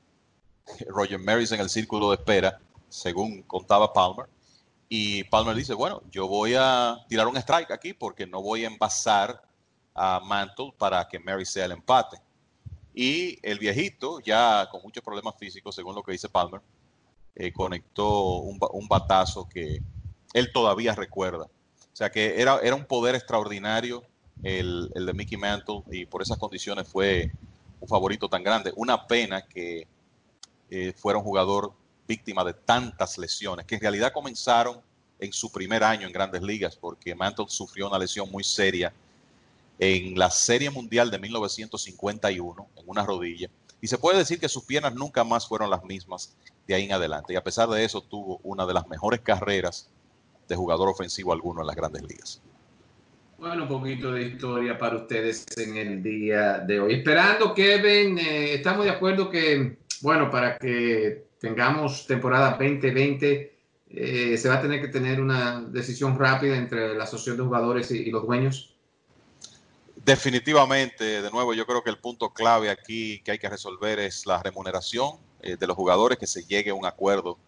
Roger 0.88 1.18
Maris 1.18 1.52
en 1.52 1.60
el 1.60 1.68
círculo 1.68 2.10
de 2.10 2.16
espera, 2.16 2.60
según 2.88 3.42
contaba 3.42 3.92
Palmer. 3.92 4.26
Y 4.88 5.24
Palmer 5.24 5.54
dice, 5.54 5.74
bueno, 5.74 6.02
yo 6.10 6.26
voy 6.26 6.54
a 6.58 6.98
tirar 7.08 7.28
un 7.28 7.36
strike 7.36 7.70
aquí 7.70 7.92
porque 7.92 8.26
no 8.26 8.42
voy 8.42 8.64
a 8.64 8.66
envasar 8.66 9.40
a 9.94 10.20
Mantle 10.20 10.72
para 10.76 11.06
que 11.06 11.18
Mary 11.18 11.46
sea 11.46 11.66
el 11.66 11.72
empate. 11.72 12.18
Y 12.92 13.38
el 13.42 13.58
viejito, 13.58 14.20
ya 14.20 14.68
con 14.70 14.82
muchos 14.82 15.04
problemas 15.04 15.36
físicos, 15.38 15.74
según 15.74 15.94
lo 15.94 16.02
que 16.02 16.12
dice 16.12 16.28
Palmer, 16.28 16.60
eh, 17.36 17.52
conectó 17.52 18.38
un, 18.38 18.58
un, 18.72 18.88
batazo 18.88 19.48
que 19.48 19.80
él 20.34 20.52
todavía 20.52 20.94
recuerda. 20.94 21.44
O 21.44 21.96
sea 21.96 22.10
que 22.10 22.40
era, 22.40 22.58
era 22.60 22.74
un 22.74 22.84
poder 22.84 23.14
extraordinario 23.14 24.02
el, 24.42 24.90
el, 24.94 25.06
de 25.06 25.12
Mickey 25.12 25.38
Mantle 25.38 25.82
y 25.90 26.06
por 26.06 26.22
esas 26.22 26.38
condiciones 26.38 26.88
fue 26.88 27.30
un 27.80 27.88
favorito 27.88 28.28
tan 28.28 28.42
grande. 28.42 28.72
Una 28.74 29.06
pena 29.06 29.42
que 29.42 29.86
eh, 30.70 30.92
fuera 30.96 31.18
un 31.18 31.24
jugador 31.24 31.72
víctima 32.06 32.44
de 32.44 32.54
tantas 32.54 33.18
lesiones, 33.18 33.66
que 33.66 33.76
en 33.76 33.80
realidad 33.80 34.12
comenzaron 34.12 34.80
en 35.18 35.32
su 35.32 35.50
primer 35.52 35.84
año 35.84 36.06
en 36.06 36.12
grandes 36.12 36.42
ligas, 36.42 36.76
porque 36.76 37.14
Mantle 37.14 37.46
sufrió 37.48 37.88
una 37.88 37.98
lesión 37.98 38.30
muy 38.30 38.42
seria 38.42 38.92
en 39.78 40.18
la 40.18 40.30
Serie 40.30 40.70
Mundial 40.70 41.10
de 41.10 41.18
1951, 41.18 42.68
en 42.76 42.84
una 42.86 43.04
rodilla, 43.04 43.48
y 43.80 43.86
se 43.86 43.98
puede 43.98 44.18
decir 44.18 44.38
que 44.38 44.48
sus 44.48 44.64
piernas 44.64 44.94
nunca 44.94 45.24
más 45.24 45.46
fueron 45.46 45.70
las 45.70 45.84
mismas 45.84 46.34
de 46.66 46.74
ahí 46.74 46.84
en 46.84 46.92
adelante, 46.92 47.32
y 47.32 47.36
a 47.36 47.44
pesar 47.44 47.68
de 47.68 47.84
eso 47.84 48.00
tuvo 48.00 48.40
una 48.42 48.66
de 48.66 48.74
las 48.74 48.88
mejores 48.88 49.20
carreras 49.20 49.88
de 50.48 50.56
jugador 50.56 50.88
ofensivo 50.88 51.32
alguno 51.32 51.60
en 51.60 51.66
las 51.66 51.76
grandes 51.76 52.02
ligas. 52.02 52.42
Bueno, 53.38 53.62
un 53.62 53.68
poquito 53.68 54.12
de 54.12 54.24
historia 54.24 54.76
para 54.76 54.96
ustedes 54.96 55.46
en 55.56 55.76
el 55.78 56.02
día 56.02 56.58
de 56.58 56.78
hoy. 56.78 56.94
Esperando, 56.96 57.54
Kevin, 57.54 58.18
eh, 58.18 58.52
estamos 58.52 58.84
de 58.84 58.90
acuerdo 58.90 59.30
que, 59.30 59.78
bueno, 60.02 60.30
para 60.30 60.58
que 60.58 61.26
tengamos 61.40 62.06
temporada 62.06 62.50
2020, 62.50 63.56
eh, 63.90 64.38
se 64.38 64.48
va 64.48 64.56
a 64.56 64.62
tener 64.62 64.80
que 64.80 64.88
tener 64.88 65.20
una 65.20 65.60
decisión 65.62 66.18
rápida 66.18 66.56
entre 66.56 66.94
la 66.94 67.04
asociación 67.04 67.38
de 67.38 67.42
jugadores 67.44 67.90
y, 67.90 68.10
los 68.10 68.24
dueños. 68.24 68.74
Definitivamente, 69.96 71.22
de 71.22 71.30
nuevo, 71.30 71.54
yo 71.54 71.66
creo 71.66 71.82
que 71.82 71.90
el 71.90 71.98
punto 71.98 72.32
clave 72.32 72.70
aquí 72.70 73.20
que 73.20 73.32
hay 73.32 73.38
que 73.38 73.48
resolver 73.48 73.98
es 73.98 74.26
la 74.26 74.42
remuneración 74.42 75.14
eh, 75.42 75.56
de 75.56 75.66
los 75.66 75.76
jugadores, 75.76 76.18
que 76.18 76.26
se 76.26 76.44
llegue 76.44 76.70
a 76.70 76.74
un 76.74 76.86
acuerdo 76.86 77.38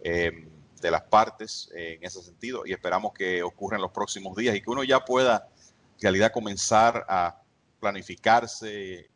eh, 0.00 0.46
de 0.80 0.90
las 0.90 1.02
partes 1.02 1.70
en 1.74 2.04
ese 2.04 2.22
sentido 2.22 2.64
y 2.64 2.72
esperamos 2.72 3.12
que 3.12 3.42
ocurra 3.42 3.76
en 3.76 3.82
los 3.82 3.90
próximos 3.90 4.36
días 4.36 4.54
y 4.54 4.60
que 4.60 4.70
uno 4.70 4.84
ya 4.84 5.04
pueda 5.04 5.48
en 5.96 6.02
realidad 6.02 6.30
comenzar 6.30 7.04
a 7.08 7.42
planificarse 7.80 9.10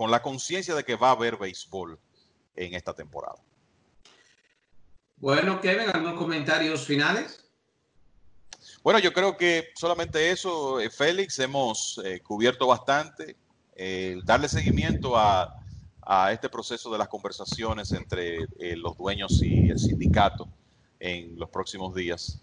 con 0.00 0.10
la 0.10 0.22
conciencia 0.22 0.74
de 0.74 0.82
que 0.82 0.96
va 0.96 1.08
a 1.08 1.12
haber 1.12 1.36
béisbol 1.36 2.00
en 2.56 2.72
esta 2.72 2.94
temporada. 2.94 3.36
Bueno, 5.18 5.60
Kevin, 5.60 5.90
¿algunos 5.92 6.14
comentarios 6.14 6.86
finales? 6.86 7.44
Bueno, 8.82 8.98
yo 8.98 9.12
creo 9.12 9.36
que 9.36 9.68
solamente 9.74 10.30
eso, 10.30 10.80
eh, 10.80 10.88
Félix, 10.88 11.38
hemos 11.40 12.00
eh, 12.02 12.20
cubierto 12.20 12.66
bastante. 12.66 13.36
Eh, 13.76 14.18
darle 14.24 14.48
seguimiento 14.48 15.18
a, 15.18 15.54
a, 16.00 16.32
este 16.32 16.48
proceso 16.48 16.90
de 16.90 16.96
las 16.96 17.08
conversaciones 17.08 17.92
entre 17.92 18.44
eh, 18.58 18.76
los 18.76 18.96
dueños 18.96 19.42
y 19.42 19.68
el 19.68 19.78
sindicato 19.78 20.48
en 20.98 21.38
los 21.38 21.50
próximos 21.50 21.94
días 21.94 22.40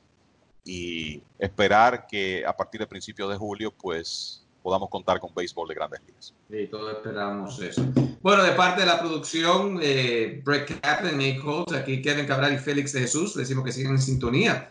y 0.64 1.24
esperar 1.40 2.06
que 2.06 2.46
a 2.46 2.56
partir 2.56 2.82
de 2.82 2.86
principios 2.86 3.32
de 3.32 3.36
julio, 3.36 3.72
pues 3.72 4.47
podamos 4.68 4.90
contar 4.90 5.22
con 5.22 5.34
béisbol 5.34 5.70
de 5.70 5.76
grandes 5.76 6.02
ligas. 6.06 6.34
Sí, 6.52 6.68
todos 6.70 6.98
esperamos 6.98 7.58
eso. 7.62 7.86
Bueno, 8.22 8.44
de 8.44 8.52
parte 8.52 8.82
de 8.82 8.88
la 8.88 9.00
producción, 9.00 9.80
eh, 9.82 10.42
Brett 10.44 10.82
Kaplan, 10.82 11.14
Nate 11.14 11.40
Holtz, 11.40 11.72
aquí 11.72 12.02
Kevin 12.02 12.26
Cabral 12.26 12.54
y 12.54 12.58
Félix 12.58 12.92
de 12.92 13.00
Jesús, 13.00 13.38
les 13.38 13.48
decimos 13.48 13.64
que 13.64 13.72
siguen 13.72 13.92
en 13.92 14.02
sintonía 14.02 14.70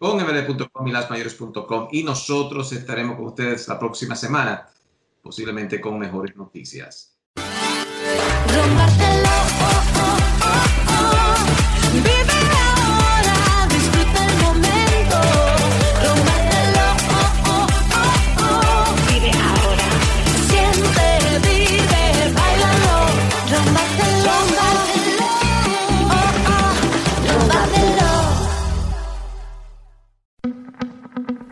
con 0.00 0.16
md.com 0.16 0.88
y 0.88 0.90
lasmayores.com 0.90 1.88
y 1.92 2.02
nosotros 2.02 2.72
estaremos 2.72 3.14
con 3.14 3.26
ustedes 3.26 3.68
la 3.68 3.78
próxima 3.78 4.16
semana, 4.16 4.68
posiblemente 5.22 5.80
con 5.80 5.96
mejores 5.96 6.34
noticias. 6.34 7.16